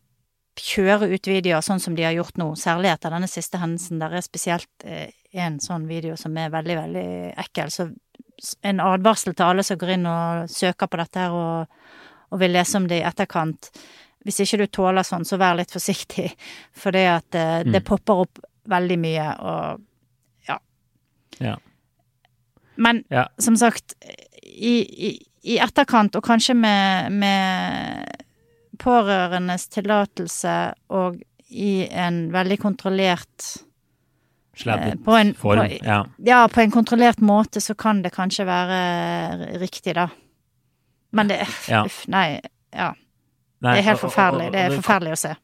kjøre 0.56 1.10
ut 1.12 1.28
videoer 1.28 1.60
sånn 1.64 1.82
som 1.82 1.96
de 1.96 2.06
har 2.06 2.14
gjort 2.16 2.38
nå, 2.40 2.48
særlig 2.56 2.94
etter 2.94 3.12
denne 3.12 3.28
siste 3.28 3.60
hendelsen, 3.60 4.00
der 4.00 4.16
er 4.16 4.24
spesielt 4.24 4.86
eh, 4.88 5.12
en 5.36 5.58
sånn 5.60 5.84
video 5.88 6.16
som 6.16 6.36
er 6.40 6.52
veldig, 6.54 6.76
veldig 6.78 7.08
ekkel. 7.44 7.72
Så 7.72 7.90
en 8.64 8.80
advarsel 8.80 9.36
til 9.36 9.46
alle 9.50 9.64
som 9.66 9.78
går 9.80 9.96
inn 9.96 10.08
og 10.08 10.50
søker 10.52 10.88
på 10.88 11.00
dette 11.00 11.26
her 11.26 11.36
og, 11.36 11.82
og 12.32 12.40
vil 12.40 12.56
lese 12.56 12.80
om 12.80 12.88
det 12.88 13.02
i 13.02 13.06
etterkant. 13.08 13.70
Hvis 14.26 14.40
ikke 14.42 14.62
du 14.62 14.66
tåler 14.72 15.06
sånn, 15.06 15.26
så 15.28 15.38
vær 15.40 15.58
litt 15.60 15.74
forsiktig, 15.74 16.30
for 16.80 16.96
det 16.96 17.04
at 17.12 17.38
eh, 17.38 17.60
det 17.66 17.82
mm. 17.82 17.88
popper 17.90 18.24
opp 18.26 18.42
veldig 18.70 18.98
mye, 19.02 19.28
og. 19.44 19.84
Ja. 21.42 21.56
Men 22.76 23.04
ja. 23.08 23.26
som 23.38 23.56
sagt, 23.56 23.94
i, 24.42 24.74
i, 25.08 25.12
i, 25.42 25.58
etterkant, 25.58 26.16
og 26.16 26.24
kanskje 26.24 26.54
med, 26.58 27.12
med 27.12 28.24
pårørendes 28.82 29.68
tillatelse 29.72 30.56
og 30.92 31.16
i 31.48 31.86
en 31.88 32.26
veldig 32.34 32.58
kontrollert 32.60 33.54
Sladdet 34.56 35.02
form, 35.04 35.34
på, 35.36 35.54
ja. 35.84 35.98
Ja, 36.24 36.38
på 36.48 36.62
en 36.62 36.70
kontrollert 36.72 37.20
måte 37.20 37.60
så 37.60 37.74
kan 37.76 38.00
det 38.04 38.14
kanskje 38.14 38.46
være 38.48 38.78
riktig, 39.60 39.94
da. 39.98 40.08
Men 41.12 41.28
det 41.28 41.42
ja. 41.68 41.82
Uff, 41.84 42.04
nei. 42.08 42.40
Ja. 42.72 42.94
Nei, 43.64 43.72
det 43.76 43.82
er 43.82 43.86
helt 43.90 44.00
forferdelig. 44.00 44.48
Det 44.52 44.62
er 44.62 44.74
forferdelig 44.76 45.12
å 45.12 45.20
se. 45.20 45.34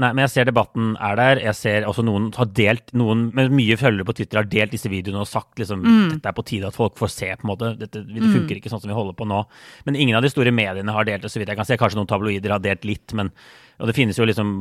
Nei, 0.00 0.10
men 0.14 0.24
jeg 0.24 0.32
ser 0.32 0.48
debatten 0.48 0.94
er 0.96 1.18
der. 1.18 1.40
Jeg 1.44 1.56
ser 1.58 1.86
også 1.88 2.04
noen 2.06 2.30
har 2.36 2.48
delt, 2.56 2.92
noen 2.96 3.26
med 3.36 3.52
mye 3.52 3.76
følgere 3.80 4.08
på 4.08 4.14
Twitter 4.16 4.40
har 4.40 4.48
delt 4.48 4.72
disse 4.72 4.88
videoene 4.88 5.20
og 5.24 5.28
sagt 5.28 5.60
liksom 5.60 5.82
mm. 5.84 6.06
dette 6.14 6.30
er 6.30 6.36
på 6.36 6.44
tide 6.48 6.70
at 6.70 6.78
folk 6.78 6.96
får 7.00 7.12
se, 7.12 7.30
på 7.36 7.44
en 7.44 7.50
måte. 7.52 7.72
Dette, 7.80 8.04
det 8.06 8.22
mm. 8.22 8.30
funker 8.38 8.60
ikke 8.60 8.72
sånn 8.72 8.80
som 8.80 8.90
vi 8.92 8.96
holder 8.96 9.18
på 9.18 9.28
nå. 9.28 9.42
Men 9.88 9.98
ingen 10.00 10.16
av 10.16 10.24
de 10.24 10.32
store 10.32 10.54
mediene 10.56 10.94
har 10.96 11.08
delt 11.08 11.26
det, 11.26 11.32
så 11.32 11.42
vidt 11.42 11.52
jeg 11.52 11.60
kan 11.60 11.68
se. 11.68 11.78
Kanskje 11.80 12.00
noen 12.00 12.08
tabloider 12.10 12.56
har 12.56 12.64
delt 12.64 12.88
litt, 12.88 13.12
men 13.18 13.32
Og 13.80 13.88
det 13.88 13.96
finnes 13.96 14.18
jo 14.18 14.28
liksom 14.28 14.58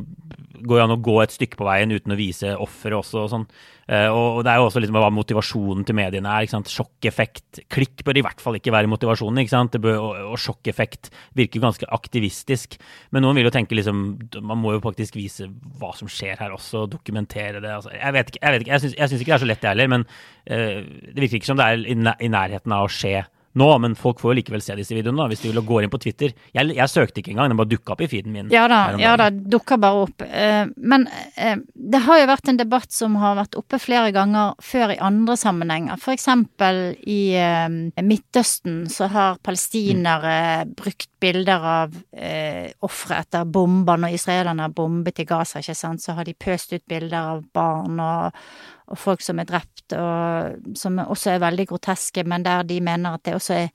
Går 0.60 0.82
jo 0.82 0.84
an 0.84 0.92
å 0.92 1.00
gå 1.00 1.14
et 1.24 1.32
stykke 1.32 1.56
på 1.56 1.64
veien 1.64 1.94
uten 1.94 2.12
å 2.12 2.18
vise 2.20 2.50
offeret 2.60 2.98
også 2.98 3.22
og 3.22 3.30
sånn. 3.32 3.46
Uh, 3.88 4.10
og 4.12 4.42
det 4.44 4.52
er 4.52 4.60
jo 4.60 4.66
også 4.68 4.82
liksom 4.84 4.98
hva 5.00 5.08
motivasjonen 5.16 5.86
til 5.88 5.96
mediene 5.96 6.28
er. 6.28 6.44
ikke 6.44 6.52
sant? 6.58 6.72
Sjokkeffekt. 6.74 7.62
Klikk 7.72 8.04
bør 8.04 8.20
i 8.20 8.24
hvert 8.26 8.44
fall 8.44 8.58
ikke 8.60 8.74
være 8.76 8.92
motivasjonen. 8.92 9.40
ikke 9.40 9.54
sant? 9.54 9.80
Bør, 9.80 10.02
og, 10.04 10.20
og, 10.34 10.36
sjokkeffekt 10.44 11.14
virker 11.40 11.64
ganske 11.64 11.88
aktivistisk. 11.96 12.76
Men 13.16 13.24
noen 13.24 13.40
vil 13.40 13.48
jo 13.48 13.56
tenke 13.56 13.80
liksom 13.80 14.04
Man 14.44 14.60
må 14.60 14.76
jo 14.76 14.84
faktisk 14.84 15.16
vise 15.16 15.48
hva 15.80 15.94
som 15.96 16.12
skjer 16.12 16.44
her 16.44 16.52
også, 16.60 16.84
dokumentere 16.92 17.64
det. 17.64 17.72
Altså, 17.80 17.96
jeg 17.96 18.20
vet 18.20 18.34
ikke, 18.34 18.44
jeg, 18.44 18.52
vet 18.52 18.68
ikke, 18.68 18.76
jeg 18.76 18.84
syns 18.84 19.24
ikke 19.24 19.32
det 19.32 19.40
er 19.40 19.46
så 19.48 19.52
lett, 19.54 19.64
jeg 19.64 19.78
heller. 19.78 19.94
Men 19.96 20.08
uh, 20.12 20.80
det 21.08 21.24
virker 21.24 21.40
ikke 21.40 21.54
som 21.54 21.64
det 21.64 21.72
er 21.72 21.88
i 21.88 22.34
nærheten 22.36 22.76
av 22.76 22.90
å 22.90 22.96
skje 23.00 23.24
nå, 23.60 23.70
men 23.84 23.98
folk 24.00 24.22
får 24.22 24.34
jo 24.34 24.38
likevel 24.40 24.64
se 24.64 24.78
disse 24.80 24.96
videoene 24.96 25.22
da, 25.22 25.28
hvis 25.32 25.44
de 25.44 25.52
vil 25.52 25.64
gå 25.66 25.82
inn 25.84 25.92
på 25.92 26.02
Twitter. 26.02 26.34
Jeg, 26.56 26.72
jeg 26.78 26.92
søkte 26.92 27.22
ikke 27.22 27.34
engang, 27.34 27.52
den 27.52 27.60
bare 27.60 27.72
dukka 27.72 27.96
opp 27.96 28.04
i 28.06 28.10
feeden 28.12 28.36
min. 28.36 28.52
Ja 28.54 28.66
da, 28.72 28.82
ja 29.02 29.16
da, 29.20 29.30
dukka 29.30 29.80
bare 29.82 30.06
opp. 30.06 30.26
Eh, 30.26 30.72
men 30.78 31.08
eh, 31.36 31.60
det 31.76 32.04
har 32.06 32.22
jo 32.22 32.30
vært 32.32 32.52
en 32.52 32.62
debatt 32.62 32.96
som 32.96 33.18
har 33.22 33.38
vært 33.40 33.60
oppe 33.60 33.82
flere 33.82 34.14
ganger 34.16 34.56
før 34.64 34.96
i 34.96 35.00
andre 35.04 35.38
sammenhenger. 35.40 36.00
For 36.02 36.16
eksempel 36.16 36.82
i 37.10 37.22
eh, 37.38 37.68
Midtøsten 38.00 38.82
så 38.92 39.10
har 39.14 39.40
palestinere 39.46 40.36
mm. 40.66 40.76
brukt 40.80 41.10
bilder 41.20 41.70
av 41.76 41.96
eh, 42.16 42.72
ofre 42.86 43.22
etter 43.24 43.48
bomber. 43.48 44.00
Når 44.00 44.18
israelerne 44.18 44.68
har 44.68 44.76
bombet 44.76 45.24
i 45.24 45.28
Gaza, 45.30 45.62
ikke 45.64 45.78
sant, 45.78 46.04
så 46.04 46.16
har 46.18 46.28
de 46.28 46.38
pøst 46.38 46.74
ut 46.76 46.86
bilder 46.90 47.34
av 47.36 47.48
barn 47.56 48.00
og 48.00 48.44
og 48.90 48.98
folk 48.98 49.22
som 49.22 49.40
er 49.42 49.48
drept, 49.50 49.94
og 49.94 50.76
som 50.78 51.00
også 51.04 51.36
er 51.36 51.44
veldig 51.44 51.68
groteske, 51.70 52.24
men 52.28 52.46
der 52.46 52.66
de 52.68 52.80
mener 52.82 53.16
at 53.16 53.26
det 53.28 53.36
også 53.38 53.58
er 53.58 53.70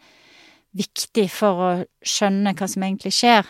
viktig 0.75 1.29
for 1.31 1.62
å 1.62 1.71
skjønne 2.03 2.55
hva 2.59 2.69
som 2.71 2.83
egentlig 2.83 3.15
skjer. 3.15 3.47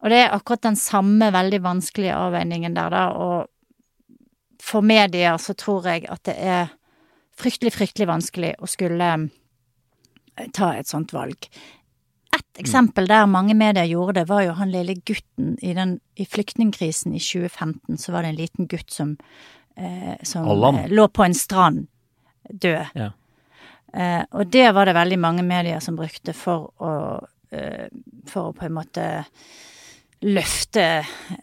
Og 0.00 0.10
det 0.10 0.24
er 0.24 0.34
akkurat 0.34 0.64
den 0.66 0.78
samme 0.80 1.30
veldig 1.34 1.60
vanskelige 1.62 2.16
avveiningen 2.16 2.74
der, 2.76 2.94
da, 2.94 3.04
og 3.14 4.60
for 4.60 4.84
medier 4.84 5.38
så 5.40 5.54
tror 5.56 5.88
jeg 5.88 6.06
at 6.10 6.24
det 6.28 6.36
er 6.36 6.72
fryktelig, 7.40 7.72
fryktelig 7.74 8.08
vanskelig 8.10 8.54
å 8.60 8.68
skulle 8.68 9.10
eh, 9.16 10.48
ta 10.56 10.74
et 10.76 10.90
sånt 10.90 11.14
valg. 11.16 11.48
Et 12.36 12.60
eksempel 12.62 13.08
der 13.10 13.28
mange 13.30 13.56
medier 13.58 13.88
gjorde 13.88 14.20
det, 14.20 14.28
var 14.30 14.44
jo 14.44 14.56
han 14.58 14.72
lille 14.72 14.98
gutten 15.06 15.56
i, 15.64 15.72
den, 15.76 15.98
i 16.16 16.26
flyktningkrisen 16.28 17.16
i 17.16 17.22
2015. 17.22 17.98
Så 17.98 18.14
var 18.14 18.22
det 18.22 18.34
en 18.34 18.40
liten 18.40 18.68
gutt 18.70 18.92
som 18.94 19.16
som 20.22 20.48
Allan. 20.48 20.82
lå 20.88 21.06
på 21.08 21.24
en 21.24 21.34
strand, 21.34 21.86
død. 22.50 22.92
Ja. 22.98 23.10
Eh, 23.92 24.22
og 24.30 24.46
det 24.46 24.70
var 24.74 24.86
det 24.86 24.94
veldig 24.98 25.18
mange 25.18 25.46
medier 25.46 25.80
som 25.82 25.98
brukte 25.98 26.34
for 26.36 26.70
å, 26.78 26.92
eh, 27.50 27.88
for 28.30 28.50
å 28.50 28.54
på 28.54 28.68
en 28.68 28.78
måte 28.78 29.08
løfte 30.20 30.84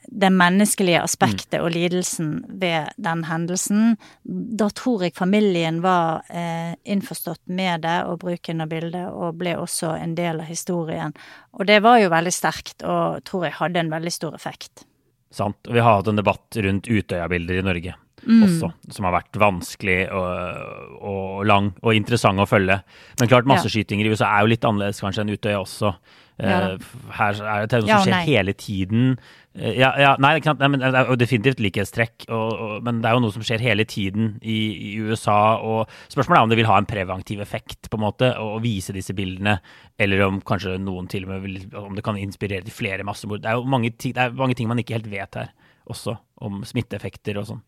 det 0.06 0.30
menneskelige 0.30 1.02
aspektet 1.02 1.58
mm. 1.58 1.64
og 1.66 1.72
lidelsen 1.74 2.32
ved 2.62 2.92
den 3.02 3.24
hendelsen. 3.26 3.96
Da 4.24 4.70
tror 4.70 5.08
jeg 5.08 5.18
familien 5.18 5.82
var 5.82 6.22
eh, 6.30 6.78
innforstått 6.86 7.42
med 7.50 7.82
det 7.88 7.98
og 8.06 8.22
bruken 8.22 8.62
av 8.62 8.70
bildet, 8.72 9.10
og 9.10 9.40
ble 9.42 9.58
også 9.58 9.96
en 9.98 10.14
del 10.16 10.44
av 10.44 10.52
historien. 10.52 11.16
Og 11.58 11.66
det 11.66 11.82
var 11.84 11.98
jo 12.04 12.14
veldig 12.14 12.36
sterkt, 12.36 12.86
og 12.86 13.26
tror 13.26 13.50
jeg 13.50 13.58
hadde 13.58 13.82
en 13.82 13.96
veldig 13.98 14.14
stor 14.14 14.38
effekt. 14.38 14.86
Sant. 15.34 15.58
Og 15.66 15.74
vi 15.74 15.82
har 15.82 15.98
hatt 15.98 16.14
en 16.14 16.22
debatt 16.22 16.62
rundt 16.64 16.88
Utøya-bilder 16.88 17.58
i 17.58 17.66
Norge 17.66 17.98
mm. 18.28 18.44
også, 18.48 18.70
som 18.94 19.08
har 19.08 19.16
vært 19.18 19.40
vanskelig 19.42 19.98
og, 20.14 21.02
og, 21.02 21.42
lang 21.48 21.72
og 21.82 21.98
interessant 21.98 22.44
å 22.44 22.48
følge. 22.50 22.80
Men 23.22 23.32
klart, 23.32 23.50
masseskytinger 23.50 24.08
i 24.08 24.14
USA 24.14 24.30
er 24.36 24.46
jo 24.46 24.54
litt 24.54 24.68
annerledes 24.68 25.04
kanskje 25.04 25.26
enn 25.26 25.36
Utøya 25.36 25.60
også. 25.64 25.94
Ja, 26.38 26.58
uh, 26.78 26.90
her 27.18 27.40
er 27.42 27.64
det 27.66 27.80
noe 27.82 27.90
som 27.90 28.04
skjer 28.06 28.28
hele 28.28 28.54
tiden. 28.54 29.16
Uh, 29.58 29.72
ja, 29.74 29.90
ja, 29.98 30.12
nei, 30.22 30.36
nei, 30.46 30.68
men 30.70 30.84
det 30.84 30.92
er 30.92 31.10
jo 31.10 31.18
definitivt 31.18 31.64
likhetstrekk, 31.66 32.28
og, 32.28 32.52
og, 32.54 32.74
men 32.86 33.00
det 33.02 33.10
er 33.10 33.18
jo 33.18 33.24
noe 33.24 33.34
som 33.34 33.46
skjer 33.48 33.64
hele 33.66 33.88
tiden 33.90 34.36
i, 34.44 34.58
i, 34.76 34.92
USA. 35.02 35.58
og 35.58 35.90
Spørsmålet 36.14 36.38
er 36.38 36.46
om 36.46 36.54
det 36.54 36.60
vil 36.60 36.70
ha 36.70 36.78
en 36.78 36.90
preventiv 36.90 37.42
effekt, 37.42 37.90
på 37.90 37.98
en 37.98 38.06
måte, 38.06 38.30
å 38.38 38.60
vise 38.62 38.94
disse 38.94 39.18
bildene. 39.18 39.58
Eller 39.98 40.28
om 40.28 40.38
kanskje 40.46 40.76
noen 40.84 41.10
til 41.10 41.26
og 41.26 41.34
med 41.34 41.48
vil, 41.48 41.58
om 41.80 41.98
det 41.98 42.06
kan 42.06 42.20
inspirere 42.22 42.68
til 42.68 42.76
flere 42.76 43.08
massemord. 43.08 43.42
Det 43.42 43.50
er 43.50 43.58
jo 43.58 43.66
mange, 43.74 43.96
det 43.98 44.14
er 44.14 44.38
mange 44.38 44.60
ting 44.60 44.70
man 44.70 44.84
ikke 44.84 45.00
helt 45.00 45.10
vet 45.10 45.42
her 45.42 45.56
også, 45.90 46.20
om 46.46 46.62
smitteeffekter 46.68 47.42
og 47.42 47.50
sånn. 47.50 47.66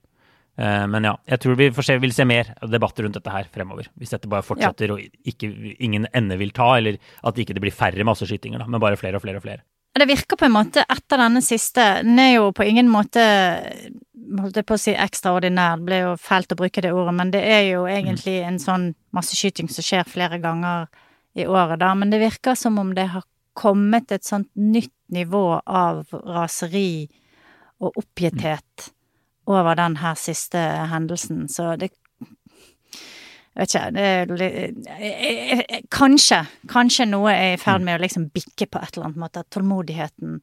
Eh, 0.60 0.86
men 0.92 1.08
ja, 1.08 1.16
jeg 1.30 1.42
tror 1.44 1.58
vi 1.60 1.70
se, 1.86 1.96
vil 2.04 2.14
se 2.16 2.26
mer 2.28 2.52
debatter 2.68 3.06
rundt 3.06 3.16
dette 3.16 3.34
her 3.34 3.48
fremover. 3.54 3.88
Hvis 4.00 4.12
dette 4.16 4.30
bare 4.32 4.46
fortsetter 4.46 4.92
ja. 4.92 4.98
og 4.98 5.32
ikke, 5.32 5.52
ingen 5.80 6.10
ende 6.16 6.40
vil 6.42 6.52
ta, 6.56 6.74
eller 6.78 7.00
at 7.24 7.36
det 7.36 7.46
ikke 7.46 7.62
blir 7.64 7.76
færre 7.76 8.08
masseskytinger, 8.08 8.62
da, 8.62 8.68
men 8.68 8.84
bare 8.84 9.00
flere 9.00 9.20
og 9.20 9.24
flere 9.24 9.40
og 9.40 9.46
flere. 9.46 9.64
Det 10.00 10.08
virker 10.08 10.38
på 10.40 10.46
en 10.46 10.54
måte 10.54 10.84
etter 10.86 11.18
denne 11.20 11.42
siste 11.44 11.82
Den 12.06 12.20
er 12.22 12.30
jo 12.36 12.52
på 12.56 12.64
ingen 12.70 12.88
måte 12.94 13.24
holdt 14.40 14.60
jeg 14.60 14.68
på 14.70 14.76
å 14.78 14.80
si 14.80 14.94
ekstraordinær, 14.94 15.80
det 15.80 15.88
ble 15.88 15.98
jo 16.04 16.12
fælt 16.22 16.54
å 16.54 16.58
bruke 16.60 16.84
det 16.86 16.92
ordet, 16.94 17.16
men 17.18 17.32
det 17.34 17.42
er 17.42 17.64
jo 17.72 17.88
egentlig 17.90 18.36
mm. 18.44 18.48
en 18.52 18.60
sånn 18.62 18.86
masseskyting 19.16 19.72
som 19.74 19.86
skjer 19.86 20.06
flere 20.08 20.38
ganger 20.44 20.86
i 21.40 21.48
året, 21.50 21.80
da. 21.82 21.90
Men 21.98 22.14
det 22.14 22.22
virker 22.22 22.58
som 22.60 22.78
om 22.82 22.94
det 22.96 23.08
har 23.16 23.26
kommet 23.58 24.14
et 24.14 24.28
sånt 24.28 24.52
nytt 24.54 24.94
nivå 25.12 25.60
av 25.66 26.06
raseri 26.14 27.10
og 27.82 27.98
oppgitthet 27.98 28.92
over 29.50 29.78
den 29.80 29.98
her 30.02 30.18
siste 30.20 30.62
hendelsen, 30.92 31.48
så 31.50 31.74
det 31.80 31.92
vet 33.58 33.74
ikke, 33.74 33.90
det 34.38 35.82
Kanskje, 35.92 36.44
kanskje 36.70 37.08
noe 37.10 37.34
er 37.34 37.56
i 37.56 37.62
ferd 37.62 37.84
med 37.86 37.98
å 37.98 38.04
liksom 38.04 38.30
bikke 38.34 38.70
på 38.70 38.82
et 38.82 38.96
eller 38.96 39.10
annet 39.10 39.24
måte. 39.24 39.44
At 39.44 39.52
tålmodigheten 39.54 40.40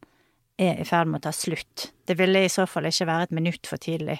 er 0.60 0.82
i 0.82 0.88
ferd 0.88 1.08
med 1.10 1.20
å 1.20 1.26
ta 1.28 1.32
slutt. 1.36 1.90
Det 2.08 2.16
ville 2.18 2.44
i 2.44 2.52
så 2.52 2.66
fall 2.68 2.88
ikke 2.90 3.08
være 3.08 3.28
et 3.28 3.36
minutt 3.36 3.68
for 3.68 3.80
tidlig. 3.80 4.18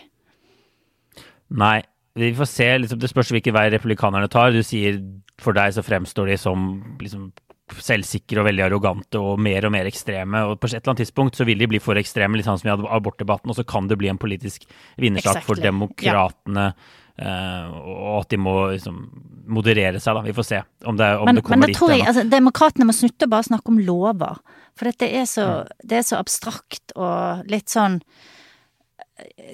Nei, 1.57 1.81
vi 2.17 2.33
får 2.37 2.49
se. 2.51 2.69
Liksom, 2.83 3.01
det 3.01 3.11
spørs 3.13 3.33
hvilken 3.35 3.57
vei 3.57 3.69
republikanerne 3.75 4.31
tar. 4.33 4.55
Du 4.55 4.63
sier 4.67 5.01
for 5.43 5.57
deg 5.57 5.75
så 5.77 5.85
fremstår 5.85 6.33
de 6.33 6.39
som 6.41 6.69
liksom 7.03 7.31
selvsikre 7.75 8.41
og 8.41 8.47
veldig 8.47 8.65
arrogante 8.69 9.21
og 9.21 9.41
mer 9.43 9.67
og 9.67 9.73
mer 9.75 9.89
ekstreme. 9.91 10.45
og 10.47 10.61
På 10.61 10.69
et 10.69 10.77
eller 10.77 10.93
annet 10.93 11.03
tidspunkt 11.05 11.39
så 11.39 11.47
vil 11.49 11.59
de 11.59 11.69
bli 11.71 11.81
for 11.83 11.99
ekstreme, 11.99 12.39
litt 12.39 12.47
sånn 12.47 12.61
som 12.61 12.71
i 12.71 12.77
abortdebatten, 12.99 13.51
og 13.51 13.59
så 13.59 13.65
kan 13.67 13.89
det 13.91 13.99
bli 13.99 14.11
en 14.13 14.21
politisk 14.21 14.69
vinnersak 14.97 15.41
exactly. 15.41 15.49
for 15.49 15.63
demokratene. 15.65 16.69
Ja. 16.71 17.03
Uh, 17.17 17.73
og 17.81 18.17
at 18.19 18.33
de 18.35 18.39
må 18.45 18.55
liksom, 18.75 18.97
moderere 19.49 20.01
seg, 20.05 20.19
da. 20.19 20.23
Vi 20.27 20.35
får 20.37 20.47
se 20.47 20.59
om 20.85 20.99
det, 20.99 21.07
om 21.17 21.25
men, 21.25 21.39
det 21.39 21.45
kommer 21.47 21.65
men 21.65 21.73
dit. 21.73 21.83
Jeg 21.97 22.09
altså, 22.11 22.27
demokratene 22.29 22.87
må 22.89 22.95
slutte 22.97 23.25
å 23.25 23.33
bare 23.33 23.49
snakke 23.49 23.73
om 23.73 23.81
lover. 23.81 24.43
For 24.77 24.91
dette 24.91 25.09
er 25.09 25.25
så, 25.31 25.47
mm. 25.47 25.87
det 25.89 25.99
er 25.99 26.05
så 26.05 26.21
abstrakt 26.21 26.93
og 26.95 27.49
litt 27.51 27.73
sånn 27.73 28.03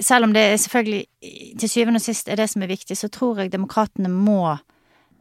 Selv 0.02 0.26
om 0.26 0.32
det 0.34 0.58
selvfølgelig 0.58 1.54
til 1.62 1.70
syvende 1.70 2.00
og 2.00 2.02
sist 2.02 2.26
er 2.26 2.40
det 2.40 2.48
som 2.50 2.64
er 2.64 2.72
viktig, 2.72 2.96
så 2.98 3.06
tror 3.14 3.38
jeg 3.38 3.52
demokratene 3.52 4.10
må 4.10 4.56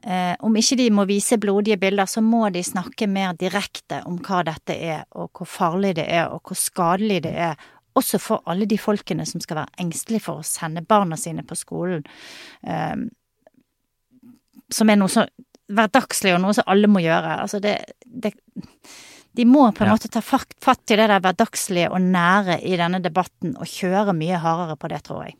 Eh, 0.02 0.34
om 0.39 0.56
ikke 0.58 0.78
de 0.80 0.88
må 0.93 1.06
vise 1.10 1.38
blodige 1.41 1.78
bilder, 1.82 2.10
så 2.10 2.24
må 2.26 2.47
de 2.49 2.64
snakke 2.66 3.06
mer 3.08 3.36
direkte 3.38 4.02
om 4.10 4.18
hva 4.26 4.41
dette 4.47 4.74
er, 4.74 5.04
og 5.14 5.30
hvor 5.38 5.49
farlig 5.49 5.93
det 5.99 6.08
er, 6.10 6.32
og 6.34 6.41
hvor 6.47 6.58
skadelig 6.58 7.22
det 7.28 7.36
er. 7.49 7.70
Også 7.99 8.18
for 8.24 8.41
alle 8.49 8.66
de 8.66 8.80
folkene 8.80 9.28
som 9.28 9.43
skal 9.43 9.62
være 9.62 9.84
engstelige 9.84 10.26
for 10.26 10.41
å 10.41 10.47
sende 10.47 10.82
barna 10.82 11.20
sine 11.20 11.45
på 11.45 11.58
skolen. 11.60 12.06
Eh, 12.66 12.97
som 14.72 14.89
er 14.89 14.97
noe 14.97 15.12
så 15.12 15.28
hverdagslig, 15.72 16.34
og 16.36 16.43
noe 16.43 16.56
som 16.58 16.68
alle 16.72 16.89
må 16.91 17.04
gjøre. 17.04 17.38
Altså 17.43 17.62
det, 17.64 17.78
det 18.04 18.34
De 19.38 19.45
må 19.47 19.70
på 19.72 19.86
en 19.86 19.91
ja. 19.91 19.95
måte 19.95 20.10
ta 20.12 20.20
fatt 20.20 20.91
i 20.91 20.97
det 20.99 21.08
der 21.08 21.22
hverdagslige 21.24 21.91
og 21.93 22.02
nære 22.04 22.58
i 22.68 22.74
denne 22.80 22.99
debatten, 23.04 23.54
og 23.56 23.70
kjøre 23.70 24.18
mye 24.18 24.41
hardere 24.41 24.76
på 24.76 24.89
det, 24.91 25.04
tror 25.08 25.24
jeg. 25.30 25.38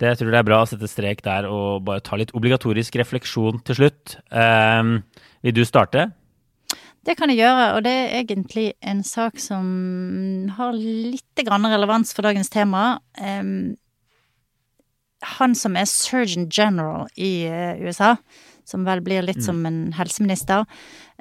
Det 0.00 0.14
jeg 0.14 0.20
tror 0.22 0.32
det 0.32 0.38
er 0.40 0.48
bra 0.48 0.62
å 0.64 0.68
sette 0.68 0.88
strek 0.88 1.20
der 1.26 1.44
og 1.50 1.84
bare 1.84 2.00
ta 2.04 2.16
litt 2.16 2.32
obligatorisk 2.36 2.96
refleksjon 2.96 3.60
til 3.68 3.82
slutt. 3.82 4.16
Um, 4.32 5.02
vil 5.44 5.58
du 5.58 5.60
starte? 5.68 6.08
Det 7.04 7.16
kan 7.16 7.32
jeg 7.32 7.40
gjøre, 7.40 7.66
og 7.76 7.84
det 7.84 7.92
er 7.92 8.14
egentlig 8.18 8.66
en 8.84 9.02
sak 9.04 9.40
som 9.40 9.64
har 10.56 10.76
litt 10.76 11.44
relevans 11.44 12.12
for 12.16 12.24
dagens 12.24 12.52
tema. 12.52 13.00
Um, 13.20 13.76
han 15.40 15.54
som 15.56 15.76
er 15.76 15.88
surgeon 15.88 16.48
general 16.48 17.08
i 17.16 17.48
uh, 17.48 17.80
USA, 17.80 18.14
som 18.68 18.84
vel 18.88 19.00
blir 19.04 19.24
litt 19.24 19.40
mm. 19.40 19.46
som 19.48 19.64
en 19.68 19.80
helseminister, 19.96 20.64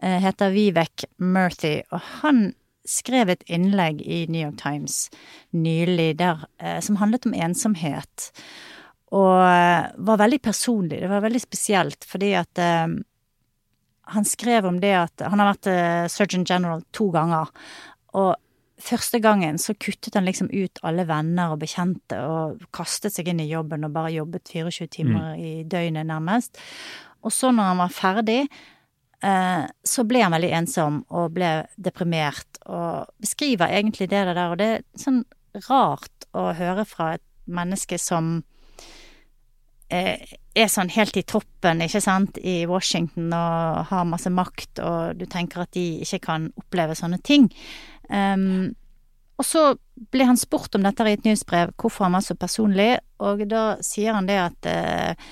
uh, 0.04 0.18
heter 0.24 0.52
Vivek 0.56 1.08
Murthy, 1.18 1.82
og 1.92 2.04
han 2.22 2.50
skrev 2.90 3.32
et 3.32 3.44
innlegg 3.48 4.02
i 4.02 4.26
New 4.32 4.42
York 4.42 4.60
Times 4.60 5.10
nylig 5.56 6.18
der, 6.20 6.44
uh, 6.64 6.80
som 6.84 7.00
handlet 7.00 7.28
om 7.28 7.36
ensomhet. 7.36 8.32
Og 9.16 9.36
eh, 9.42 9.88
var 10.06 10.22
veldig 10.22 10.42
personlig. 10.42 11.00
Det 11.02 11.10
var 11.10 11.24
veldig 11.26 11.42
spesielt, 11.42 12.06
fordi 12.06 12.34
at 12.38 12.62
eh, 12.62 12.92
han 14.10 14.26
skrev 14.26 14.66
om 14.66 14.80
det 14.82 14.94
at 14.98 15.22
Han 15.30 15.42
har 15.42 15.54
vært 15.54 15.70
eh, 15.72 16.06
surgeon 16.12 16.46
general 16.46 16.84
to 16.96 17.10
ganger. 17.14 17.50
Og 18.18 18.36
første 18.80 19.20
gangen 19.20 19.60
så 19.62 19.76
kuttet 19.76 20.16
han 20.16 20.28
liksom 20.28 20.50
ut 20.54 20.82
alle 20.88 21.06
venner 21.10 21.54
og 21.54 21.62
bekjente 21.64 22.18
og 22.26 22.64
kastet 22.76 23.16
seg 23.16 23.30
inn 23.32 23.42
i 23.44 23.50
jobben 23.50 23.86
og 23.86 23.94
bare 23.96 24.14
jobbet 24.16 24.50
24 24.54 24.88
timer 24.88 25.34
mm. 25.34 25.40
i 25.40 25.54
døgnet, 25.70 26.08
nærmest. 26.10 26.60
Og 27.26 27.34
så 27.36 27.52
når 27.52 27.72
han 27.74 27.82
var 27.82 27.96
ferdig, 27.96 28.40
eh, 29.26 29.66
så 29.68 30.06
ble 30.08 30.24
han 30.24 30.36
veldig 30.36 30.54
ensom 30.62 31.02
og 31.10 31.34
ble 31.36 31.52
deprimert, 31.78 32.62
og 32.70 33.10
beskriver 33.20 33.74
egentlig 33.74 34.10
det 34.12 34.24
der, 34.32 34.46
og 34.48 34.58
det 34.62 34.70
er 34.78 34.88
sånn 35.00 35.24
rart 35.68 36.30
å 36.38 36.52
høre 36.56 36.86
fra 36.88 37.16
et 37.18 37.26
menneske 37.50 37.98
som 38.00 38.40
er 39.90 40.70
sånn 40.70 40.92
helt 40.94 41.18
i 41.18 41.26
toppen, 41.26 41.82
ikke 41.82 42.02
sant, 42.04 42.38
i 42.42 42.62
Washington 42.70 43.32
og 43.34 43.88
har 43.90 44.10
masse 44.10 44.30
makt, 44.34 44.82
og 44.86 45.20
du 45.20 45.26
tenker 45.30 45.64
at 45.64 45.74
de 45.78 46.02
ikke 46.04 46.22
kan 46.28 46.50
oppleve 46.60 46.98
sånne 46.98 47.20
ting. 47.26 47.50
Um, 48.10 48.76
og 49.40 49.48
så 49.48 49.64
ble 50.12 50.28
han 50.28 50.40
spurt 50.40 50.76
om 50.76 50.84
dette 50.84 51.06
i 51.08 51.16
et 51.16 51.26
nyhetsbrev, 51.26 51.74
hvorfor 51.80 52.08
han 52.08 52.18
var 52.18 52.26
så 52.26 52.36
personlig, 52.38 52.92
og 53.24 53.46
da 53.50 53.64
sier 53.86 54.18
han 54.18 54.30
det 54.30 54.40
at 54.42 54.70
uh, 54.70 55.32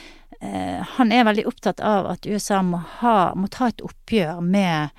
han 0.98 1.14
er 1.14 1.26
veldig 1.28 1.48
opptatt 1.50 1.82
av 1.82 2.10
at 2.14 2.28
USA 2.30 2.62
må, 2.66 2.82
ha, 3.02 3.34
må 3.36 3.50
ta 3.52 3.72
et 3.72 3.86
oppgjør 3.86 4.44
med 4.46 4.94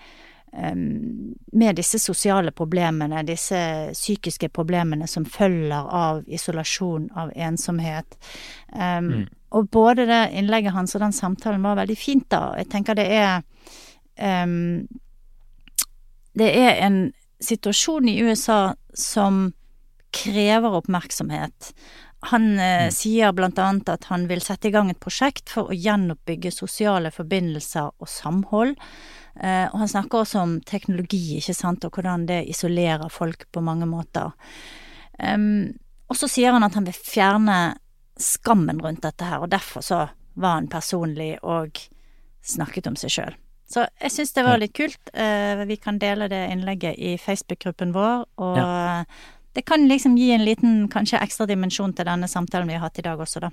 med 1.52 1.76
disse 1.76 1.98
sosiale 2.00 2.50
problemene, 2.56 3.20
disse 3.22 3.58
psykiske 3.92 4.48
problemene 4.48 5.06
som 5.06 5.26
følger 5.28 5.90
av 5.92 6.22
isolasjon, 6.24 7.10
av 7.12 7.30
ensomhet. 7.36 8.16
Um, 8.72 9.10
mm. 9.12 9.26
Og 9.56 9.68
både 9.72 10.06
det 10.08 10.22
innlegget 10.36 10.74
hans 10.76 10.94
og 10.96 11.04
den 11.04 11.14
samtalen 11.16 11.64
var 11.64 11.78
veldig 11.80 11.96
fint, 11.98 12.26
da. 12.32 12.52
Jeg 12.60 12.68
tenker 12.72 12.98
det 12.98 13.06
er 13.16 13.38
um, 14.44 14.88
Det 16.36 16.50
er 16.52 16.82
en 16.86 16.98
situasjon 17.40 18.08
i 18.10 18.18
USA 18.22 18.74
som 18.94 19.48
krever 20.14 20.74
oppmerksomhet. 20.78 21.72
Han 22.30 22.58
eh, 22.58 22.88
mm. 22.88 22.94
sier 22.94 23.32
blant 23.32 23.58
annet 23.62 23.90
at 23.92 24.08
han 24.10 24.26
vil 24.30 24.42
sette 24.42 24.70
i 24.70 24.74
gang 24.74 24.90
et 24.90 25.00
prosjekt 25.00 25.52
for 25.52 25.70
å 25.70 25.76
gjenoppbygge 25.76 26.50
sosiale 26.54 27.12
forbindelser 27.14 27.92
og 27.94 28.10
samhold. 28.10 28.74
Eh, 29.38 29.66
og 29.70 29.76
han 29.84 29.90
snakker 29.92 30.24
også 30.24 30.42
om 30.42 30.56
teknologi, 30.66 31.38
ikke 31.38 31.54
sant, 31.54 31.86
og 31.86 31.94
hvordan 31.94 32.26
det 32.30 32.42
isolerer 32.50 33.12
folk 33.12 33.46
på 33.54 33.62
mange 33.62 33.86
måter. 33.86 34.34
Um, 35.18 35.76
og 36.08 36.18
så 36.18 36.28
sier 36.30 36.54
han 36.54 36.66
at 36.66 36.74
han 36.78 36.86
vil 36.88 36.96
fjerne 36.96 37.58
skammen 38.18 38.80
rundt 38.82 39.04
dette 39.06 39.26
her, 39.26 39.42
og 39.44 39.52
derfor 39.52 39.84
så 39.84 40.06
var 40.38 40.58
han 40.58 40.68
personlig 40.70 41.36
og 41.42 41.78
snakket 42.44 42.88
om 42.90 42.96
seg 42.98 43.14
sjøl. 43.14 43.36
Så 43.68 43.84
jeg 44.00 44.14
syns 44.14 44.32
det 44.32 44.44
var 44.46 44.60
litt 44.60 44.72
kult. 44.76 45.10
Uh, 45.12 45.64
vi 45.68 45.76
kan 45.76 45.98
dele 46.00 46.30
det 46.32 46.40
innlegget 46.52 46.96
i 46.96 47.16
Facebook-gruppen 47.20 47.92
vår, 47.92 48.24
og 48.40 48.56
ja. 48.56 49.04
det 49.58 49.66
kan 49.68 49.84
liksom 49.90 50.16
gi 50.16 50.30
en 50.32 50.46
liten, 50.46 50.86
kanskje 50.92 51.20
ekstra 51.20 51.46
dimensjon 51.50 51.92
til 51.92 52.08
denne 52.08 52.30
samtalen 52.30 52.70
vi 52.70 52.78
har 52.78 52.86
hatt 52.86 53.00
i 53.02 53.04
dag 53.04 53.20
også, 53.20 53.44
da. 53.44 53.52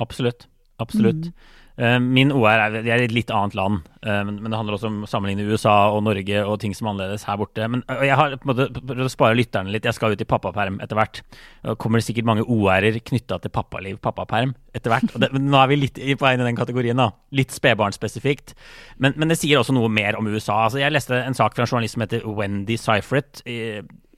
Absolutt. 0.00 0.48
Absolutt. 0.80 1.28
Mm. 1.28 1.65
Eh, 1.76 1.98
min 2.00 2.30
OR 2.32 2.56
er, 2.56 2.76
er 2.80 3.02
et 3.04 3.12
litt 3.12 3.28
annet 3.28 3.52
land, 3.56 3.82
eh, 4.00 4.22
men, 4.24 4.38
det 4.40 4.56
handler 4.56 4.78
også 4.78 4.88
om 4.88 5.02
å 5.04 5.08
sammenligne 5.10 5.44
USA 5.44 5.74
og 5.92 6.06
Norge 6.06 6.40
og 6.48 6.56
ting 6.62 6.72
som 6.72 6.86
er 6.86 6.94
annerledes 6.94 7.26
her 7.28 7.36
borte. 7.36 7.66
Men 7.68 7.82
jeg 8.00 8.16
har 8.16 8.36
prøvd 8.40 9.02
å 9.04 9.08
spare 9.12 9.36
lytterne 9.36 9.74
litt. 9.74 9.84
Jeg 9.84 9.98
skal 9.98 10.14
ut 10.16 10.22
i 10.24 10.28
pappaperm 10.28 10.78
etter 10.80 10.96
hvert. 10.96 11.20
Det 11.60 11.74
kommer 11.82 12.00
det 12.00 12.06
sikkert 12.08 12.28
mange 12.30 12.46
OR-er 12.48 12.96
knytta 13.04 13.38
til 13.42 13.52
pappaliv, 13.52 13.98
pappaperm, 14.00 14.54
etter 14.76 14.94
hvert. 14.94 15.12
Nå 15.36 15.58
er 15.60 15.68
vi 15.68 15.78
litt 15.82 16.00
på 16.00 16.24
vei 16.24 16.32
inn 16.36 16.44
i 16.44 16.48
den 16.48 16.56
kategorien, 16.56 16.96
da. 16.96 17.10
Litt 17.36 17.52
spedbarnsspesifikt. 17.52 18.54
Men, 18.96 19.12
men, 19.20 19.28
det 19.28 19.36
sier 19.42 19.60
også 19.60 19.76
noe 19.76 19.90
mer 19.92 20.16
om 20.16 20.30
USA. 20.32 20.62
Altså, 20.70 20.80
jeg 20.80 20.94
leste 20.96 21.18
en 21.20 21.36
sak 21.36 21.58
fra 21.58 21.66
en 21.66 21.68
journalist 21.68 21.98
som 21.98 22.06
heter 22.06 22.24
Wendy 22.24 22.78
Cyfret 22.80 23.42
i, 23.44 23.58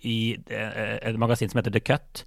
i 0.06 0.20
eh, 0.54 0.94
et 1.10 1.18
magasin 1.18 1.50
som 1.50 1.58
heter 1.58 1.74
The 1.74 1.82
Cut, 1.82 2.22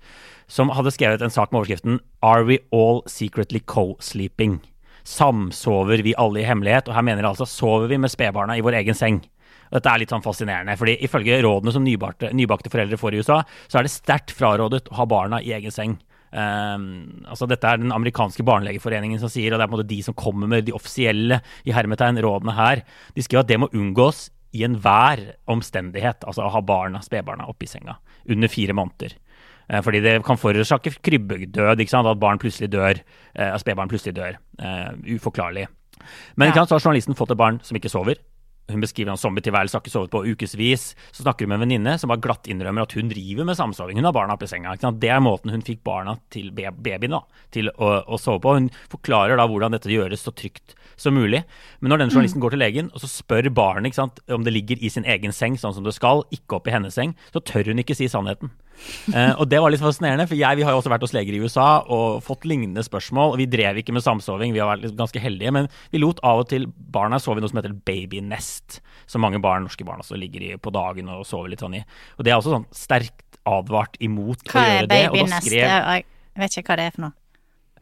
som 0.51 0.73
hadde 0.75 0.91
skrevet 0.91 1.23
en 1.23 1.31
sak 1.31 1.53
med 1.53 1.61
overskriften 1.61 2.01
'Are 2.19 2.43
we 2.43 2.59
all 2.75 2.99
secretly 3.07 3.63
co-sleeping'? 3.63 4.59
Samsover 5.07 6.03
vi 6.05 6.15
alle 6.17 6.41
i 6.41 6.47
hemmelighet. 6.47 6.89
Og 6.89 6.97
her 6.97 7.05
mener 7.05 7.23
jeg 7.23 7.33
altså 7.33 7.49
sover 7.49 7.91
vi 7.91 7.99
med 8.01 8.13
spedbarna 8.13 8.57
i 8.57 8.65
vår 8.65 8.81
egen 8.81 8.97
seng. 8.97 9.21
Dette 9.71 9.87
er 9.87 10.01
litt 10.01 10.11
sånn 10.11 10.23
fascinerende, 10.23 10.75
fordi 10.75 10.97
ifølge 11.05 11.39
rådene 11.45 11.71
som 11.71 11.83
nybakte, 11.85 12.33
nybakte 12.35 12.71
foreldre 12.73 12.99
får 12.99 13.15
i 13.15 13.21
USA, 13.23 13.37
så 13.71 13.79
er 13.79 13.87
det 13.87 13.93
sterkt 13.93 14.33
frarådet 14.35 14.89
å 14.91 14.97
ha 14.99 15.05
barna 15.07 15.39
i 15.39 15.53
egen 15.55 15.71
seng. 15.71 15.95
Um, 16.31 17.23
altså 17.27 17.47
Dette 17.47 17.67
er 17.67 17.79
den 17.79 17.91
amerikanske 17.91 18.43
barnelegeforeningen 18.47 19.19
som 19.19 19.31
sier, 19.31 19.51
og 19.51 19.59
det 19.59 19.65
er 19.65 19.71
på 19.71 19.75
en 19.75 19.79
måte 19.79 19.91
de 19.93 20.01
som 20.03 20.15
kommer 20.17 20.51
med 20.51 20.67
de 20.67 20.75
offisielle 20.75 21.39
i 21.67 21.75
hermetegn 21.75 22.19
rådene 22.23 22.55
her. 22.55 22.83
De 23.15 23.23
skriver 23.23 23.45
at 23.45 23.51
det 23.51 23.59
må 23.63 23.71
unngås 23.71 24.29
i 24.51 24.65
enhver 24.67 25.23
omstendighet, 25.51 26.25
altså 26.27 26.43
å 26.43 26.51
ha 26.51 26.61
barna, 26.63 26.99
spedbarna 27.03 27.47
oppi 27.51 27.69
senga 27.71 27.95
under 28.27 28.51
fire 28.51 28.75
måneder. 28.75 29.15
Eh, 29.71 29.81
fordi 29.81 30.01
det 30.03 30.17
kan 30.27 30.39
forårsake 30.39 30.91
krybbedød, 31.01 31.79
at 31.79 32.19
barn 32.19 32.39
plutselig 32.39 32.71
dør, 32.71 32.99
eh, 33.35 33.53
at 33.53 33.61
spedbarn 33.61 33.89
plutselig 33.89 34.15
dør. 34.15 34.35
Uh, 34.61 34.93
uforklarlig. 35.15 35.67
Men 36.35 36.51
ja. 36.51 36.65
så 36.65 36.75
har 36.75 36.81
journalisten 36.81 37.15
fått 37.15 37.31
et 37.31 37.37
barn 37.37 37.59
som 37.63 37.77
ikke 37.77 37.89
sover. 37.89 38.15
Hun 38.71 38.81
beskriver 38.81 39.11
en 39.11 39.17
zombietilværelse, 39.17 39.75
har 39.75 39.81
ikke 39.81 39.91
sovet 39.91 40.11
på 40.13 40.21
ukevis. 40.31 40.95
Så 41.11 41.23
snakker 41.23 41.45
hun 41.45 41.49
med 41.49 41.59
en 41.59 41.63
venninne 41.65 41.97
som 41.99 42.11
bare 42.11 42.21
glatt 42.23 42.47
innrømmer 42.47 42.85
at 42.85 42.93
hun 42.95 43.09
driver 43.09 43.47
med 43.47 43.57
samsoving. 43.57 43.97
Hun 43.99 44.07
har 44.07 44.15
barna 44.15 44.37
oppi 44.37 44.47
senga. 44.47 44.75
Det 44.75 45.09
er 45.09 45.19
måten 45.23 45.51
hun 45.51 45.65
fikk 45.65 45.81
barna 45.83 46.17
til 46.31 46.51
babyen 46.55 47.17
da, 47.17 47.23
til 47.51 47.71
å, 47.73 47.91
å, 48.05 48.19
sove 48.21 48.39
på. 48.43 48.55
Hun 48.59 48.69
forklarer 48.91 49.39
da 49.39 49.47
hvordan 49.49 49.75
dette 49.75 49.91
gjøres 49.91 50.23
så 50.23 50.31
trygt 50.31 50.75
som 50.95 51.17
mulig. 51.17 51.43
Men 51.79 51.91
når 51.91 52.03
denne 52.03 52.15
journalisten 52.15 52.39
mm. 52.39 52.45
går 52.45 52.55
til 52.55 52.63
legen 52.63 52.91
og 52.93 53.03
så 53.03 53.11
spør 53.11 53.49
barnet 53.49 53.97
om 54.31 54.45
det 54.45 54.55
ligger 54.55 54.79
i 54.79 54.91
sin 54.93 55.07
egen 55.09 55.35
seng 55.35 55.57
sånn 55.59 55.75
som 55.75 55.87
det 55.87 55.95
skal, 55.97 56.23
ikke 56.31 56.61
oppi 56.61 56.75
hennes 56.75 56.95
seng, 56.95 57.15
så 57.33 57.43
tør 57.43 57.73
hun 57.73 57.81
ikke 57.81 57.97
si 57.97 58.07
sannheten. 58.11 58.53
Uh, 59.13 59.33
og 59.37 59.45
det 59.51 59.59
var 59.61 59.71
litt 59.73 59.81
fascinerende, 59.81 60.25
for 60.29 60.37
jeg, 60.39 60.57
vi 60.57 60.65
har 60.65 60.73
jo 60.73 60.79
også 60.81 60.91
vært 60.91 61.03
hos 61.05 61.13
leger 61.15 61.35
i 61.37 61.41
USA 61.43 61.67
og 61.85 62.21
fått 62.25 62.47
lignende 62.49 62.83
spørsmål. 62.85 63.35
og 63.35 63.41
Vi 63.41 63.47
drev 63.51 63.81
ikke 63.81 63.93
med 63.95 64.05
samsoving, 64.05 64.55
vi 64.55 64.61
har 64.63 64.71
vært 64.71 64.97
ganske 64.97 65.21
heldige, 65.21 65.53
men 65.53 65.69
vi 65.93 66.01
lot 66.01 66.21
av 66.27 66.43
og 66.43 66.49
til 66.51 66.65
barna 66.67 67.19
sove 67.21 67.41
i 67.41 67.43
noe 67.43 67.51
som 67.51 67.61
heter 67.61 67.75
babynest, 67.87 68.79
som 69.11 69.23
mange 69.25 69.41
barn, 69.43 69.67
norske 69.67 69.85
barn 69.87 70.01
også 70.03 70.19
ligger 70.19 70.47
i 70.47 70.53
på 70.57 70.73
dagen 70.73 71.11
og 71.13 71.25
sover 71.29 71.53
litt 71.53 71.63
sånn 71.63 71.77
i. 71.77 71.83
Og 72.17 72.25
det 72.25 72.33
er 72.33 72.39
også 72.39 72.55
sånn 72.55 72.69
sterkt 72.75 73.41
advart 73.49 73.97
imot 74.01 74.45
hva 74.49 74.61
å 74.61 74.69
gjøre 74.69 74.87
det. 74.89 75.01
Hva 75.01 75.09
er 75.09 75.13
babynest? 75.15 75.51
Jeg 75.51 76.45
vet 76.45 76.57
ikke 76.57 76.71
hva 76.71 76.79
det 76.79 76.87
er 76.87 76.95
for 76.95 77.07
noe. 77.07 77.17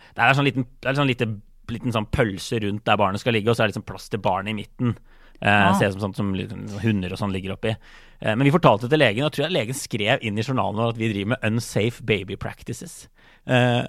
Det 0.10 0.26
er 0.26 0.36
sånn 0.36 0.48
liten, 0.48 0.66
det 0.82 0.90
er 0.90 0.98
sånn 0.98 1.10
lite, 1.10 1.28
liten 1.70 1.96
sånn 1.96 2.10
pølse 2.12 2.60
rundt 2.64 2.84
der 2.88 3.00
barnet 3.00 3.22
skal 3.22 3.36
ligge, 3.38 3.52
og 3.52 3.56
så 3.56 3.64
er 3.64 3.70
det 3.70 3.76
liksom 3.76 3.88
plass 3.88 4.10
til 4.12 4.22
barnet 4.24 4.52
i 4.52 4.58
midten. 4.58 4.98
Eh, 5.40 5.74
Ser 5.80 5.94
ut 5.94 6.02
som, 6.02 6.12
sånn, 6.12 6.36
som 6.36 6.80
hunder 6.84 7.14
og 7.16 7.22
sånn 7.22 7.32
ligger 7.36 7.56
oppi. 7.56 7.76
Eh, 8.20 8.36
men 8.36 8.46
vi 8.48 8.54
fortalte 8.54 8.90
til 8.92 9.02
legen, 9.02 9.24
og 9.24 9.30
jeg 9.30 9.38
tror 9.38 9.48
jeg 9.48 9.56
legen 9.56 9.78
skrev 9.78 10.28
inn 10.28 10.40
i 10.40 10.46
journalen 10.46 10.80
vår 10.80 10.94
at 10.94 11.02
vi 11.02 11.12
driver 11.14 11.34
med 11.36 11.50
unsafe 11.52 12.06
baby 12.06 12.38
practices. 12.40 13.08
Eh, 13.48 13.84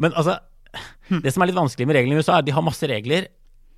men 0.00 0.12
altså 0.12 0.40
hm. 1.08 1.20
Det 1.22 1.30
som 1.30 1.44
er 1.44 1.50
litt 1.50 1.58
vanskelig 1.58 1.86
med 1.86 1.98
reglene 1.98 2.18
i 2.18 2.22
USA, 2.22 2.36
er 2.36 2.44
at 2.44 2.48
de 2.48 2.54
har 2.56 2.64
masse 2.66 2.88
regler. 2.90 3.28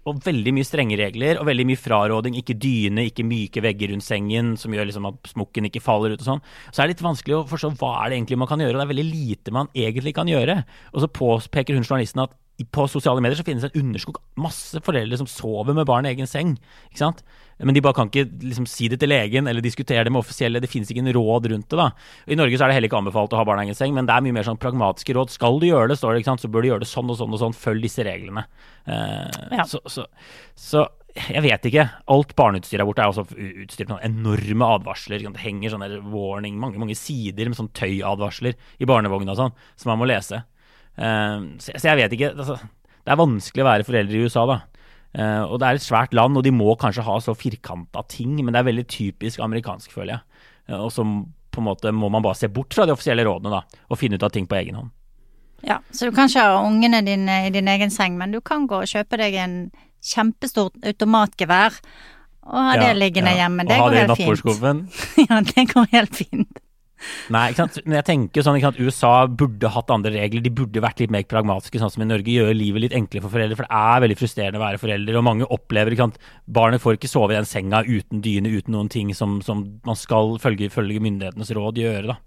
Og 0.07 0.21
veldig 0.23 0.53
mye 0.55 0.67
strenge 0.67 0.95
regler, 1.01 1.41
og 1.41 1.49
veldig 1.49 1.65
mye 1.67 1.81
fraråding. 1.83 2.37
Ikke 2.39 2.55
dyne, 2.63 3.09
ikke 3.09 3.27
myke 3.27 3.63
vegger 3.65 3.91
rundt 3.91 4.07
sengen 4.07 4.53
som 4.61 4.75
gjør 4.75 4.87
liksom 4.87 5.09
at 5.11 5.33
smokken 5.33 5.67
ikke 5.67 5.83
faller 5.83 6.15
ut 6.15 6.23
og 6.23 6.29
sånn. 6.29 6.43
Så 6.71 6.79
er 6.79 6.87
det 6.87 6.95
litt 6.95 7.03
vanskelig 7.09 7.41
å 7.41 7.47
forstå 7.51 7.73
hva 7.81 7.91
er 8.05 8.13
det 8.13 8.21
egentlig 8.21 8.39
man 8.39 8.51
kan 8.51 8.63
gjøre, 8.63 8.77
og 8.77 8.81
det 8.81 8.87
er 8.87 8.93
veldig 8.93 9.07
lite 9.09 9.55
man 9.57 9.73
egentlig 9.75 10.15
kan 10.15 10.31
gjøre. 10.31 10.61
Og 10.95 11.03
så 11.03 11.11
påpeker 11.11 11.75
hun 11.75 11.83
journalisten 11.83 12.23
at 12.23 12.37
på 12.73 12.87
sosiale 12.89 13.21
medier 13.21 13.37
så 13.37 13.45
finnes 13.45 13.67
det 13.67 13.75
en 13.75 13.83
underskog 13.83 14.23
masse 14.41 14.81
foreldre 14.87 15.19
som 15.21 15.29
sover 15.29 15.75
med 15.77 15.89
barn 15.91 16.07
i 16.07 16.15
egen 16.15 16.31
seng. 16.31 16.55
ikke 16.89 17.03
sant? 17.03 17.27
Men 17.59 17.73
de 17.77 17.81
bare 17.81 17.97
kan 17.97 18.11
ikke 18.11 18.27
liksom, 18.43 18.67
si 18.69 18.89
det 18.93 18.99
til 19.01 19.09
legen 19.09 19.49
eller 19.49 19.65
diskutere 19.65 20.05
det 20.05 20.13
med 20.13 20.21
offisielle. 20.21 20.61
Det 20.61 20.69
finnes 20.69 20.91
ikke 20.93 21.01
en 21.01 21.15
råd 21.17 21.49
rundt 21.53 21.71
det. 21.73 21.79
da. 21.81 21.89
I 22.29 22.37
Norge 22.37 22.59
så 22.59 22.67
er 22.67 22.73
det 22.73 22.77
heller 22.77 22.91
ikke 22.91 23.01
anbefalt 23.01 23.33
å 23.33 23.41
ha 23.41 23.47
barn 23.49 23.63
i 23.63 23.67
egen 23.67 23.79
seng, 23.79 23.95
men 23.97 24.09
det 24.09 24.13
er 24.13 24.27
mye 24.27 24.37
mer 24.37 24.47
sånn 24.49 24.61
pragmatiske 24.61 25.17
råd. 25.17 25.33
Skal 25.33 25.57
du 25.63 25.69
gjøre 25.71 25.89
det, 25.93 25.97
står 26.01 26.13
det, 26.13 26.23
ikke 26.23 26.35
sant? 26.35 26.45
så 26.45 26.53
bør 26.53 26.67
du 26.67 26.71
gjøre 26.73 26.85
det 26.85 26.91
sånn 26.91 27.13
og 27.13 27.19
sånn 27.21 27.33
og 27.33 27.41
sånn. 27.41 27.57
Følg 27.57 27.87
disse 27.87 28.05
reglene. 28.05 28.45
Uh, 28.85 29.57
ja. 29.57 29.65
så, 29.69 29.81
så, 29.89 30.05
så, 30.53 30.85
jeg 31.17 31.45
vet 31.47 31.71
ikke. 31.71 31.89
Alt 32.13 32.37
barneutstyr 32.37 32.83
her 32.83 32.89
borte 32.89 33.07
er 33.07 33.15
også 33.15 33.25
utstyrt 33.65 33.95
med 33.95 34.05
enorme 34.05 34.71
advarsler. 34.77 35.25
Det 35.25 35.45
henger 35.47 35.73
sånne 35.73 35.91
warning, 36.13 36.61
mange 36.61 36.83
mange 36.83 36.99
sider 36.99 37.49
med 37.49 37.57
sånn 37.57 37.73
tøyadvarsler 37.77 38.61
i 38.77 38.89
barnevogna 38.89 39.33
og 39.33 39.41
sånn, 39.41 39.59
som 39.81 39.95
man 39.95 40.05
må 40.05 40.13
lese. 40.13 40.45
Uh, 41.01 41.57
så, 41.57 41.73
så, 41.73 41.87
jeg 41.89 42.03
vet 42.05 42.21
ikke. 42.21 42.35
Altså, 42.37 42.61
det 43.07 43.15
er 43.15 43.25
vanskelig 43.25 43.65
å 43.65 43.71
være 43.73 43.87
foreldre 43.89 44.19
i 44.19 44.29
USA, 44.29 44.45
da. 44.51 44.61
Uh, 45.17 45.45
og 45.47 45.61
det 45.61 45.69
er 45.69 45.79
et 45.79 45.85
svært 45.87 46.15
land, 46.17 46.37
og 46.37 46.45
de 46.45 46.53
må 46.53 46.75
kanskje 46.81 47.05
ha 47.07 47.17
så 47.25 47.37
firkanta 47.37 48.03
ting, 48.13 48.35
men 48.43 48.53
det 48.53 48.61
er 48.61 48.69
veldig 48.69 48.87
typisk 48.91 49.41
amerikansk, 49.41 49.95
føler 49.95 50.17
jeg. 50.17 50.43
Uh, 50.69 50.83
og 50.83 50.91
så 50.93 51.07
på 51.57 51.63
en 51.63 51.69
måte 51.71 51.93
må 51.95 52.11
man 52.13 52.25
bare 52.25 52.37
se 52.37 52.51
bort 52.53 52.77
fra 52.77 52.85
de 52.85 52.93
offisielle 52.93 53.25
rådene, 53.25 53.55
da, 53.55 53.81
og 53.89 54.01
finne 54.01 54.19
ut 54.19 54.27
av 54.27 54.35
ting 54.35 54.49
på 54.51 54.59
egen 54.59 54.77
hånd. 54.77 54.93
Ja, 55.65 55.79
så 55.89 56.09
du 56.09 56.13
kan 56.15 56.29
ikke 56.29 56.45
ha 56.45 56.61
ungene 56.61 57.01
dine 57.07 57.39
i 57.47 57.55
din 57.55 57.69
egen 57.73 57.91
seng, 57.91 58.19
men 58.21 58.35
du 58.35 58.43
kan 58.45 58.69
gå 58.69 58.83
og 58.83 58.91
kjøpe 58.91 59.19
deg 59.23 59.39
en 59.41 59.57
kjempestort 60.05 60.77
automatgevær 60.87 61.81
og 62.47 62.61
ha 62.61 62.77
ja, 62.77 62.83
det 62.85 63.01
liggende 63.01 63.33
ja. 63.33 63.47
hjemme. 63.47 63.65
Det 63.67 63.79
går 63.81 63.97
helt 63.97 63.97
fint. 63.97 63.97
Og 63.97 63.97
ha 63.97 63.97
det 63.97 64.05
i 64.05 64.11
nattbordskuffen. 64.13 64.83
ja, 65.27 65.41
det 65.49 65.65
går 65.73 65.89
helt 65.97 66.21
fint. 66.21 66.63
Nei, 67.35 67.51
men 67.85 67.97
jeg 67.99 68.07
tenker 68.09 68.45
sånn 68.45 68.59
sant? 68.63 68.81
USA 68.81 69.27
burde 69.29 69.71
hatt 69.75 69.93
andre 69.93 70.15
regler. 70.15 70.45
De 70.45 70.53
burde 70.55 70.83
vært 70.83 71.03
litt 71.03 71.13
mer 71.13 71.27
pragmatiske, 71.29 71.81
sånn 71.83 71.93
som 71.93 72.05
i 72.05 72.09
Norge. 72.09 72.33
Gjøre 72.33 72.57
livet 72.57 72.87
litt 72.87 72.97
enklere 72.97 73.27
for 73.27 73.37
foreldre. 73.37 73.59
For 73.59 73.69
det 73.69 73.81
er 73.83 74.05
veldig 74.07 74.19
frustrerende 74.21 74.61
å 74.61 74.65
være 74.65 74.83
forelder. 74.83 75.19
Og 75.21 75.27
mange 75.27 75.49
opplever 75.59 75.95
ikke 75.95 76.07
sant? 76.07 76.21
Barnet 76.47 76.83
får 76.83 76.99
ikke 76.99 77.13
sove 77.13 77.35
i 77.35 77.39
den 77.39 77.49
senga 77.49 77.83
uten 77.87 78.23
dyne, 78.25 78.53
uten 78.57 78.77
noen 78.77 78.93
ting 78.93 79.13
som, 79.17 79.41
som 79.45 79.65
man 79.87 79.99
skal 79.99 80.39
følge, 80.43 80.71
følge, 80.73 81.03
myndighetenes 81.05 81.53
råd 81.57 81.83
gjøre. 81.83 82.15
da. 82.15 82.21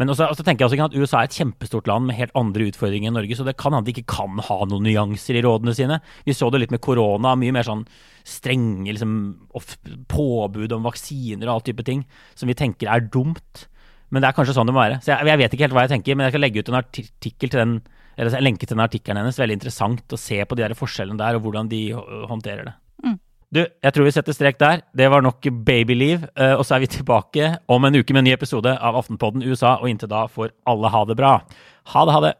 Men 0.00 0.10
også, 0.10 0.26
også 0.26 0.42
tenker 0.42 0.64
jeg 0.64 0.72
også 0.72 0.86
at 0.88 0.96
USA 0.98 1.20
er 1.20 1.28
et 1.28 1.36
kjempestort 1.38 1.86
land 1.86 2.08
med 2.08 2.18
helt 2.18 2.34
andre 2.38 2.66
utfordringer 2.66 3.12
enn 3.12 3.14
Norge, 3.14 3.36
så 3.38 3.46
det 3.46 3.54
kan 3.60 3.76
hende 3.76 3.86
de 3.86 3.94
ikke 3.94 4.16
kan 4.16 4.40
ha 4.42 4.56
noen 4.66 4.88
nyanser 4.88 5.38
i 5.38 5.44
rådene 5.44 5.74
sine. 5.76 6.00
Vi 6.26 6.34
så 6.34 6.48
det 6.50 6.64
litt 6.64 6.74
med 6.74 6.82
korona, 6.82 7.36
mye 7.38 7.54
mer 7.54 7.66
sånn 7.66 7.84
strenge 8.26 8.90
liksom, 8.90 9.14
påbud 10.10 10.74
om 10.74 10.88
vaksiner 10.88 11.46
og 11.46 11.54
all 11.54 11.64
type 11.68 11.86
ting 11.86 12.02
som 12.34 12.50
vi 12.50 12.58
tenker 12.58 12.90
er 12.90 13.06
dumt. 13.06 13.68
Men 14.14 14.22
det 14.22 14.30
er 14.30 14.36
kanskje 14.36 14.54
sånn 14.54 14.70
det 14.70 14.76
må 14.76 14.84
være. 14.84 15.00
Så 15.02 15.10
jeg, 15.10 15.26
jeg 15.32 15.40
vet 15.40 15.56
ikke 15.56 15.66
helt 15.66 15.74
hva 15.74 15.84
jeg 15.88 15.94
tenker, 15.96 16.16
men 16.16 16.28
jeg 16.28 16.34
skal 16.36 16.44
legge 16.44 16.62
ut 16.62 16.70
en 16.70 16.78
artikkel 16.78 17.50
til 17.50 17.58
den, 17.60 17.72
eller 18.14 18.38
en 18.38 18.46
lenke 18.46 18.68
til 18.68 18.76
den 18.76 18.84
artikkelen 18.84 19.18
hennes. 19.20 19.40
Veldig 19.42 19.58
interessant 19.58 20.14
å 20.14 20.20
se 20.20 20.38
på 20.46 20.58
de 20.58 20.62
der 20.62 20.76
forskjellene 20.78 21.18
der, 21.18 21.38
og 21.38 21.48
hvordan 21.48 21.70
de 21.72 21.82
håndterer 22.30 22.70
det. 22.70 22.76
Mm. 23.02 23.18
Du, 23.54 23.60
jeg 23.62 23.94
tror 23.96 24.06
vi 24.06 24.14
setter 24.14 24.36
strek 24.36 24.62
der. 24.62 24.84
Det 24.94 25.10
var 25.10 25.26
nok 25.26 25.50
babyliv. 25.66 26.28
Uh, 26.38 26.54
og 26.54 26.62
så 26.66 26.76
er 26.76 26.84
vi 26.86 26.92
tilbake 26.94 27.50
om 27.70 27.86
en 27.86 27.98
uke 27.98 28.14
med 28.14 28.22
en 28.22 28.30
ny 28.30 28.36
episode 28.36 28.70
av 28.70 29.00
Aftenpodden 29.02 29.44
USA, 29.46 29.76
og 29.80 29.90
inntil 29.90 30.10
da 30.14 30.24
får 30.30 30.54
alle 30.70 30.94
ha 30.94 31.04
det 31.10 31.18
bra. 31.18 31.36
Ha 31.94 32.06
det, 32.06 32.14
ha 32.14 32.22
det. 32.28 32.34